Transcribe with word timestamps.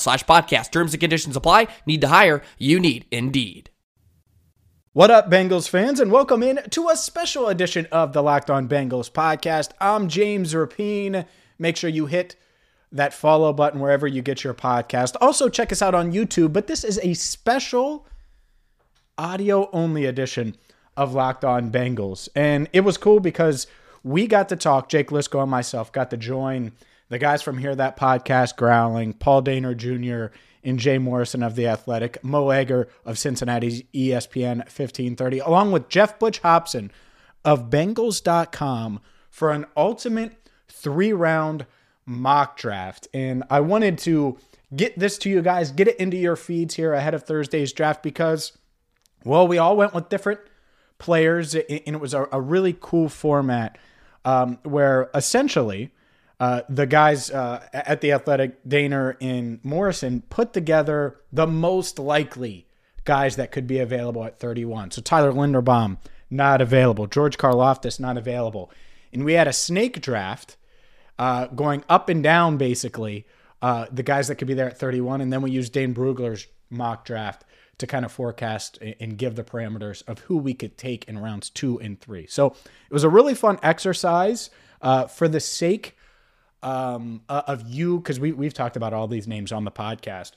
slash 0.00 0.24
podcast. 0.24 0.72
Terms 0.72 0.92
and 0.92 1.00
conditions 1.00 1.36
apply. 1.36 1.68
Need 1.86 2.00
to 2.00 2.08
hire? 2.08 2.42
You 2.58 2.80
need 2.80 3.06
Indeed. 3.10 3.70
What 4.92 5.12
up, 5.12 5.30
Bengals 5.30 5.68
fans, 5.68 6.00
and 6.00 6.10
welcome 6.10 6.42
in 6.42 6.58
to 6.70 6.88
a 6.88 6.96
special 6.96 7.46
edition 7.46 7.86
of 7.92 8.12
the 8.12 8.24
Locked 8.24 8.50
On 8.50 8.68
Bengals 8.68 9.08
podcast. 9.08 9.70
I'm 9.80 10.08
James 10.08 10.52
Rapien. 10.52 11.26
Make 11.60 11.76
sure 11.76 11.88
you 11.88 12.06
hit 12.06 12.34
that 12.90 13.14
follow 13.14 13.52
button 13.52 13.78
wherever 13.78 14.08
you 14.08 14.20
get 14.20 14.42
your 14.42 14.52
podcast. 14.52 15.14
Also, 15.20 15.48
check 15.48 15.70
us 15.70 15.80
out 15.80 15.94
on 15.94 16.12
YouTube, 16.12 16.52
but 16.52 16.66
this 16.66 16.82
is 16.82 16.98
a 17.04 17.14
special 17.14 18.04
audio 19.16 19.70
only 19.72 20.06
edition 20.06 20.56
of 20.96 21.14
Locked 21.14 21.44
On 21.44 21.70
Bengals. 21.70 22.28
And 22.34 22.68
it 22.72 22.80
was 22.80 22.98
cool 22.98 23.20
because 23.20 23.68
we 24.02 24.26
got 24.26 24.48
to 24.48 24.56
talk, 24.56 24.88
Jake 24.88 25.10
Liscow 25.10 25.42
and 25.42 25.50
myself 25.50 25.92
got 25.92 26.10
to 26.10 26.16
join 26.16 26.72
the 27.10 27.18
guys 27.18 27.42
from 27.42 27.58
Hear 27.58 27.74
That 27.74 27.98
Podcast, 27.98 28.56
Growling, 28.56 29.12
Paul 29.12 29.42
Dehner 29.42 29.76
Jr., 29.76 30.34
and 30.62 30.78
Jay 30.78 30.98
Morrison 30.98 31.42
of 31.42 31.56
The 31.56 31.66
Athletic, 31.66 32.22
Mo 32.22 32.50
Egger 32.50 32.88
of 33.04 33.18
Cincinnati's 33.18 33.82
ESPN 33.94 34.58
1530, 34.58 35.40
along 35.40 35.72
with 35.72 35.88
Geoff 35.88 36.18
Butch 36.18 36.38
Hobson 36.38 36.92
of 37.44 37.68
Bengals.com 37.70 39.00
for 39.28 39.50
an 39.52 39.66
ultimate 39.76 40.34
three 40.68 41.12
round 41.12 41.66
mock 42.06 42.56
draft. 42.56 43.08
And 43.12 43.42
I 43.50 43.60
wanted 43.60 43.98
to 44.00 44.38
get 44.76 44.98
this 44.98 45.18
to 45.18 45.30
you 45.30 45.42
guys, 45.42 45.72
get 45.72 45.88
it 45.88 45.98
into 45.98 46.16
your 46.16 46.36
feeds 46.36 46.74
here 46.74 46.92
ahead 46.92 47.14
of 47.14 47.24
Thursday's 47.24 47.72
draft 47.72 48.02
because, 48.02 48.52
well, 49.24 49.48
we 49.48 49.58
all 49.58 49.76
went 49.76 49.94
with 49.94 50.10
different 50.10 50.40
players, 50.98 51.54
and 51.54 51.64
it 51.68 52.00
was 52.00 52.14
a 52.14 52.40
really 52.40 52.76
cool 52.78 53.08
format 53.08 53.78
um, 54.26 54.58
where 54.62 55.10
essentially 55.14 55.90
uh, 56.40 56.62
the 56.70 56.86
guys 56.86 57.30
uh, 57.30 57.62
at 57.72 58.00
the 58.00 58.12
Athletic, 58.12 58.64
Dehner 58.64 59.14
and 59.20 59.60
Morrison, 59.62 60.22
put 60.30 60.54
together 60.54 61.20
the 61.30 61.46
most 61.46 61.98
likely 61.98 62.66
guys 63.04 63.36
that 63.36 63.52
could 63.52 63.66
be 63.66 63.78
available 63.78 64.24
at 64.24 64.38
31. 64.38 64.90
So 64.92 65.02
Tyler 65.02 65.32
Linderbaum, 65.32 65.98
not 66.30 66.62
available. 66.62 67.06
George 67.06 67.36
Karlaftis, 67.36 68.00
not 68.00 68.16
available. 68.16 68.72
And 69.12 69.24
we 69.24 69.34
had 69.34 69.48
a 69.48 69.52
snake 69.52 70.00
draft 70.00 70.56
uh, 71.18 71.48
going 71.48 71.84
up 71.90 72.08
and 72.08 72.22
down, 72.22 72.56
basically, 72.56 73.26
uh, 73.60 73.86
the 73.92 74.02
guys 74.02 74.28
that 74.28 74.36
could 74.36 74.48
be 74.48 74.54
there 74.54 74.68
at 74.68 74.78
31. 74.78 75.20
And 75.20 75.30
then 75.30 75.42
we 75.42 75.50
used 75.50 75.74
Dane 75.74 75.94
Brugler's 75.94 76.46
mock 76.70 77.04
draft 77.04 77.44
to 77.76 77.86
kind 77.86 78.06
of 78.06 78.12
forecast 78.12 78.78
and 78.78 79.18
give 79.18 79.36
the 79.36 79.44
parameters 79.44 80.02
of 80.08 80.20
who 80.20 80.38
we 80.38 80.54
could 80.54 80.78
take 80.78 81.04
in 81.04 81.18
rounds 81.18 81.50
two 81.50 81.78
and 81.80 82.00
three. 82.00 82.26
So 82.26 82.46
it 82.46 82.92
was 82.92 83.04
a 83.04 83.10
really 83.10 83.34
fun 83.34 83.58
exercise 83.62 84.48
uh, 84.80 85.06
for 85.06 85.28
the 85.28 85.40
sake 85.40 85.96
um, 86.62 87.22
uh, 87.28 87.42
of 87.46 87.68
you, 87.68 87.98
because 87.98 88.20
we, 88.20 88.32
we've 88.32 88.54
talked 88.54 88.76
about 88.76 88.92
all 88.92 89.08
these 89.08 89.26
names 89.26 89.52
on 89.52 89.64
the 89.64 89.70
podcast. 89.70 90.32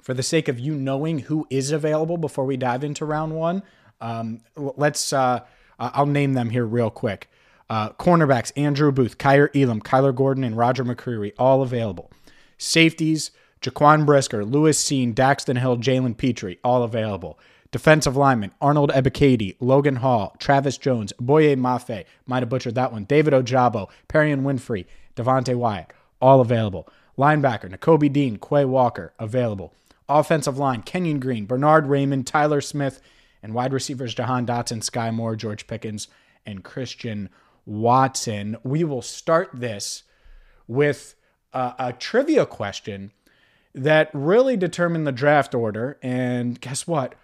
For 0.00 0.14
the 0.14 0.22
sake 0.22 0.48
of 0.48 0.58
you 0.58 0.74
knowing 0.74 1.20
who 1.20 1.46
is 1.48 1.70
available 1.70 2.18
before 2.18 2.44
we 2.44 2.56
dive 2.56 2.84
into 2.84 3.04
round 3.04 3.34
one, 3.34 3.62
um, 4.00 4.40
let's, 4.56 5.12
uh, 5.12 5.40
I'll 5.78 6.06
name 6.06 6.34
them 6.34 6.50
here 6.50 6.66
real 6.66 6.90
quick. 6.90 7.30
Uh, 7.70 7.90
cornerbacks, 7.90 8.52
Andrew 8.56 8.92
Booth, 8.92 9.16
Kaiir 9.16 9.48
Elam, 9.54 9.80
Kyler 9.80 10.14
Gordon, 10.14 10.44
and 10.44 10.56
Roger 10.56 10.84
McCreary, 10.84 11.32
all 11.38 11.62
available. 11.62 12.10
Safeties, 12.58 13.30
Jaquan 13.62 14.04
Brisker, 14.04 14.44
Lewis 14.44 14.82
Cine, 14.82 15.14
Daxton 15.14 15.58
Hill, 15.58 15.78
Jalen 15.78 16.16
Pitre, 16.16 16.56
all 16.62 16.82
available. 16.82 17.38
Defensive 17.70 18.16
lineman, 18.16 18.52
Arnold 18.60 18.92
Ebiketie, 18.92 19.56
Logan 19.58 19.96
Hall, 19.96 20.36
Travis 20.38 20.76
Jones, 20.76 21.12
Boye 21.18 21.56
Mafe, 21.56 22.04
might 22.26 22.40
have 22.40 22.50
butchered 22.50 22.74
that 22.74 22.92
one, 22.92 23.04
David 23.04 23.32
Ojabo, 23.32 23.88
Perrion 24.08 24.42
Winfrey, 24.42 24.84
Devonte 25.16 25.54
Wyatt, 25.54 25.92
all 26.20 26.40
available. 26.40 26.88
Linebacker, 27.16 27.70
Nakobe 27.70 28.12
Dean, 28.12 28.38
Quay 28.38 28.64
Walker, 28.64 29.12
available. 29.18 29.72
Offensive 30.08 30.58
line, 30.58 30.82
Kenyon 30.82 31.20
Green, 31.20 31.46
Bernhard 31.46 31.86
Raimann, 31.86 32.26
Tyler 32.26 32.60
Smith, 32.60 33.00
and 33.42 33.54
wide 33.54 33.72
receivers, 33.72 34.14
Jahan 34.14 34.46
Dotson, 34.46 34.78
Skyy 34.78 35.12
Moore, 35.14 35.36
George 35.36 35.66
Pickens, 35.66 36.08
and 36.44 36.64
Christian 36.64 37.30
Watson. 37.66 38.56
We 38.62 38.84
will 38.84 39.02
start 39.02 39.50
this 39.54 40.02
with 40.66 41.14
a, 41.52 41.74
a 41.78 41.92
trivia 41.92 42.46
question 42.46 43.12
that 43.74 44.10
really 44.12 44.56
determined 44.56 45.06
the 45.06 45.12
draft 45.12 45.54
order. 45.54 45.98
And 46.02 46.60
guess 46.60 46.86
what? 46.86 47.14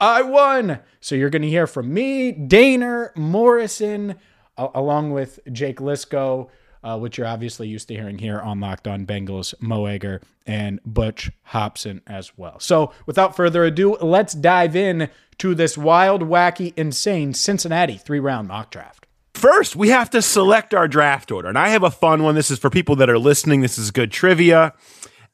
I 0.00 0.22
won. 0.22 0.80
So 1.00 1.14
you're 1.14 1.30
going 1.30 1.42
to 1.42 1.48
hear 1.48 1.66
from 1.66 1.92
me, 1.92 2.32
Dehner, 2.32 3.14
Morrison, 3.16 4.16
along 4.56 5.12
with 5.12 5.40
Jake 5.50 5.78
Liscow 5.78 6.48
uh, 6.84 6.98
which 6.98 7.18
you're 7.18 7.26
obviously 7.26 7.66
used 7.66 7.88
to 7.88 7.94
hearing 7.94 8.18
here 8.18 8.38
on 8.38 8.60
Locked 8.60 8.86
On 8.86 9.06
Bengals, 9.06 9.54
Mo 9.60 9.86
Egger, 9.86 10.20
and 10.46 10.78
Butch 10.84 11.30
Hobson 11.44 12.02
as 12.06 12.36
well. 12.36 12.60
So 12.60 12.92
without 13.06 13.34
further 13.34 13.64
ado, 13.64 13.96
let's 13.96 14.34
dive 14.34 14.76
in 14.76 15.08
to 15.38 15.54
this 15.54 15.76
wild, 15.78 16.22
wacky, 16.22 16.74
insane 16.76 17.32
Cincinnati 17.34 17.96
three 17.96 18.20
round 18.20 18.48
mock 18.48 18.70
draft. 18.70 19.06
First, 19.32 19.74
we 19.74 19.88
have 19.88 20.10
to 20.10 20.22
select 20.22 20.74
our 20.74 20.86
draft 20.86 21.32
order. 21.32 21.48
And 21.48 21.58
I 21.58 21.70
have 21.70 21.82
a 21.82 21.90
fun 21.90 22.22
one. 22.22 22.34
This 22.34 22.50
is 22.50 22.58
for 22.58 22.70
people 22.70 22.96
that 22.96 23.10
are 23.10 23.18
listening. 23.18 23.62
This 23.62 23.78
is 23.78 23.90
good 23.90 24.12
trivia. 24.12 24.74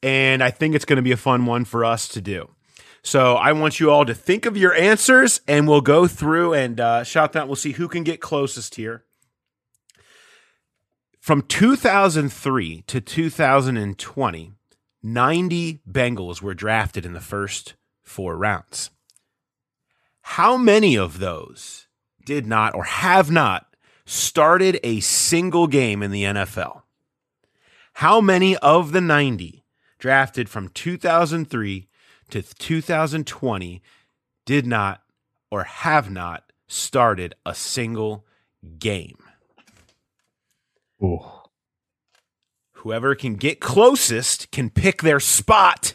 And 0.03 0.43
I 0.43 0.51
think 0.51 0.75
it's 0.75 0.87
going 0.87 0.97
to 0.97 1.03
be 1.03 1.13
a 1.13 1.19
fun 1.19 1.45
one 1.45 1.67
for 1.67 1.85
us 1.85 2.09
to 2.09 2.23
do. 2.23 2.49
So 3.03 3.35
I 3.35 3.53
want 3.53 3.81
you 3.81 3.91
all 3.91 4.07
to 4.07 4.15
think 4.15 4.47
of 4.47 4.57
your 4.57 4.75
answers 4.75 5.41
and 5.47 5.69
we'll 5.69 5.81
go 5.81 6.07
through 6.07 6.55
and 6.55 6.81
uh, 6.81 7.05
shout 7.05 7.33
that. 7.33 7.47
We'll 7.47 7.57
see 7.57 7.73
who 7.73 7.89
can 7.89 8.03
get 8.03 8.21
closest 8.21 8.77
here. 8.77 9.05
From 11.21 11.43
2003 11.43 12.83
to 12.87 13.01
2020, 13.03 14.53
90 15.03 15.81
Bengals 15.87 16.41
were 16.41 16.55
drafted 16.55 17.05
in 17.05 17.13
the 17.13 17.21
first 17.21 17.75
four 18.03 18.39
rounds. 18.39 18.89
How 20.23 20.57
many 20.57 20.97
of 20.97 21.19
those 21.19 21.89
did 22.25 22.47
not 22.47 22.75
or 22.75 22.85
have 22.85 23.31
not 23.31 23.77
started 24.07 24.81
a 24.83 25.01
single 25.01 25.67
game 25.67 26.03
in 26.03 26.11
the 26.11 26.25
NFL? 26.25 26.83
How 27.95 28.23
many 28.23 28.57
of 28.57 28.93
the 28.93 29.03
90 29.03 29.63
drafted 29.99 30.49
from 30.49 30.71
2003 30.71 31.87
to 32.31 32.43
2020 32.43 33.83
did 34.47 34.67
not 34.67 35.03
or 35.51 35.65
have 35.65 36.11
not 36.11 36.51
started 36.67 37.35
a 37.45 37.55
single 37.55 38.25
game? 38.79 39.19
Ooh. 41.03 41.21
Whoever 42.75 43.15
can 43.15 43.35
get 43.35 43.61
closest 43.61 44.51
can 44.51 44.71
pick 44.71 45.03
their 45.03 45.21
spot 45.21 45.95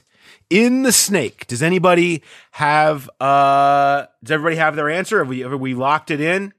in 0.49 0.83
the 0.83 0.91
snake. 0.91 1.47
Does 1.47 1.63
anybody 1.63 2.21
have 2.51 3.09
uh 3.19 4.05
does 4.23 4.31
everybody 4.31 4.55
have 4.57 4.75
their 4.75 4.89
answer? 4.89 5.19
Have 5.19 5.27
we 5.27 5.39
have 5.39 5.59
we 5.59 5.73
locked 5.73 6.11
it 6.11 6.21
in? 6.21 6.53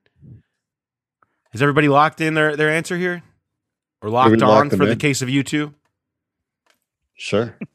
Has 1.52 1.62
everybody 1.62 1.88
locked 1.88 2.20
in 2.20 2.34
their, 2.34 2.56
their 2.56 2.68
answer 2.70 2.96
here? 2.96 3.22
Or 4.02 4.10
locked 4.10 4.30
we 4.32 4.40
on 4.42 4.48
locked 4.48 4.70
them 4.70 4.78
for 4.80 4.84
the 4.86 4.92
in? 4.92 4.98
case 4.98 5.22
of 5.22 5.28
you 5.30 5.42
two? 5.42 5.74
Sure. 7.14 7.56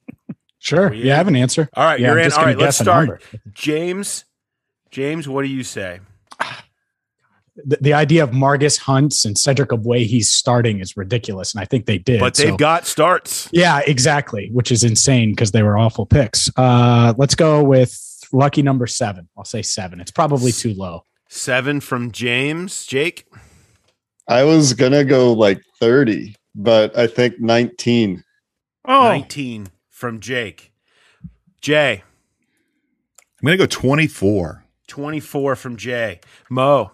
Sure. 0.63 0.93
Yeah. 0.93 1.05
Yeah, 1.05 1.13
I 1.15 1.17
have 1.17 1.27
an 1.27 1.35
answer. 1.35 1.67
All 1.73 1.83
right, 1.83 1.99
Yeah, 1.99 2.09
you're 2.09 2.19
I'm 2.19 2.23
in. 2.25 2.29
just 2.29 2.37
gonna 2.37 2.51
let's 2.51 2.59
guess 2.59 2.79
a 2.81 2.83
start. 2.83 3.07
number. 3.07 3.19
James, 3.51 4.25
James, 4.91 5.27
what 5.27 5.41
do 5.41 5.47
you 5.47 5.63
say? 5.63 6.01
The, 7.55 7.77
the 7.81 7.93
idea 7.93 8.23
of 8.23 8.31
Margus 8.31 8.79
Hunts 8.79 9.25
and 9.25 9.37
Cedric 9.37 9.69
Ogbuehi's 9.69 10.31
starting 10.31 10.79
is 10.79 10.95
ridiculous, 10.95 11.53
and 11.53 11.61
I 11.61 11.65
think 11.65 11.85
they 11.85 11.97
did. 11.97 12.19
But 12.19 12.35
they've 12.35 12.49
so- 12.49 12.57
got 12.57 12.87
starts. 12.87 13.49
yeah, 13.51 13.81
exactly, 13.85 14.49
which 14.53 14.71
is 14.71 14.83
insane 14.83 15.31
because 15.31 15.51
they 15.51 15.63
were 15.63 15.77
awful 15.77 16.05
picks. 16.05 16.49
Uh, 16.55 17.13
let's 17.17 17.35
go 17.35 17.63
with 17.63 17.97
lucky 18.31 18.61
number 18.61 18.87
seven. 18.87 19.27
I'll 19.37 19.43
say 19.43 19.61
seven. 19.61 19.99
It's 19.99 20.11
probably 20.11 20.51
too 20.51 20.73
low. 20.73 21.03
Seven 21.27 21.81
from 21.81 22.11
James. 22.11 22.85
Jake? 22.85 23.25
I 24.27 24.43
was 24.43 24.73
gonna 24.73 25.03
go 25.03 25.33
like 25.33 25.61
30, 25.79 26.35
but 26.55 26.97
I 26.97 27.07
think 27.07 27.39
19. 27.39 28.23
Oh, 28.85 29.03
19 29.09 29.67
from 29.89 30.19
Jake. 30.19 30.71
Jay, 31.61 32.03
I'm 33.41 33.45
going 33.45 33.57
to 33.57 33.63
go 33.63 33.67
24. 33.67 34.65
24 34.87 35.55
from 35.55 35.77
Jay. 35.77 36.19
Mo, 36.49 36.91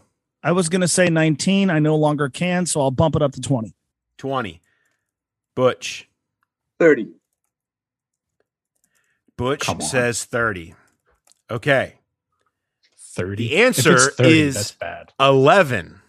I 0.47 0.53
was 0.53 0.69
going 0.69 0.79
to 0.79 0.87
say 0.87 1.09
19. 1.09 1.69
I 1.69 1.79
no 1.79 1.97
longer 1.97 2.29
can, 2.29 2.65
so 2.65 2.79
I'll 2.79 2.89
bump 2.89 3.17
it 3.17 3.21
up 3.21 3.33
to 3.33 3.41
20. 3.41 3.75
20. 4.17 4.61
Butch. 5.57 6.07
30. 6.79 7.09
Butch 9.37 9.69
says 9.81 10.23
30. 10.23 10.73
Okay. 11.51 11.95
Thirty. 12.97 13.49
The 13.49 13.57
answer 13.57 13.97
30, 13.97 14.39
is- 14.39 14.55
that's 14.55 14.71
bad. 14.71 15.11
11. 15.19 15.99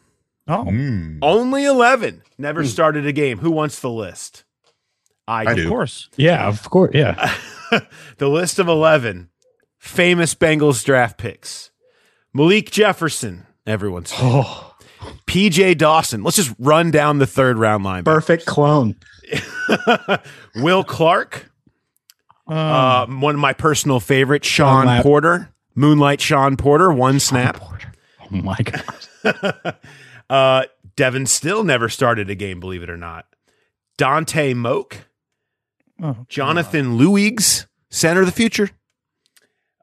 Oh, 0.46 0.64
Mm. 0.68 1.18
Only 1.20 1.64
11. 1.64 2.22
Never 2.38 2.64
started 2.64 3.06
a 3.06 3.12
game. 3.12 3.38
Who 3.38 3.50
wants 3.50 3.80
the 3.80 3.90
list? 3.90 4.44
I, 5.26 5.46
I 5.46 5.52
of 5.54 5.68
course. 5.68 6.08
Yeah, 6.16 6.46
of 6.46 6.70
course. 6.70 6.92
Yeah. 6.94 7.34
the 8.18 8.28
list 8.28 8.60
of 8.60 8.68
11 8.68 9.30
famous 9.78 10.36
Bengals 10.36 10.84
draft 10.84 11.18
picks 11.18 11.72
Malik 12.32 12.70
Jefferson, 12.70 13.47
everyone's 13.70 14.12
favorite. 14.12 14.44
Oh, 14.46 14.74
PJ 15.26 15.76
Dawson. 15.78 16.22
Let's 16.22 16.36
just 16.36 16.54
run 16.58 16.90
down 16.90 17.18
the 17.18 17.26
third 17.26 17.56
round 17.58 17.84
line. 17.84 18.04
perfect 18.04 18.46
clone. 18.46 18.96
Will 20.56 20.84
Clark, 20.84 21.50
Um, 22.46 22.56
uh, 22.56 23.06
one 23.20 23.34
of 23.34 23.40
my 23.40 23.52
personal 23.52 24.00
favorites, 24.00 24.48
Sean 24.48 24.78
Moonlight. 24.86 25.02
Porter, 25.02 25.48
Moonlight 25.74 26.20
Sean 26.20 26.56
Porter, 26.56 26.90
one 26.92 27.20
snap. 27.20 27.60
Oh 27.62 28.28
my 28.30 28.56
god. 28.56 29.76
uh, 30.30 30.64
Devin 30.96 31.26
Still 31.26 31.62
never 31.64 31.88
started 31.88 32.28
a 32.30 32.34
game, 32.34 32.58
believe 32.60 32.82
it 32.82 32.90
or 32.90 32.96
not. 32.96 33.26
Dontay 33.98 34.54
Moch, 34.56 34.96
oh, 36.02 36.24
Jonathan 36.28 36.98
Luigs, 36.98 37.66
center 37.90 38.20
of 38.20 38.26
the 38.26 38.32
future. 38.32 38.70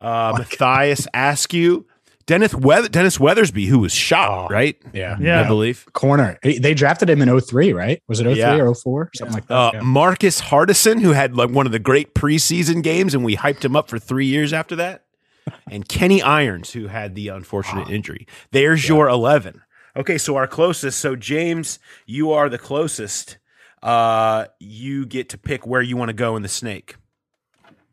Uh, 0.02 0.36
Matthias 0.38 1.08
Askew, 1.14 1.86
Dennis, 2.28 2.54
Weath- 2.56 2.92
Dennis 2.92 3.18
Weathersby, 3.20 3.68
who 3.68 3.80
was 3.80 3.92
shot, 3.94 4.30
Oh. 4.30 4.54
right? 4.54 4.76
Yeah. 4.94 5.16
Yeah. 5.20 5.42
I 5.42 5.48
believe. 5.48 5.86
Corner. 5.94 6.40
They 6.44 6.74
drafted 6.74 7.10
him 7.10 7.22
in 7.22 7.30
03, 7.40 7.72
right? 7.74 8.02
Was 8.08 8.20
it 8.20 8.24
03 8.26 8.40
Yeah. 8.40 8.56
or 8.58 8.74
04? 8.74 9.12
Something 9.16 9.34
like 9.36 9.48
that. 9.48 9.54
Uh, 9.54 9.72
yeah. 9.76 9.82
Marcus 9.82 10.42
Hardison, 10.42 11.02
who 11.02 11.12
had 11.12 11.36
like 11.36 11.52
one 11.52 11.66
of 11.68 11.72
the 11.72 11.80
great 11.80 12.16
preseason 12.16 12.82
games, 12.82 13.14
and 13.14 13.24
we 13.24 13.36
hyped 13.38 13.64
him 13.64 13.76
up 13.76 13.90
for 13.90 14.00
three 14.00 14.26
years 14.26 14.54
after 14.54 14.76
that. 14.78 15.04
And 15.72 15.88
Kenny 15.88 16.24
Irons, 16.24 16.72
who 16.74 16.88
had 16.88 17.14
the 17.14 17.28
unfortunate 17.28 17.90
injury. 17.90 18.26
There's 18.52 18.90
your 18.90 19.08
11. 19.08 19.62
Okay, 19.96 20.18
so 20.18 20.36
our 20.36 20.48
closest. 20.48 20.98
So, 21.00 21.16
James, 21.16 21.78
you 22.08 22.32
are 22.32 22.50
the 22.50 22.58
closest. 22.58 23.38
Uh, 23.84 24.46
you 24.60 25.06
get 25.06 25.30
to 25.30 25.38
pick 25.38 25.68
where 25.68 25.84
you 25.84 25.96
want 25.98 26.10
to 26.10 26.14
go 26.14 26.36
in 26.36 26.42
the 26.42 26.50
snake. 26.50 26.96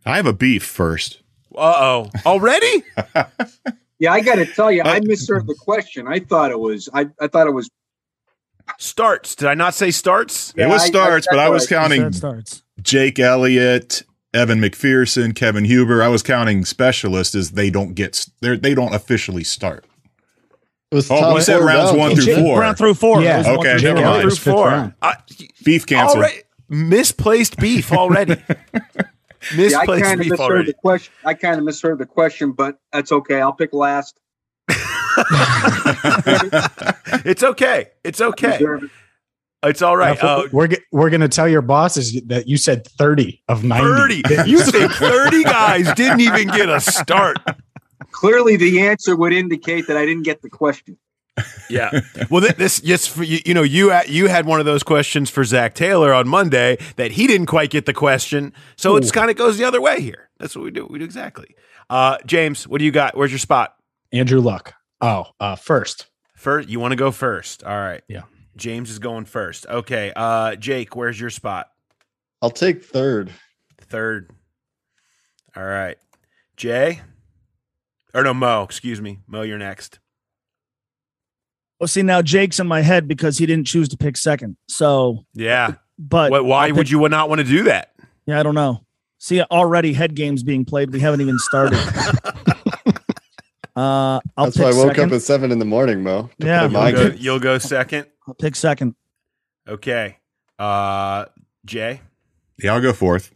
I 0.07 0.17
have 0.17 0.25
a 0.27 0.33
beef 0.33 0.65
first. 0.65 1.21
Uh 1.55 1.75
oh. 1.77 2.11
Already? 2.25 2.83
Yeah, 4.03 4.13
I 4.13 4.21
got 4.21 4.35
to 4.35 4.47
tell 4.47 4.73
you, 4.73 4.83
I 4.83 4.99
misheard 4.99 5.47
the 5.47 5.55
question. 5.55 6.09
I 6.09 6.19
thought 6.19 6.51
it 6.51 6.59
was. 6.59 6.89
I, 6.93 7.07
I 7.21 7.29
thought 7.29 7.47
it 7.47 7.53
was. 7.53 7.71
starts. 8.81 9.37
Did 9.37 9.47
I 9.47 9.55
not 9.55 9.75
say 9.75 9.93
starts? 9.93 10.53
Yeah, 10.57 10.67
it 10.67 10.71
was 10.71 10.83
I- 10.83 10.85
I- 10.87 10.89
starts, 10.89 11.27
but 11.31 11.39
I 11.39 11.49
was 11.49 11.69
that's 11.69 11.69
He 11.69 11.75
said 11.77 11.81
counting 12.01 12.13
starts. 12.13 12.63
Jake 12.83 13.21
Elliott, 13.21 14.03
Evan 14.35 14.59
McPherson, 14.61 15.37
Kevin 15.37 15.65
Huber. 15.65 16.03
I 16.03 16.09
was 16.09 16.25
counting 16.25 16.65
specialists 16.65 17.37
as 17.37 17.53
they 17.53 17.71
don't 17.71 17.95
get 17.95 18.27
they 18.41 18.57
they 18.57 18.75
don't 18.75 18.93
officially 18.93 19.45
start. 19.45 19.85
It 20.91 20.97
was 20.97 21.09
Oh, 21.09 21.21
top 21.21 21.35
you 21.37 21.41
said 21.43 21.61
rounds 21.61 21.97
one 21.97 22.17
through 22.17 22.35
four. 22.43 22.59
Round 22.59 22.77
through 22.77 22.95
four. 22.95 23.23
Yeah. 23.23 23.41
It 23.41 23.47
Okay, 23.61 23.79
through 23.79 23.95
never 23.95 24.05
mind. 24.05 24.23
Through 24.23 24.53
four. 24.53 24.67
round. 24.67 24.95
Uh, 25.01 25.15
Beef 25.65 25.87
canceled. 25.87 26.19
already 26.25 26.43
misplaced 26.69 27.57
beef 27.59 27.93
already. 27.93 28.43
Yeah, 29.55 29.79
I 29.79 29.81
misplaced 29.81 30.03
kind 30.05 30.15
of 30.15 30.21
beef 30.21 30.31
misheard 30.31 30.67
the 30.67 30.73
question. 30.75 31.13
I 31.25 31.35
kind 31.35 31.59
of 31.59 31.65
misheard 31.65 31.99
the 31.99 32.07
question, 32.07 32.53
but 32.53 32.79
that's 32.93 33.13
okay. 33.13 33.41
I'll 33.41 33.53
pick 33.53 33.73
last. 33.73 34.19
it's 37.25 37.43
okay. 37.43 37.89
It's 38.05 38.21
okay. 38.21 38.59
It. 38.61 38.91
It's 39.65 39.83
all 39.83 39.97
right. 39.97 40.23
Uh, 40.23 40.27
Uh, 40.27 40.49
we're 40.53 40.69
ge- 40.69 40.81
we're 40.91 41.11
gonna 41.11 41.29
tell 41.29 41.49
your 41.49 41.63
bosses 41.63 42.21
that 42.27 42.49
you 42.49 42.57
said 42.57 42.87
30 42.87 43.43
of 43.49 43.63
90. 43.65 44.23
30. 44.23 44.51
You 44.51 44.63
think 44.65 44.93
30 44.93 45.45
guys 45.45 45.93
didn't 45.95 46.21
even 46.21 46.49
get 46.49 46.69
a 46.69 46.81
start. 46.81 47.37
Clearly, 48.11 48.57
the 48.57 48.81
answer 48.83 49.15
would 49.17 49.33
indicate 49.33 49.87
that 49.87 49.97
I 49.97 50.05
didn't 50.05 50.25
get 50.25 50.43
the 50.43 50.51
question. 50.51 50.99
Yeah. 51.69 51.91
Well, 52.31 52.43
this 52.57 52.83
yes, 52.83 53.07
for 53.07 53.23
you, 53.23 53.41
you 53.45 53.55
know, 53.55 53.63
you 53.63 53.91
had, 53.91 54.09
you 54.09 54.29
had 54.29 54.47
one 54.47 54.61
of 54.61 54.67
those 54.67 54.83
questions 54.83 55.29
for 55.29 55.45
Zac 55.45 55.75
Taylor 55.75 56.13
on 56.15 56.29
Monday 56.29 56.79
that 56.97 57.13
he 57.13 57.27
didn't 57.27 57.47
quite 57.47 57.71
get 57.71 57.85
the 57.87 57.93
question, 57.93 58.53
so 58.77 58.97
it's 58.97 59.11
kind 59.11 59.31
of 59.31 59.37
goes 59.37 59.59
the 59.59 59.65
other 59.65 59.81
way 59.81 60.01
here. 60.01 60.31
That's 60.39 60.57
what 60.57 60.65
we 60.65 60.71
do. 60.71 60.87
We 60.89 60.99
do 60.99 61.05
exactly. 61.05 61.55
Uh, 61.91 62.19
James, 62.25 62.67
what 62.67 62.79
do 62.79 62.85
you 62.85 62.91
got? 62.91 63.17
Where's 63.17 63.31
your 63.31 63.39
spot? 63.39 63.75
Andrew 64.13 64.41
Luck. 64.41 64.75
Oh, 65.01 65.27
uh, 65.41 65.57
first. 65.57 66.07
First, 66.37 66.69
you 66.69 66.81
want 66.81 66.93
to 66.93 66.97
go 66.97 67.11
first. 67.11 67.65
All 67.65 67.77
right. 67.77 68.03
Yeah. 68.09 68.23
James 68.57 68.91
is 68.91 68.99
going 68.99 69.25
first. 69.25 69.67
Okay. 69.67 70.13
Uh, 70.15 70.57
Jake, 70.57 70.97
where's 70.97 71.21
your 71.21 71.31
spot? 71.31 71.69
I'll 72.41 72.51
take 72.51 72.85
third. 72.85 73.31
Third. 73.79 74.31
All 75.57 75.65
right. 75.65 75.97
Jay? 76.57 77.01
Or 78.15 78.23
no, 78.23 78.35
Mo, 78.35 78.63
excuse 78.63 79.01
me. 79.01 79.19
Mo, 79.27 79.43
you're 79.43 79.59
next. 79.59 79.99
Well, 81.83 81.89
see, 81.89 82.03
now 82.03 82.23
Jake's 82.23 82.61
in 82.61 82.69
my 82.69 82.81
head 82.81 83.09
because 83.09 83.39
he 83.39 83.45
didn't 83.45 83.67
choose 83.67 83.89
to 83.89 83.97
pick 83.97 84.17
second. 84.17 84.57
So, 84.69 85.27
Yeah. 85.35 85.75
but 85.99 86.31
Why, 86.31 86.39
why 86.39 86.69
I'll 86.69 86.75
would 86.77 86.89
you 86.89 87.09
not 87.09 87.29
want 87.29 87.41
to 87.41 87.45
do 87.45 87.65
that? 87.65 87.93
Yeah, 88.25 88.39
I 88.39 88.45
don't 88.45 88.55
know. 88.55 88.87
See, 89.19 89.43
already 89.43 89.93
head 89.93 90.15
games 90.15 90.45
being 90.45 90.65
played. 90.65 90.93
We 90.93 91.01
haven't 91.01 91.23
even 91.23 91.41
started. 91.41 91.75
uh, 93.75 94.21
I'll 94.37 94.45
That's 94.45 94.57
pick 94.57 94.63
why 94.65 94.71
I 94.71 94.75
woke 94.75 94.87
second. 94.91 95.07
up 95.07 95.13
at 95.17 95.23
seven 95.23 95.51
in 95.51 95.59
the 95.59 95.65
morning, 95.65 96.05
Mo. 96.05 96.31
Yeah. 96.39 96.69
You'll 96.69 96.93
go, 96.93 97.07
you'll 97.17 97.41
go 97.41 97.59
second. 97.59 98.07
I'll 98.29 98.35
pick 98.35 98.55
second. 98.55 98.95
Okay. 99.67 100.19
Uh, 100.61 101.25
Jay? 101.65 102.01
Yeah, 102.63 102.75
I'll 102.75 102.81
go 102.81 102.93
fourth. 102.93 103.35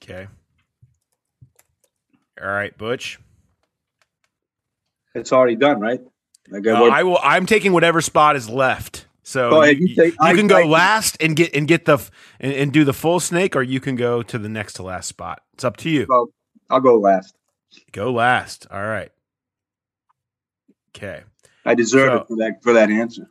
Okay. 0.00 0.28
All 2.40 2.46
right, 2.46 2.78
Butch. 2.78 3.18
It's 5.16 5.32
already 5.32 5.56
done, 5.56 5.80
right? 5.80 6.00
I 6.54 6.60
got 6.60 6.82
Uh, 6.82 6.86
I 6.92 7.02
will. 7.02 7.18
I'm 7.22 7.46
taking 7.46 7.72
whatever 7.72 8.00
spot 8.00 8.36
is 8.36 8.48
left. 8.48 9.06
So 9.22 9.50
Go 9.50 9.62
ahead, 9.62 9.78
you, 9.78 9.88
you 9.88 9.94
take- 9.94 10.12
you 10.14 10.18
I- 10.20 10.34
can 10.34 10.46
go 10.46 10.58
I- 10.58 10.64
last 10.64 11.16
and 11.20 11.36
get 11.36 11.54
and 11.54 11.68
get 11.68 11.84
the 11.84 11.98
and, 12.40 12.52
and 12.52 12.72
do 12.72 12.84
the 12.84 12.94
full 12.94 13.20
snake, 13.20 13.54
or 13.56 13.62
you 13.62 13.80
can 13.80 13.94
go 13.96 14.22
to 14.22 14.38
the 14.38 14.48
next 14.48 14.74
to 14.74 14.82
last 14.82 15.06
spot. 15.06 15.42
It's 15.54 15.64
up 15.64 15.76
to 15.78 15.90
you. 15.90 16.06
Well, 16.08 16.28
I'll 16.70 16.80
go 16.80 16.98
last. 16.98 17.34
Go 17.92 18.10
last. 18.12 18.66
All 18.70 18.82
right. 18.86 19.10
Okay. 20.96 21.22
I 21.64 21.74
deserve 21.74 22.08
So- 22.08 22.16
it 22.22 22.28
for 22.28 22.36
that 22.36 22.62
for 22.62 22.72
that 22.72 22.90
answer. 22.90 23.30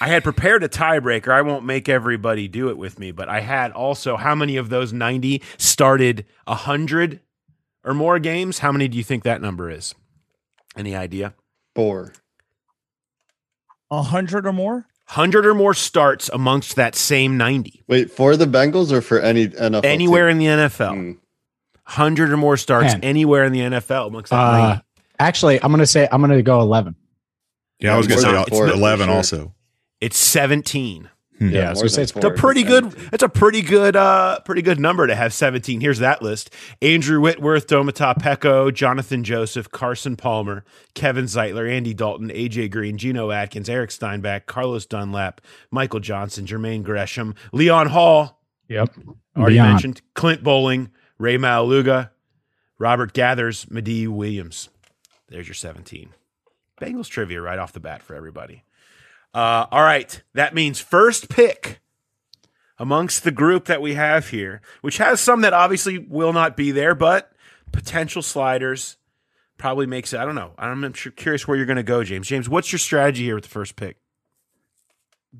I 0.00 0.08
had 0.08 0.22
prepared 0.22 0.62
a 0.62 0.68
tiebreaker. 0.68 1.28
I 1.32 1.42
won't 1.42 1.64
make 1.64 1.88
everybody 1.88 2.46
do 2.46 2.68
it 2.68 2.76
with 2.76 2.98
me, 2.98 3.10
but 3.10 3.28
I 3.28 3.40
had 3.40 3.72
also 3.72 4.16
how 4.16 4.34
many 4.34 4.56
of 4.56 4.68
those 4.68 4.92
90 4.92 5.42
started 5.56 6.24
100 6.46 7.20
or 7.84 7.94
more 7.94 8.18
games? 8.18 8.58
How 8.60 8.70
many 8.70 8.86
do 8.86 8.96
you 8.98 9.02
think 9.02 9.24
that 9.24 9.40
number 9.42 9.70
is? 9.70 9.94
Any 10.76 10.94
idea? 10.94 11.34
Four. 11.78 12.12
A 13.92 14.02
hundred 14.02 14.46
or 14.48 14.52
more. 14.52 14.86
100 15.14 15.46
or 15.46 15.54
more 15.54 15.74
starts 15.74 16.28
amongst 16.28 16.74
that 16.74 16.96
same 16.96 17.36
90. 17.36 17.84
Wait, 17.86 18.10
for 18.10 18.36
the 18.36 18.46
Bengals 18.46 18.90
or 18.90 19.00
for 19.00 19.20
any 19.20 19.46
NFL? 19.46 19.84
Anywhere 19.84 20.26
team? 20.28 20.32
in 20.32 20.38
the 20.38 20.64
NFL. 20.64 20.94
Hmm. 20.94 21.10
100 21.86 22.32
or 22.32 22.36
more 22.36 22.56
starts 22.56 22.94
Man. 22.94 23.04
anywhere 23.04 23.44
in 23.44 23.52
the 23.52 23.60
NFL 23.60 24.08
amongst 24.08 24.30
that 24.30 24.36
Uh, 24.40 24.58
90. 24.68 24.82
actually, 25.20 25.62
I'm 25.62 25.70
gonna 25.70 25.86
say 25.86 26.08
I'm 26.10 26.20
gonna 26.20 26.42
go 26.42 26.60
11. 26.60 26.96
Yeah, 27.78 27.94
I 27.94 27.96
was 27.96 28.08
going 28.08 28.18
to 28.18 28.26
say 28.26 28.32
not- 28.32 28.48
it's 28.48 28.56
fourth 28.56 28.70
for 28.70 28.76
11 28.76 29.06
sure. 29.06 29.14
also. 29.14 29.54
It's 30.00 30.18
17. 30.18 31.08
Yeah, 31.40 31.68
I 31.68 31.70
was 31.70 31.80
gonna 31.80 31.88
say 31.90 32.02
it's. 32.02 32.16
It's 32.16 32.24
a 32.24 32.30
pretty 32.30 32.64
good. 32.64 32.94
It's 33.12 33.22
a 33.22 33.28
pretty 33.28 33.62
good. 33.62 33.94
Uh, 33.94 34.40
pretty 34.40 34.62
good 34.62 34.80
number 34.80 35.06
to 35.06 35.14
have 35.14 35.32
seventeen. 35.32 35.80
Here's 35.80 36.00
that 36.00 36.20
list: 36.20 36.52
Andrew 36.82 37.20
Whitworth, 37.20 37.68
Domata 37.68 38.16
Peko, 38.16 38.70
Johnathan 38.70 39.22
Joseph, 39.22 39.70
Carson 39.70 40.16
Palmer, 40.16 40.64
Kevin 40.94 41.26
Zeitler, 41.26 41.70
Andy 41.70 41.94
Dalton, 41.94 42.30
AJ 42.30 42.70
Green, 42.72 42.98
Geno 42.98 43.30
Atkins, 43.30 43.68
Eric 43.68 43.90
Steinbach, 43.90 44.46
Carlos 44.46 44.86
Dunlap, 44.86 45.40
Michael 45.70 46.00
Johnson, 46.00 46.44
Jermaine 46.44 46.82
Gresham, 46.82 47.34
Leon 47.52 47.88
Hall. 47.88 48.40
Yep. 48.68 48.94
Already 49.36 49.56
Beyond. 49.56 49.70
mentioned 49.70 50.02
Clint 50.14 50.42
Boling, 50.42 50.90
Ray 51.18 51.38
Maualuga, 51.38 52.10
Robert 52.78 53.14
Geathers, 53.14 53.70
Madieu 53.70 54.10
Williams. 54.10 54.68
There's 55.28 55.46
your 55.46 55.54
17. 55.54 56.10
Bengals 56.80 57.08
trivia 57.08 57.40
right 57.40 57.58
off 57.58 57.72
the 57.72 57.80
bat 57.80 58.02
for 58.02 58.14
everybody. 58.14 58.64
Uh, 59.38 59.68
all 59.70 59.84
right. 59.84 60.20
That 60.34 60.52
means 60.52 60.80
first 60.80 61.28
pick 61.28 61.78
amongst 62.76 63.22
the 63.22 63.30
group 63.30 63.66
that 63.66 63.80
we 63.80 63.94
have 63.94 64.30
here, 64.30 64.60
which 64.80 64.98
has 64.98 65.20
some 65.20 65.42
that 65.42 65.52
obviously 65.52 65.96
will 65.96 66.32
not 66.32 66.56
be 66.56 66.72
there, 66.72 66.92
but 66.92 67.30
potential 67.70 68.20
sliders 68.20 68.96
probably 69.56 69.86
makes 69.86 70.12
it. 70.12 70.18
I 70.18 70.24
don't 70.24 70.34
know. 70.34 70.54
I'm 70.58 70.92
sure, 70.92 71.12
curious 71.12 71.46
where 71.46 71.56
you're 71.56 71.66
going 71.66 71.76
to 71.76 71.84
go, 71.84 72.02
James. 72.02 72.26
James, 72.26 72.48
what's 72.48 72.72
your 72.72 72.80
strategy 72.80 73.22
here 73.26 73.36
with 73.36 73.44
the 73.44 73.50
first 73.50 73.76
pick? 73.76 73.98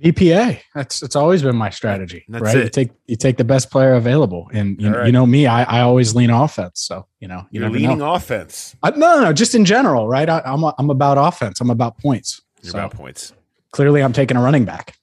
BPA. 0.00 0.60
That's 0.76 1.02
it's 1.02 1.16
always 1.16 1.42
been 1.42 1.56
my 1.56 1.70
strategy. 1.70 2.24
That's 2.28 2.44
right. 2.44 2.56
You 2.56 2.68
take 2.68 2.90
you 3.06 3.16
take 3.16 3.36
the 3.36 3.44
best 3.44 3.68
player 3.68 3.94
available, 3.94 4.48
and 4.52 4.80
you, 4.80 4.94
right. 4.94 5.06
you 5.06 5.12
know 5.12 5.26
me. 5.26 5.48
I, 5.48 5.64
I 5.64 5.80
always 5.80 6.14
lean 6.14 6.30
offense. 6.30 6.82
So 6.82 7.06
you 7.18 7.26
know 7.26 7.46
you 7.50 7.60
You're 7.60 7.70
never 7.70 7.80
leaning 7.80 7.98
know. 7.98 8.12
offense. 8.12 8.76
I, 8.80 8.90
no, 8.90 9.16
no, 9.16 9.20
no, 9.22 9.32
just 9.32 9.56
in 9.56 9.64
general, 9.64 10.06
right? 10.06 10.28
I, 10.28 10.40
I'm 10.44 10.62
a, 10.62 10.72
I'm 10.78 10.90
about 10.90 11.18
offense. 11.18 11.60
I'm 11.60 11.70
about 11.70 11.98
points. 11.98 12.42
You're 12.62 12.72
So 12.72 12.78
about 12.78 12.92
points. 12.92 13.32
Clearly, 13.72 14.02
I'm 14.02 14.12
taking 14.12 14.36
a 14.36 14.42
running 14.42 14.64
back. 14.64 14.96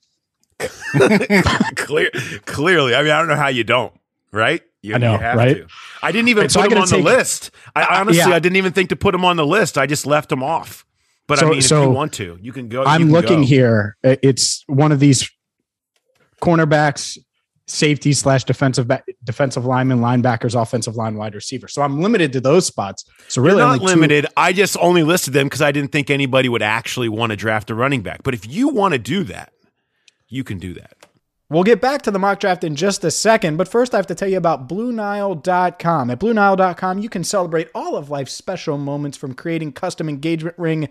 Clear, 1.76 2.10
clearly. 2.46 2.96
I 2.96 3.02
mean, 3.04 3.12
I 3.12 3.20
don't 3.20 3.28
know 3.28 3.36
how 3.36 3.50
you 3.50 3.64
don't, 3.66 3.94
right? 4.32 4.62
You, 4.82 4.96
I 4.96 4.98
know, 5.00 5.14
you 5.14 5.20
have 5.20 5.36
right? 5.38 5.58
to. 5.58 5.68
I 6.02 6.12
didn't 6.12 6.30
even 6.30 6.48
So 6.50 6.62
put 6.62 6.72
I 6.72 6.76
him 6.76 6.82
on 6.82 6.90
the 6.90 6.98
list. 7.00 7.52
I 7.76 8.00
honestly, 8.00 8.20
yeah. 8.20 8.30
I 8.36 8.40
didn't 8.40 8.56
even 8.56 8.72
think 8.72 8.90
to 8.90 8.96
put 8.96 9.14
him 9.14 9.26
on 9.26 9.36
the 9.36 9.46
list. 9.46 9.78
I 9.78 9.86
just 9.86 10.06
left 10.06 10.32
him 10.32 10.44
off. 10.44 10.86
But 11.28 11.40
I 11.40 11.42
So- 11.42 11.50
mean, 11.50 11.58
if 11.60 11.66
so 11.66 11.84
you 11.84 11.90
want 11.90 12.14
to, 12.14 12.38
you 12.42 12.54
can 12.54 12.70
go. 12.70 12.84
I'm 12.86 13.02
can 13.02 13.12
looking 13.12 13.42
go. 13.42 13.48
here. 13.48 13.98
It's 14.04 14.64
one 14.68 14.92
of 14.92 15.00
these 15.00 15.30
cornerbacks, 16.42 17.18
safety 17.68 18.14
slash 18.14 18.44
defensive 18.44 18.88
back, 18.88 19.06
defensive 19.24 19.66
lineman, 19.66 20.00
linebackers, 20.00 20.60
offensive 20.60 20.96
line, 20.96 21.16
wide 21.16 21.34
receiver. 21.34 21.68
So 21.68 21.82
I'm 21.82 22.02
limited 22.02 22.32
to 22.34 22.42
those 22.42 22.66
spots. 22.68 23.06
So 23.28 23.42
You're 23.42 23.46
really, 23.52 23.62
not 23.62 23.74
only 23.74 23.80
two- 23.80 23.86
limited. 23.86 24.28
I 24.38 24.54
just 24.54 24.78
only 24.80 25.04
listed 25.04 25.34
them 25.34 25.48
because 25.48 25.62
I 25.64 25.72
didn't 25.72 25.92
think 25.92 26.10
anybody 26.10 26.48
would 26.48 26.62
actually 26.62 27.10
want 27.10 27.32
to 27.32 27.36
draft 27.36 27.70
a 27.72 27.76
running 27.76 28.02
back. 28.02 28.22
But 28.24 28.34
if 28.36 28.48
you 28.48 28.70
want 28.70 28.94
to 28.94 29.00
do 29.00 29.24
that, 29.26 29.52
you 30.28 30.44
can 30.44 30.60
do 30.60 30.74
that. 30.76 30.94
We'll 31.50 31.64
get 31.64 31.80
back 31.80 32.02
to 32.04 32.12
the 32.12 32.18
mock 32.18 32.40
draft 32.40 32.64
in 32.64 32.76
just 32.76 33.04
a 33.04 33.12
second, 33.12 33.58
but 33.58 33.68
first 33.68 33.94
I 33.94 33.98
have 33.98 34.08
to 34.08 34.16
tell 34.16 34.28
you 34.28 34.38
about 34.38 34.68
BlueNile.com. 34.68 36.10
At 36.10 36.20
BlueNile.com, 36.20 37.00
you 37.00 37.10
can 37.10 37.24
celebrate 37.24 37.70
all 37.76 37.96
of 37.96 38.10
life's 38.10 38.34
special 38.34 38.78
moments 38.80 39.18
from 39.18 39.34
creating 39.36 39.74
custom 39.74 40.10
engagement 40.10 40.58
ring 40.58 40.90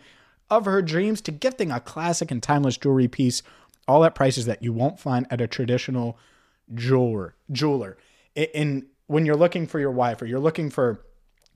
of 0.50 0.64
her 0.66 0.80
dreams 0.82 1.20
to 1.22 1.32
gifting 1.32 1.70
a 1.72 1.80
classic 1.80 2.30
and 2.30 2.42
timeless 2.42 2.76
jewelry 2.76 3.08
piece, 3.08 3.42
all 3.88 4.04
at 4.04 4.14
prices 4.14 4.46
that 4.46 4.62
you 4.62 4.72
won't 4.72 5.00
find 5.00 5.26
at 5.30 5.40
a 5.40 5.46
traditional 5.48 6.18
jeweler. 6.72 7.34
Jeweler. 7.50 7.96
I- 8.36 8.48
And 8.54 8.84
when 9.06 9.26
you're 9.26 9.36
looking 9.36 9.66
for 9.66 9.78
your 9.78 9.90
wife 9.90 10.22
or 10.22 10.26
you're 10.26 10.38
looking 10.40 10.70
for 10.70 11.00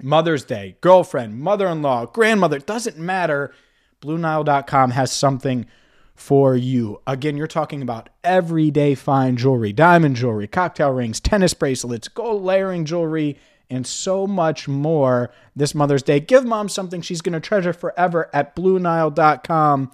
Mother's 0.03 0.45
Day, 0.45 0.77
girlfriend, 0.81 1.39
mother-in-law, 1.41 2.07
grandmother, 2.07 2.59
doesn't 2.59 2.99
matter. 2.99 3.53
BlueNile.com 4.01 4.93
has 4.93 5.11
something 5.11 5.67
for 6.15 6.55
you. 6.57 7.01
Again, 7.07 7.37
you're 7.37 7.47
talking 7.47 7.83
about 7.83 8.09
everyday 8.23 8.95
fine 8.95 9.37
jewelry, 9.37 9.73
diamond 9.73 10.17
jewelry, 10.17 10.47
cocktail 10.47 10.91
rings, 10.91 11.21
tennis 11.21 11.55
bracelets, 11.55 12.09
gold 12.09 12.43
layering 12.43 12.85
jewelry, 12.85 13.39
and 13.71 13.87
so 13.87 14.27
much 14.27 14.67
more 14.69 15.31
this 15.55 15.75
Mother's 15.75 16.03
Day. 16.03 16.21
Give 16.21 16.45
mom 16.45 16.69
something 16.69 17.03
she's 17.03 17.21
going 17.21 17.35
to 17.35 17.41
treasure 17.41 17.73
forever 17.73 18.31
at 18.33 18.55
BlueNile.com 18.57 19.91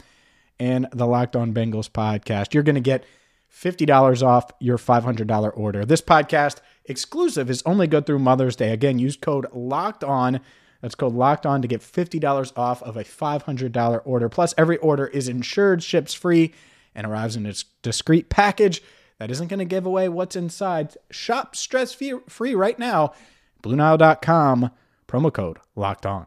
and 0.60 0.86
the 0.92 1.06
Locked 1.06 1.36
On 1.36 1.52
Bengals 1.52 1.90
podcast. 1.90 2.54
You're 2.54 2.62
going 2.62 2.74
to 2.76 2.80
get 2.80 3.04
$50 3.54 4.22
off 4.26 4.50
your 4.58 4.78
$500 4.78 5.56
order. 5.56 5.84
This 5.84 6.02
podcast 6.02 6.56
exclusive 6.84 7.48
is 7.48 7.62
only 7.64 7.86
good 7.86 8.06
through 8.06 8.18
Mother's 8.18 8.56
Day. 8.56 8.72
Again, 8.72 8.98
use 8.98 9.16
code 9.16 9.46
LOCKED 9.52 10.04
ON. 10.04 10.40
That's 10.80 10.94
code 10.94 11.14
LOCKED 11.14 11.46
ON 11.46 11.62
to 11.62 11.68
get 11.68 11.80
$50 11.80 12.52
off 12.56 12.82
of 12.82 12.96
a 12.96 13.04
$500 13.04 14.02
order. 14.04 14.28
Plus, 14.28 14.54
every 14.58 14.76
order 14.78 15.06
is 15.06 15.28
insured, 15.28 15.82
ships 15.82 16.12
free, 16.12 16.52
and 16.94 17.06
arrives 17.06 17.36
in 17.36 17.46
its 17.46 17.64
discreet 17.82 18.28
package 18.28 18.82
that 19.18 19.30
isn't 19.30 19.48
going 19.48 19.58
to 19.58 19.64
give 19.64 19.86
away 19.86 20.08
what's 20.08 20.36
inside. 20.36 20.96
Shop 21.10 21.56
stress 21.56 21.96
free 22.28 22.54
right 22.54 22.78
now. 22.78 23.12
BlueNile.com, 23.62 24.70
promo 25.08 25.32
code 25.32 25.58
LOCKED 25.76 26.06
ON. 26.06 26.26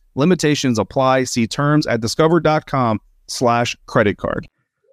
Limitations 0.15 0.79
apply. 0.79 1.23
See 1.25 1.47
terms 1.47 1.87
at 1.87 2.01
discover.com 2.01 2.99
slash 3.27 3.75
credit 3.87 4.17
card. 4.17 4.47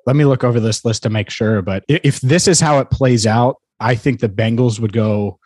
Let 0.06 0.16
me 0.16 0.24
look 0.24 0.44
over 0.44 0.60
this 0.60 0.84
list 0.84 1.02
to 1.02 1.10
make 1.10 1.30
sure. 1.30 1.60
But 1.62 1.84
if 1.88 2.20
this 2.20 2.48
is 2.48 2.60
how 2.60 2.78
it 2.78 2.90
plays 2.90 3.26
out, 3.26 3.56
I 3.80 3.94
think 3.94 4.20
the 4.20 4.28
Bengals 4.28 4.80
would 4.80 4.92
go 4.92 5.38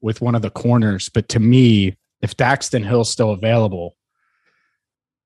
with 0.00 0.20
one 0.20 0.34
of 0.34 0.42
the 0.42 0.50
corners. 0.50 1.08
But 1.08 1.28
to 1.30 1.40
me, 1.40 1.96
if 2.22 2.36
Daxton 2.36 2.86
Hill's 2.86 3.10
still 3.10 3.30
available 3.30 3.96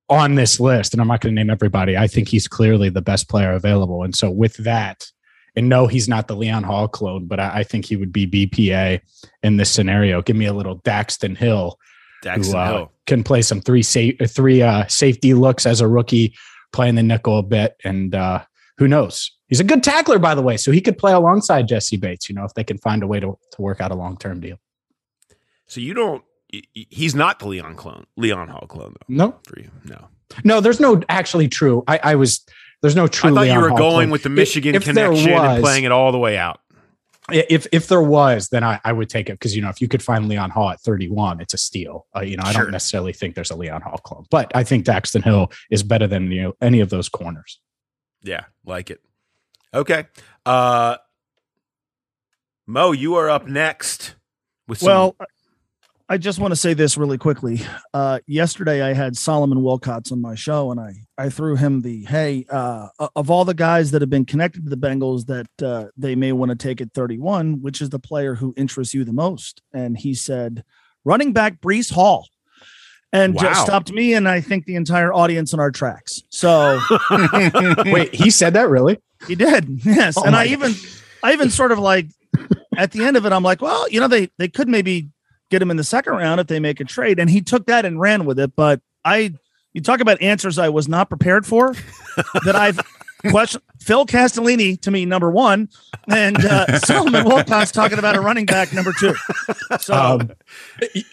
on 0.09 0.35
this 0.35 0.61
list, 0.61 0.93
and 0.93 1.01
I'm 1.01 1.09
not 1.09 1.21
going 1.21 1.35
to 1.35 1.41
name 1.41 1.51
everybody, 1.51 1.97
I 1.97 2.07
think 2.07 2.29
he's 2.29 2.49
clearly 2.49 2.89
the 2.89 3.03
best 3.03 3.29
player 3.29 3.53
available. 3.53 4.03
And 4.03 4.15
so 4.15 4.31
with 4.31 4.57
that, 4.59 5.07
and 5.55 5.69
no, 5.69 5.87
he's 5.87 6.09
not 6.09 6.29
the 6.29 6.37
Leon 6.37 6.65
Hall 6.65 6.89
clone, 6.89 7.27
but 7.27 7.39
I, 7.39 7.59
I 7.59 7.63
think 7.63 7.85
he 7.85 7.97
would 7.97 8.13
be 8.13 8.27
BPA 8.27 9.01
in 9.43 9.57
this 9.59 9.71
scenario. 9.71 10.23
Give 10.23 10.37
me 10.37 10.47
a 10.47 10.53
little 10.53 10.81
Daxton 10.81 11.37
Hill 11.37 11.79
Daxton 12.23 12.69
who 12.69 12.85
uh, 12.85 12.87
can 13.07 13.23
play 13.25 13.43
some 13.43 13.61
three 13.61 13.83
three 13.83 14.63
uh, 14.63 14.87
safety 14.87 15.35
looks 15.35 15.67
as 15.67 15.81
a 15.81 15.89
rookie, 15.89 16.35
playing 16.73 16.95
the 16.95 17.03
nickel 17.03 17.39
a 17.39 17.43
bit, 17.43 17.77
and 17.85 18.15
uh, 18.15 18.43
who 18.79 18.89
knows? 18.89 19.31
He's 19.49 19.61
a 19.61 19.65
good 19.65 19.83
tackler, 19.83 20.19
by 20.19 20.35
the 20.35 20.41
way, 20.43 20.57
so 20.57 20.71
he 20.73 20.81
could 20.81 20.97
play 20.97 21.13
alongside 21.13 21.69
Jessie 21.69 21.97
Bates. 21.99 22.29
You 22.29 22.35
know, 22.35 22.45
if 22.45 22.55
they 22.55 22.65
can 22.65 22.79
find 22.79 23.03
a 23.03 23.07
way 23.07 23.21
to 23.21 23.39
to 23.53 23.63
work 23.63 23.81
out 23.81 23.91
a 23.91 23.95
long 23.95 24.17
term 24.17 24.41
deal. 24.41 24.57
So 25.67 25.81
you 25.81 25.95
don't. 25.95 26.23
He's 26.73 27.15
not 27.15 27.39
the 27.39 27.49
Leon 27.49 27.77
clone, 27.77 28.05
Leon 28.19 28.49
Hall 28.49 28.67
clone, 28.69 28.95
though. 29.01 29.07
No, 29.15 29.35
For 29.49 29.59
you, 29.59 29.71
no. 29.85 30.09
no, 30.45 30.61
there's 30.61 30.81
no 30.81 31.01
actually 31.09 31.49
true. 31.49 31.83
I, 31.89 31.99
I 32.03 32.15
was 32.15 32.45
there's 32.83 32.95
no 32.97 33.07
true. 33.07 33.31
I 33.31 33.33
thought 33.35 33.41
Leon 33.43 33.57
you 33.57 33.63
were 33.63 33.69
Hall 33.71 33.79
going 33.79 33.93
clone. 33.95 34.11
with 34.11 34.23
the 34.23 34.29
Michigan 34.29 34.75
if 34.75 34.85
connection 34.85 35.31
and 35.31 35.55
was- 35.55 35.61
playing 35.63 35.85
it 35.85 35.93
all 35.93 36.13
the 36.13 36.19
way 36.19 36.37
out. 36.37 36.61
If 37.31 37.67
if 37.73 37.87
there 37.87 38.03
was, 38.03 38.49
then 38.49 38.65
I, 38.65 38.81
I 38.85 38.93
would 38.93 39.09
take 39.09 39.29
it 39.29 39.35
because 39.35 39.55
you 39.55 39.63
know 39.63 39.69
if 39.69 39.81
you 39.81 39.87
could 39.87 40.03
find 40.03 40.29
Leon 40.29 40.51
Hall 40.51 40.71
at 40.71 40.81
31, 40.81 41.41
it's 41.41 41.55
a 41.55 41.59
steal. 41.59 42.07
Uh, 42.17 42.21
you 42.23 42.37
know, 42.37 42.43
I 42.45 42.53
Sure. 42.53 42.63
don't 42.65 42.73
necessarily 42.73 43.13
think 43.13 43.37
there's 43.37 43.51
a 43.53 43.57
Leon 43.57 43.81
Hall 43.83 43.99
clone, 43.99 44.25
but 44.31 44.51
I 44.57 44.65
think 44.65 44.85
Daxton 44.87 45.23
Hill 45.23 45.53
is 45.71 45.85
better 45.85 46.09
than 46.09 46.33
you 46.33 46.43
know, 46.43 46.55
any 46.61 46.81
of 46.81 46.91
those 46.91 47.09
corners. 47.09 47.61
Yeah, 48.23 48.47
like 48.65 48.91
it. 48.91 49.01
Okay. 49.73 50.07
Uh 50.45 50.97
Mo, 52.67 52.93
you 52.93 53.15
are 53.17 53.29
up 53.31 53.47
next 53.47 54.15
with 54.67 54.79
some 54.79 54.87
Well, 54.89 55.17
I 56.13 56.19
just 56.19 56.39
want 56.39 56.53
to 56.53 56.57
say 56.57 56.75
this 56.75 56.99
really 56.99 57.17
quickly. 57.17 57.63
Uh, 57.95 58.19
yesterday, 58.27 58.83
I 58.83 58.93
had 58.93 59.17
Solomon 59.17 59.61
Wilcots 59.61 60.13
on 60.13 60.21
my 60.21 60.35
show, 60.35 60.71
and 60.71 60.79
I 60.79 60.93
I 61.17 61.31
threw 61.31 61.57
him 61.57 61.81
the 61.81 62.05
hey 62.05 62.45
uh, 62.51 62.89
of 63.17 63.31
all 63.31 63.47
the 63.47 63.55
guys 63.55 63.93
that 63.93 64.03
have 64.03 64.11
been 64.11 64.27
connected 64.27 64.63
to 64.65 64.69
the 64.69 64.77
Bengals 64.77 65.25
that 65.29 65.67
uh, 65.67 65.87
they 65.97 66.15
may 66.15 66.33
want 66.33 66.51
to 66.51 66.55
take 66.55 66.83
at 66.83 66.93
31, 66.93 67.63
which 67.63 67.81
is 67.81 67.89
the 67.89 67.99
player 67.99 68.35
who 68.35 68.53
interests 68.59 68.93
you 68.93 69.05
the 69.05 69.13
most? 69.15 69.63
And 69.73 69.97
he 69.97 70.13
said, 70.13 70.65
running 71.03 71.33
back 71.33 71.63
Breece 71.63 71.91
Hall. 71.91 72.29
And 73.11 73.35
Wow. 73.35 73.43
just 73.45 73.63
stopped 73.63 73.91
me 73.91 74.13
and 74.13 74.29
I 74.29 74.43
think 74.43 74.67
the 74.67 74.75
entire 74.77 75.15
audience 75.15 75.55
in 75.55 75.61
our 75.61 75.71
tracks. 75.71 76.21
So 76.29 76.79
Wait, 77.87 78.15
he 78.15 78.29
said 78.29 78.53
that 78.53 78.69
really? 78.69 78.99
he 79.29 79.35
did, 79.35 79.67
yes. 79.83 80.19
Oh 80.19 80.25
and 80.25 80.37
I 80.37 80.45
even, 80.49 80.75
I 81.23 81.33
even 81.33 81.49
sort 81.49 81.73
of 81.73 81.79
like, 81.79 82.09
at 82.77 82.93
the 82.93 83.03
end 83.03 83.17
of 83.17 83.25
it, 83.25 83.33
I'm 83.33 83.43
like, 83.43 83.63
well, 83.63 83.89
you 83.89 83.99
know, 83.99 84.09
they 84.09 84.29
they 84.37 84.49
could 84.49 84.69
maybe 84.69 85.09
get 85.53 85.63
him 85.63 85.71
in 85.71 85.77
the 85.77 85.85
second 85.85 86.15
round 86.15 86.41
if 86.41 86.49
they 86.49 86.59
make 86.59 86.81
a 86.81 86.85
trade, 86.85 87.21
and 87.21 87.31
he 87.31 87.41
took 87.41 87.67
that 87.67 87.85
and 87.85 88.01
ran 88.01 88.25
with 88.25 88.41
it. 88.41 88.57
But 88.57 88.81
I, 89.05 89.35
you 89.75 89.81
talk 89.81 90.01
about 90.01 90.21
answers 90.21 90.59
I 90.59 90.71
was 90.71 90.89
not 90.89 91.09
prepared 91.09 91.47
for. 91.47 91.75
that 92.45 92.57
I've, 92.57 92.81
question 93.31 93.61
Phil 93.81 94.07
Castellini 94.07 94.81
to 94.81 94.91
me 94.91 95.05
number 95.05 95.31
one, 95.31 95.69
and 96.09 96.43
uh, 96.45 96.79
Solomon 96.81 97.25
Wilcots 97.25 97.73
talking 97.73 97.99
about 97.99 98.17
a 98.17 98.21
running 98.21 98.47
back 98.47 98.73
number 98.73 98.93
two. 98.99 99.15
So 99.79 99.95
Um, 99.95 100.31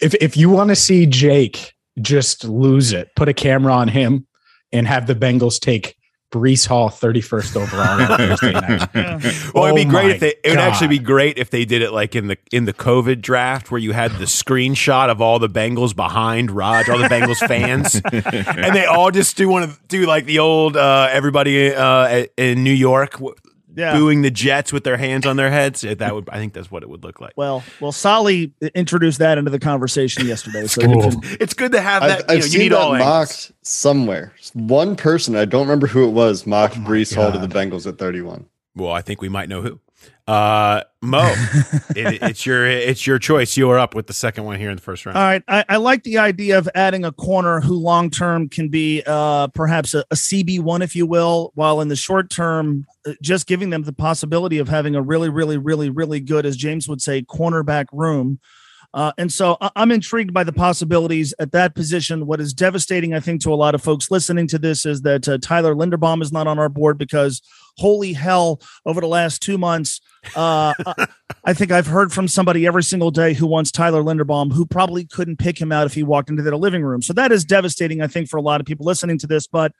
if 0.01 0.15
if 0.15 0.37
you 0.37 0.49
want 0.49 0.69
to 0.69 0.75
see 0.75 1.05
Jake 1.05 1.73
just 2.01 2.45
lose 2.45 2.93
it, 2.93 3.09
put 3.15 3.27
a 3.27 3.33
camera 3.33 3.73
on 3.73 3.89
him 3.89 4.25
and 4.71 4.87
have 4.87 5.05
the 5.07 5.15
Bengals 5.15 5.59
take 5.59 5.95
Breece 6.31 6.67
Hall 6.67 6.89
31st 6.89 7.55
overall 7.55 8.01
on 8.01 8.17
Thursday 8.17 8.51
night. 8.53 9.53
Well, 9.53 9.65
it'd 9.65 9.75
be 9.75 9.85
Oh 9.85 9.89
great 9.89 10.11
if 10.11 10.19
they. 10.19 10.35
It 10.43 10.49
would 10.49 10.59
actually 10.59 10.89
be 10.89 10.99
great 10.99 11.37
if 11.39 11.49
they 11.49 11.65
did 11.65 11.81
it 11.81 11.91
like 11.91 12.15
in 12.15 12.27
the 12.27 12.37
in 12.51 12.65
the 12.65 12.73
COVID 12.73 13.21
draft, 13.21 13.71
where 13.71 13.79
you 13.79 13.93
had 13.93 14.11
the 14.13 14.25
screenshot 14.25 15.09
of 15.09 15.21
all 15.21 15.39
the 15.39 15.49
Bengals 15.49 15.95
behind 15.95 16.51
Raj, 16.51 16.87
all 16.87 16.99
the 16.99 17.07
Bengals 17.07 17.39
fans, 17.47 17.95
and 18.13 18.75
they 18.75 18.85
all 18.85 19.09
just 19.09 19.37
do 19.37 19.49
one 19.49 19.63
of 19.63 19.79
do 19.87 20.05
like 20.05 20.25
the 20.25 20.39
old 20.39 20.77
uh, 20.77 21.07
everybody 21.11 21.73
uh, 21.73 22.25
in 22.37 22.63
New 22.63 22.73
York 22.73 23.13
w- 23.13 23.33
yeah. 23.79 23.93
booing 23.97 24.21
the 24.21 24.29
Jets 24.29 24.73
with 24.73 24.83
their 24.83 24.97
hands 24.97 25.25
on 25.25 25.37
their 25.37 25.49
heads. 25.49 25.81
That 25.81 26.13
would, 26.13 26.29
I 26.29 26.37
think, 26.37 26.53
that's 26.53 26.69
what 26.69 26.83
it 26.83 26.89
would 26.89 27.03
look 27.03 27.19
like. 27.21 27.33
Well, 27.35 27.63
well, 27.79 27.91
Solly 27.91 28.53
introduced 28.75 29.19
that 29.19 29.37
into 29.37 29.49
the 29.49 29.59
conversation 29.59 30.27
yesterday. 30.27 30.67
So 30.67 30.81
you 30.81 31.01
can, 31.01 31.19
It's 31.39 31.53
good 31.53 31.71
to 31.71 31.81
have 31.81 32.03
I've, 32.03 32.09
that. 32.09 32.29
I've 32.29 32.35
you, 32.35 32.39
know, 32.39 32.45
you 32.45 32.51
seen 32.51 32.59
need 32.59 32.71
that 32.73 32.77
all 32.79 32.93
angles. 32.93 33.09
mocked 33.09 33.51
somewhere. 33.61 34.33
One 34.53 34.95
person, 34.95 35.35
I 35.35 35.45
don't 35.45 35.61
remember 35.61 35.87
who 35.87 36.07
it 36.07 36.11
was, 36.11 36.45
mocked 36.45 36.77
Oh 36.77 36.81
Breece 36.81 37.15
Hall 37.15 37.31
to 37.31 37.37
the 37.39 37.47
Bengals 37.47 37.87
at 37.87 37.97
31. 37.97 38.45
Well, 38.75 38.91
I 38.91 39.01
think 39.01 39.21
we 39.21 39.29
might 39.29 39.49
know 39.49 39.61
who. 39.61 39.79
Uh, 40.29 40.83
Mo, 41.01 41.23
it, 41.95 42.21
it's 42.21 42.45
your 42.45 42.67
it's 42.67 43.07
your 43.07 43.17
choice. 43.17 43.57
You 43.57 43.67
are 43.71 43.79
up 43.79 43.95
with 43.95 44.05
the 44.05 44.13
second 44.13 44.43
one 44.43 44.59
here 44.59 44.69
in 44.69 44.75
the 44.75 44.81
first 44.81 45.03
round. 45.03 45.17
All 45.17 45.23
right. 45.23 45.43
I, 45.47 45.65
I 45.67 45.77
like 45.77 46.03
the 46.03 46.19
idea 46.19 46.59
of 46.59 46.69
adding 46.75 47.03
a 47.03 47.11
corner 47.11 47.61
who 47.61 47.73
long 47.73 48.11
term 48.11 48.47
can 48.47 48.69
be 48.69 49.01
uh, 49.07 49.47
perhaps 49.47 49.95
a, 49.95 50.01
a 50.11 50.15
CB1, 50.15 50.83
if 50.83 50.95
you 50.95 51.07
will, 51.07 51.51
while 51.55 51.81
in 51.81 51.87
the 51.87 51.95
short 51.95 52.29
term, 52.29 52.85
uh, 53.07 53.13
just 53.23 53.47
giving 53.47 53.71
them 53.71 53.81
the 53.81 53.93
possibility 53.93 54.59
of 54.59 54.69
having 54.69 54.95
a 54.95 55.01
really, 55.01 55.29
really, 55.29 55.57
really, 55.57 55.89
really 55.89 56.19
good, 56.19 56.45
as 56.45 56.55
James 56.55 56.87
would 56.87 57.01
say, 57.01 57.23
cornerback 57.23 57.85
room. 57.91 58.39
Uh, 58.93 59.11
and 59.17 59.31
so 59.31 59.57
I- 59.61 59.71
I'm 59.75 59.91
intrigued 59.91 60.33
by 60.33 60.43
the 60.43 60.53
possibilities 60.53 61.33
at 61.39 61.53
that 61.53 61.73
position. 61.73 62.25
What 62.27 62.41
is 62.41 62.53
devastating, 62.53 63.13
I 63.15 63.19
think, 63.19 63.41
to 63.41 63.53
a 63.53 63.55
lot 63.55 63.73
of 63.73 63.81
folks 63.81 64.11
listening 64.11 64.47
to 64.47 64.59
this 64.59 64.85
is 64.85 65.01
that 65.01 65.27
uh, 65.27 65.37
Tyler 65.39 65.75
Linderbaum 65.75 66.21
is 66.21 66.31
not 66.31 66.47
on 66.47 66.59
our 66.59 66.69
board 66.69 66.97
because 66.97 67.41
holy 67.79 68.13
hell, 68.13 68.61
over 68.85 69.01
the 69.01 69.07
last 69.07 69.41
two 69.41 69.57
months, 69.57 70.01
uh, 70.35 70.73
I- 71.45 71.53
think 71.53 71.71
I've 71.71 71.87
heard 71.87 72.13
from 72.13 72.27
somebody 72.27 72.67
every 72.67 72.83
single 72.83 73.11
day 73.11 73.33
who 73.33 73.47
wants 73.47 73.71
Tyler 73.71 74.01
Linderbaum, 74.01 74.53
who 74.53 74.65
probably 74.65 75.05
couldn't 75.05 75.37
pick 75.39 75.59
him 75.59 75.71
out 75.71 75.87
if 75.87 75.93
he 75.93 76.03
walked 76.03 76.29
into 76.29 76.43
their 76.43 76.55
living 76.55 76.83
room. 76.83 77.01
So 77.01 77.13
that 77.13 77.31
is 77.31 77.43
devastating, 77.43 78.01
I 78.01 78.07
think, 78.07 78.29
for 78.29 78.37
a 78.37 78.41
lot 78.41 78.61
of 78.61 78.67
people 78.67 78.85
listening 78.85 79.17
to 79.19 79.27
this. 79.27 79.47
But 79.47 79.73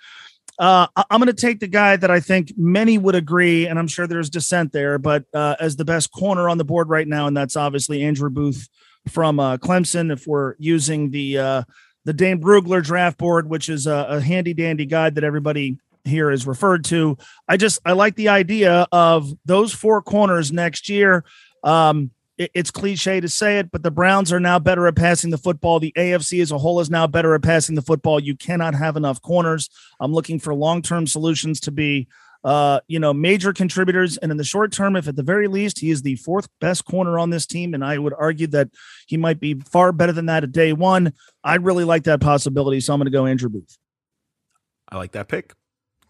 uh, 0.58 0.88
I'm 1.10 1.20
going 1.22 1.28
to 1.28 1.34
take 1.34 1.60
the 1.60 1.68
guy 1.68 1.96
that 1.96 2.12
I 2.12 2.20
think 2.20 2.54
many 2.58 2.98
would 2.98 3.16
agree, 3.16 3.68
and 3.68 3.80
I'm 3.80 3.88
sure 3.88 4.08
there's 4.08 4.30
dissent 4.30 4.74
there, 4.74 4.98
but 4.98 5.24
uh, 5.34 5.56
as 5.60 5.78
the 5.78 5.86
best 5.86 6.12
corner 6.12 6.50
on 6.50 6.58
the 6.58 6.66
board 6.66 6.90
right 6.90 7.08
now, 7.08 7.28
and 7.28 7.38
that's 7.38 7.56
obviously 7.56 8.04
Andrew 8.04 8.30
Booth 8.30 8.68
from 9.08 9.40
uh, 9.40 9.58
Clemson. 9.58 10.12
If 10.12 10.28
we're 10.28 10.56
using 10.58 11.12
the 11.12 11.38
uh, 11.38 11.64
the 12.04 12.14
Dane 12.14 12.42
Brugler 12.42 12.84
draft 12.84 13.18
board, 13.18 13.50
which 13.50 13.70
is 13.70 13.88
a, 13.88 14.06
a 14.10 14.20
handy 14.20 14.54
dandy 14.54 14.86
guide 14.86 15.16
that 15.16 15.24
everybody 15.24 15.78
here 16.04 16.32
is 16.32 16.48
referred 16.48 16.84
to, 16.86 17.18
I 17.48 17.58
just 17.58 17.80
I 17.86 17.92
like 17.94 18.16
the 18.16 18.30
idea 18.30 18.88
of 18.92 19.32
those 19.46 19.74
four 19.74 20.02
corners 20.02 20.52
next 20.52 20.90
year. 20.90 21.24
Um, 21.64 22.12
it- 22.38 22.52
it's 22.54 22.72
cliche 22.72 23.20
to 23.20 23.28
say 23.28 23.60
it, 23.60 23.70
but 23.70 23.84
the 23.84 23.92
Browns 23.92 24.32
are 24.32 24.40
now 24.40 24.60
better 24.60 24.88
at 24.88 24.96
passing 24.96 25.30
the 25.30 25.38
football. 25.38 25.80
The 25.80 25.92
AFC 25.98 26.42
as 26.42 26.52
a 26.52 26.58
whole 26.58 26.80
is 26.80 26.90
now 26.90 27.06
better 27.06 27.36
at 27.36 27.42
passing 27.42 27.76
the 27.76 27.82
football. 27.82 28.20
You 28.20 28.36
cannot 28.36 28.76
have 28.76 28.96
enough 28.96 29.22
corners. 29.22 29.70
I'm 30.00 30.14
looking 30.14 30.40
for 30.40 30.54
long 30.56 30.82
term 30.82 31.06
solutions 31.06 31.60
to 31.62 31.72
be, 31.72 32.08
uh, 32.46 32.80
you 32.88 32.98
know, 32.98 33.14
major 33.14 33.52
contributors. 33.52 34.16
And 34.16 34.32
in 34.32 34.38
the 34.38 34.46
short 34.46 34.72
term, 34.72 34.96
if 34.96 35.06
at 35.10 35.18
the 35.18 35.24
very 35.24 35.50
least 35.50 35.80
he 35.80 35.90
is 35.92 36.02
the 36.02 36.16
fourth 36.16 36.48
best 36.62 36.86
corner 36.86 37.20
on 37.20 37.30
this 37.30 37.46
team, 37.46 37.74
and 37.74 37.84
I 37.84 37.98
would 37.98 38.14
argue 38.18 38.48
that 38.48 38.70
he 39.06 39.18
might 39.18 39.42
be 39.42 39.56
far 39.56 39.92
better 39.92 40.14
than 40.14 40.28
that 40.28 40.46
at 40.46 40.54
day 40.54 40.72
one, 40.72 41.12
I 41.44 41.56
really 41.56 41.84
like 41.84 42.04
that 42.06 42.22
possibility. 42.22 42.80
So 42.80 42.94
I'm 42.94 43.00
going 43.02 43.06
to 43.08 43.12
go 43.12 43.26
Andrew 43.26 43.50
Booth. 43.50 43.78
I 44.88 44.96
like 44.96 45.12
that 45.12 45.28
pick. 45.28 45.54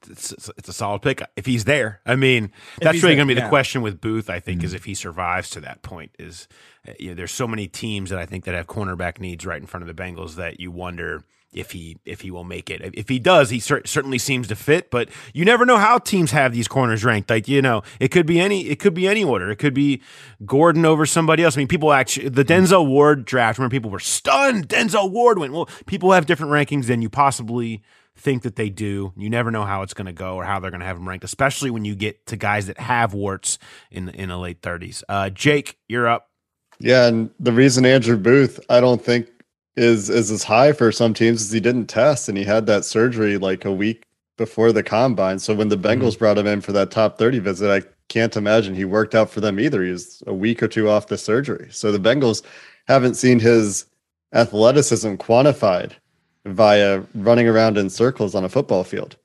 It's, 0.09 0.31
it's, 0.31 0.49
it's 0.57 0.69
a 0.69 0.73
solid 0.73 1.01
pick 1.01 1.21
if 1.35 1.45
he's 1.45 1.65
there. 1.65 2.01
I 2.05 2.15
mean, 2.15 2.51
that's 2.79 3.03
really 3.03 3.15
going 3.15 3.27
to 3.27 3.33
be 3.33 3.38
yeah. 3.39 3.45
the 3.45 3.49
question 3.49 3.81
with 3.81 3.99
Booth. 3.99 4.29
I 4.29 4.39
think 4.39 4.63
is 4.63 4.73
if 4.73 4.85
he 4.85 4.93
survives 4.93 5.49
to 5.51 5.62
that 5.62 5.81
point. 5.81 6.12
Is 6.19 6.47
uh, 6.88 6.93
you 6.99 7.09
know, 7.09 7.15
there's 7.15 7.31
so 7.31 7.47
many 7.47 7.67
teams 7.67 8.09
that 8.09 8.19
I 8.19 8.25
think 8.25 8.45
that 8.45 8.55
have 8.55 8.67
cornerback 8.67 9.19
needs 9.19 9.45
right 9.45 9.59
in 9.59 9.67
front 9.67 9.88
of 9.88 9.95
the 9.95 10.01
Bengals 10.01 10.35
that 10.35 10.59
you 10.59 10.71
wonder 10.71 11.23
if 11.51 11.71
he 11.71 11.97
if 12.05 12.21
he 12.21 12.29
will 12.31 12.43
make 12.43 12.69
it. 12.69 12.93
If 12.93 13.09
he 13.09 13.17
does, 13.17 13.49
he 13.49 13.59
cer- 13.59 13.85
certainly 13.85 14.19
seems 14.19 14.47
to 14.49 14.55
fit. 14.55 14.91
But 14.91 15.09
you 15.33 15.45
never 15.45 15.65
know 15.65 15.77
how 15.77 15.97
teams 15.97 16.31
have 16.31 16.53
these 16.53 16.67
corners 16.67 17.03
ranked. 17.03 17.29
Like 17.29 17.47
you 17.47 17.62
know, 17.62 17.81
it 17.99 18.09
could 18.09 18.25
be 18.25 18.39
any 18.39 18.67
it 18.67 18.79
could 18.79 18.93
be 18.93 19.07
any 19.07 19.23
order. 19.23 19.49
It 19.49 19.57
could 19.57 19.73
be 19.73 20.01
Gordon 20.45 20.85
over 20.85 21.05
somebody 21.05 21.43
else. 21.43 21.57
I 21.57 21.59
mean, 21.59 21.67
people 21.67 21.91
actually 21.91 22.29
the 22.29 22.45
Denzel 22.45 22.88
Ward 22.88 23.25
draft. 23.25 23.57
Remember, 23.57 23.73
people 23.73 23.89
were 23.91 23.99
stunned. 23.99 24.69
Denzel 24.69 25.12
Ward 25.12 25.39
went. 25.39 25.53
Well, 25.53 25.69
people 25.85 26.12
have 26.12 26.25
different 26.25 26.51
rankings 26.51 26.85
than 26.85 27.01
you 27.01 27.09
possibly 27.09 27.81
think 28.19 28.43
that 28.43 28.55
they 28.55 28.69
do. 28.69 29.13
You 29.17 29.29
never 29.29 29.51
know 29.51 29.65
how 29.65 29.82
it's 29.82 29.93
going 29.93 30.08
to 30.08 30.13
go 30.13 30.36
or 30.36 30.43
how 30.43 30.60
they're 30.60 30.71
going 30.71 30.82
to 30.82 30.86
have 30.86 30.97
them 30.97 31.08
ranked, 31.08 31.23
especially 31.23 31.71
when 31.71 31.86
you 31.86 31.95
get 31.95 32.25
to 32.27 32.38
guys 32.38 32.67
that 32.67 32.79
have 32.79 33.13
warts 33.13 33.58
in 33.91 34.10
in 34.10 34.29
the 34.29 34.38
late 34.38 34.62
thirties. 34.62 35.03
Uh, 35.10 35.29
Jake, 35.29 35.77
you're 35.88 36.08
up. 36.08 36.29
Yeah, 36.79 37.08
and 37.08 37.29
the 37.39 37.51
reason 37.51 37.86
Andrew 37.86 38.17
Booth, 38.17 38.60
I 38.69 38.79
don't 38.79 39.03
think 39.03 39.27
is 39.75 40.10
is 40.10 40.32
as 40.32 40.43
high 40.43 40.73
for 40.73 40.91
some 40.91 41.13
teams 41.13 41.41
is 41.41 41.51
he 41.51 41.60
didn't 41.60 41.88
test 41.88 42.29
and 42.29 42.38
he 42.38 42.43
had 42.43 42.65
that 42.65 42.86
surgery 42.86 43.38
like 43.38 43.65
a 43.65 43.71
week 43.71 44.03
before 44.38 44.71
the 44.71 44.84
combine. 44.84 45.39
So 45.39 45.53
when 45.53 45.69
the 45.69 45.77
Bengals 45.77 46.17
brought 46.17 46.38
him 46.38 46.47
in 46.47 46.62
for 46.62 46.71
that 46.71 46.91
top 46.91 47.17
30 47.17 47.39
visit, 47.39 47.69
I 47.69 47.88
can't 48.08 48.36
imagine 48.36 48.73
he 48.73 48.86
worked 48.86 49.13
out 49.13 49.29
for 49.29 49.41
them 49.41 49.60
either. 49.60 49.84
He 49.84 49.91
was 49.91 50.23
a 50.27 50.34
week 50.34 50.63
or 50.63 50.67
two 50.67 50.89
off 50.89 51.08
the 51.08 51.17
surgery. 51.17 51.67
So 51.71 51.91
the 51.91 51.99
Bengals 51.99 52.41
haven't 52.88 53.15
seen 53.15 53.39
his 53.39 53.86
athleticism 54.34 55.15
quantified 55.15 55.93
via 56.45 57.04
running 57.15 57.47
around 57.47 57.78
in 57.78 57.89
circles 57.89 58.36
on 58.36 58.43
a 58.43 58.49
football 58.49 58.84
field, 58.84 59.15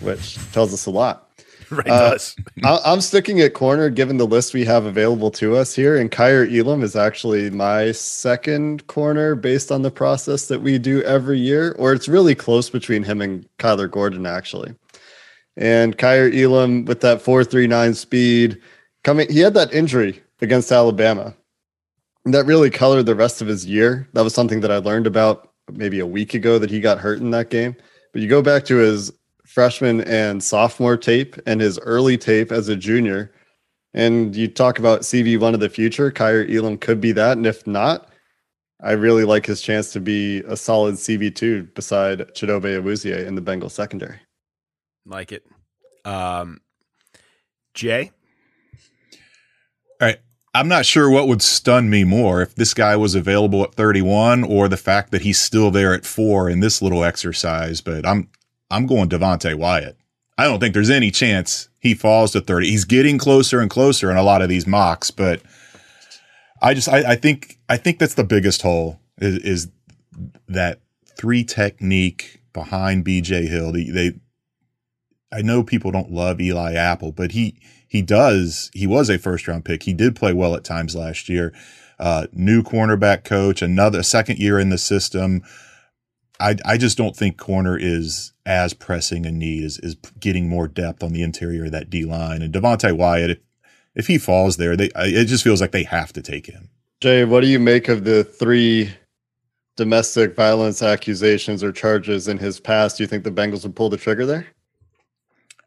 which 0.00 0.36
tells 0.52 0.72
us 0.72 0.86
a 0.86 0.90
lot. 0.90 1.28
Right, 1.72 1.88
Uh, 1.88 2.10
does. 2.10 2.36
I- 2.64 2.80
I'm 2.84 3.00
sticking 3.00 3.40
at 3.40 3.54
corner 3.54 3.88
given 3.88 4.18
the 4.18 4.26
list 4.26 4.52
we 4.52 4.62
have 4.66 4.84
available 4.84 5.30
to 5.30 5.56
us 5.56 5.74
here. 5.74 5.96
And 5.96 6.10
Kaiir 6.10 6.44
Elam 6.54 6.82
is 6.82 6.94
actually 6.96 7.48
my 7.48 7.92
second 7.92 8.86
corner 8.88 9.34
based 9.34 9.72
on 9.72 9.80
the 9.80 9.90
process 9.90 10.48
that 10.48 10.60
we 10.60 10.76
do 10.76 11.00
every 11.04 11.38
year, 11.38 11.74
or 11.78 11.94
it's 11.94 12.08
really 12.08 12.34
close 12.34 12.68
between 12.68 13.02
him 13.04 13.22
and 13.22 13.48
Kyler 13.58 13.90
Gordon, 13.90 14.26
actually. 14.26 14.74
And 15.56 15.96
Kaiir 15.96 16.30
Elam 16.34 16.84
with 16.84 17.00
that 17.00 17.22
439 17.22 17.94
speed 17.94 18.60
coming, 19.02 19.30
he 19.32 19.38
had 19.40 19.54
that 19.54 19.72
injury 19.72 20.22
against 20.42 20.70
Alabama. 20.70 21.34
That 22.26 22.44
really 22.44 22.68
colored 22.68 23.06
the 23.06 23.14
rest 23.14 23.40
of 23.40 23.48
his 23.48 23.64
year. 23.64 24.08
That 24.12 24.24
was 24.24 24.34
something 24.34 24.60
that 24.60 24.70
I 24.70 24.76
learned 24.76 25.06
about 25.06 25.51
maybe 25.70 26.00
a 26.00 26.06
week 26.06 26.34
ago 26.34 26.58
that 26.58 26.70
he 26.70 26.80
got 26.80 26.98
hurt 26.98 27.20
in 27.20 27.30
that 27.30 27.50
game. 27.50 27.76
But 28.12 28.22
you 28.22 28.28
go 28.28 28.42
back 28.42 28.64
to 28.66 28.76
his 28.76 29.12
freshman 29.46 30.00
and 30.02 30.42
sophomore 30.42 30.96
tape 30.96 31.36
and 31.46 31.60
his 31.60 31.78
early 31.80 32.16
tape 32.16 32.52
as 32.52 32.68
a 32.68 32.76
junior, 32.76 33.32
and 33.94 34.34
you 34.34 34.48
talk 34.48 34.78
about 34.78 35.02
CB1 35.02 35.54
of 35.54 35.60
the 35.60 35.68
future, 35.68 36.10
Kaiir 36.10 36.48
Elam 36.50 36.78
could 36.78 37.00
be 37.00 37.12
that. 37.12 37.36
And 37.36 37.46
if 37.46 37.66
not, 37.66 38.08
I 38.82 38.92
really 38.92 39.24
like 39.24 39.46
his 39.46 39.60
chance 39.60 39.92
to 39.92 40.00
be 40.00 40.38
a 40.40 40.56
solid 40.56 40.94
CB2 40.96 41.74
beside 41.74 42.20
Chidobe 42.34 42.80
Awuzie 42.80 43.26
in 43.26 43.34
the 43.34 43.40
Bengal 43.40 43.68
secondary. 43.68 44.18
Like 45.06 45.32
it. 45.32 45.44
Um, 46.04 46.60
Jay, 47.74 48.10
All 50.00 50.08
right. 50.08 50.18
I'm 50.54 50.68
not 50.68 50.84
sure 50.84 51.08
what 51.08 51.28
would 51.28 51.40
stun 51.40 51.88
me 51.88 52.04
more 52.04 52.42
if 52.42 52.54
this 52.54 52.74
guy 52.74 52.94
was 52.96 53.14
available 53.14 53.62
at 53.62 53.74
31 53.74 54.44
or 54.44 54.68
the 54.68 54.76
fact 54.76 55.10
that 55.10 55.22
he's 55.22 55.40
still 55.40 55.70
there 55.70 55.94
at 55.94 56.04
four 56.04 56.48
in 56.50 56.60
this 56.60 56.82
little 56.82 57.04
exercise, 57.04 57.80
but 57.80 58.06
I'm 58.06 58.28
I'm 58.70 58.86
going 58.86 59.08
Devonte 59.08 59.54
Wyatt. 59.54 59.96
I 60.36 60.44
don't 60.44 60.60
think 60.60 60.74
there's 60.74 60.90
any 60.90 61.10
chance 61.10 61.68
he 61.78 61.94
falls 61.94 62.32
to 62.32 62.40
30. 62.40 62.68
He's 62.68 62.84
getting 62.84 63.18
closer 63.18 63.60
and 63.60 63.70
closer 63.70 64.10
in 64.10 64.16
a 64.16 64.22
lot 64.22 64.42
of 64.42 64.48
these 64.48 64.66
mocks, 64.66 65.10
but 65.10 65.42
I 66.60 66.74
just 66.74 66.88
I, 66.88 67.12
I 67.12 67.16
think 67.16 67.58
I 67.68 67.76
think 67.76 67.98
that's 67.98 68.14
the 68.14 68.24
biggest 68.24 68.62
hole 68.62 69.00
is, 69.18 69.36
is 69.38 69.68
that 70.48 70.80
three 71.16 71.44
technique 71.44 72.42
behind 72.52 73.04
BJ 73.04 73.48
Hill. 73.48 73.72
They, 73.72 73.84
they 73.84 74.12
I 75.32 75.40
know 75.40 75.62
people 75.62 75.90
don't 75.90 76.12
love 76.12 76.40
Eli 76.40 76.74
Apple, 76.74 77.12
but 77.12 77.32
he 77.32 77.56
he 77.92 78.00
does. 78.00 78.70
He 78.72 78.86
was 78.86 79.10
a 79.10 79.18
first 79.18 79.46
round 79.46 79.66
pick. 79.66 79.82
He 79.82 79.92
did 79.92 80.16
play 80.16 80.32
well 80.32 80.54
at 80.54 80.64
times 80.64 80.96
last 80.96 81.28
year. 81.28 81.52
Uh, 81.98 82.26
new 82.32 82.62
cornerback 82.62 83.22
coach, 83.22 83.60
another 83.60 84.02
second 84.02 84.38
year 84.38 84.58
in 84.58 84.70
the 84.70 84.78
system. 84.78 85.42
I 86.40 86.56
I 86.64 86.78
just 86.78 86.96
don't 86.96 87.14
think 87.14 87.36
corner 87.36 87.76
is 87.78 88.32
as 88.46 88.72
pressing 88.72 89.26
a 89.26 89.30
need 89.30 89.64
as 89.64 89.78
is 89.80 89.96
getting 90.18 90.48
more 90.48 90.68
depth 90.68 91.02
on 91.02 91.12
the 91.12 91.22
interior 91.22 91.66
of 91.66 91.72
that 91.72 91.90
D 91.90 92.06
line. 92.06 92.40
And 92.40 92.50
Devonte 92.54 92.96
Wyatt, 92.96 93.32
if 93.32 93.38
if 93.94 94.06
he 94.06 94.16
falls 94.16 94.56
there, 94.56 94.74
they 94.74 94.88
it 94.96 95.26
just 95.26 95.44
feels 95.44 95.60
like 95.60 95.72
they 95.72 95.84
have 95.84 96.14
to 96.14 96.22
take 96.22 96.46
him. 96.46 96.70
Jay, 97.02 97.26
what 97.26 97.42
do 97.42 97.46
you 97.46 97.60
make 97.60 97.90
of 97.90 98.04
the 98.04 98.24
three 98.24 98.90
domestic 99.76 100.34
violence 100.34 100.82
accusations 100.82 101.62
or 101.62 101.72
charges 101.72 102.26
in 102.26 102.38
his 102.38 102.58
past? 102.58 102.96
Do 102.96 103.02
you 103.02 103.06
think 103.06 103.24
the 103.24 103.30
Bengals 103.30 103.64
would 103.64 103.76
pull 103.76 103.90
the 103.90 103.98
trigger 103.98 104.24
there? 104.24 104.46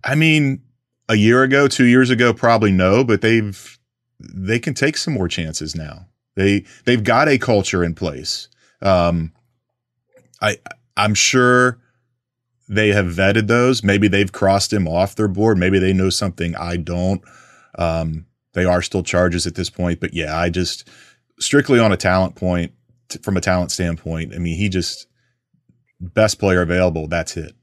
I 0.04 0.16
mean, 0.16 0.62
a 1.08 1.16
year 1.16 1.44
ago, 1.44 1.68
two 1.68 1.86
years 1.86 2.10
ago, 2.10 2.34
probably 2.34 2.72
no, 2.72 3.04
but 3.04 3.22
they've 3.22 3.78
they 4.20 4.60
can 4.60 4.74
take 4.74 4.98
some 4.98 5.14
more 5.14 5.28
chances 5.28 5.76
now. 5.76 6.08
They 6.36 6.66
they've 6.86 7.04
got 7.04 7.28
a 7.28 7.38
culture 7.38 7.84
in 7.84 7.94
place. 7.94 8.48
Um, 8.82 9.32
I 10.42 10.58
I'm 10.98 11.14
sure 11.14 11.80
they 12.68 12.90
have 12.90 13.06
vetted 13.06 13.48
those. 13.48 13.84
Maybe 13.84 14.08
they've 14.08 14.32
crossed 14.32 14.74
him 14.74 14.88
off 14.88 15.16
their 15.16 15.28
board. 15.28 15.58
Maybe 15.58 15.80
they 15.80 15.94
know 15.94 16.10
something 16.10 16.56
I 16.56 16.78
don't. 16.78 17.22
Um, 17.78 18.26
they 18.54 18.66
are 18.66 18.82
still 18.82 19.04
charges 19.04 19.46
at 19.46 19.56
this 19.56 19.70
point, 19.70 20.00
but 20.00 20.14
yeah, 20.14 20.38
I 20.38 20.50
just 20.50 20.90
strictly 21.40 21.80
on 21.80 21.92
a 21.92 21.98
talent 21.98 22.36
point, 22.36 22.72
t- 23.10 23.20
from 23.20 23.38
a 23.38 23.42
talent 23.42 23.72
standpoint. 23.72 24.34
I 24.34 24.40
mean, 24.40 24.58
he 24.58 24.70
just 24.70 25.08
best 26.00 26.40
player 26.40 26.62
available. 26.62 27.08
That's 27.08 27.38
it. 27.38 27.54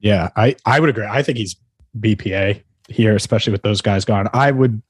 Yeah, 0.00 0.30
I 0.36 0.56
I 0.64 0.80
would 0.80 0.90
agree. 0.90 1.06
I 1.06 1.22
think 1.22 1.38
he's 1.38 1.56
BPA 1.98 2.62
here, 2.88 3.14
especially 3.14 3.52
with 3.52 3.62
those 3.62 3.80
guys 3.80 4.04
gone. 4.04 4.28
I 4.32 4.50
would 4.50 4.82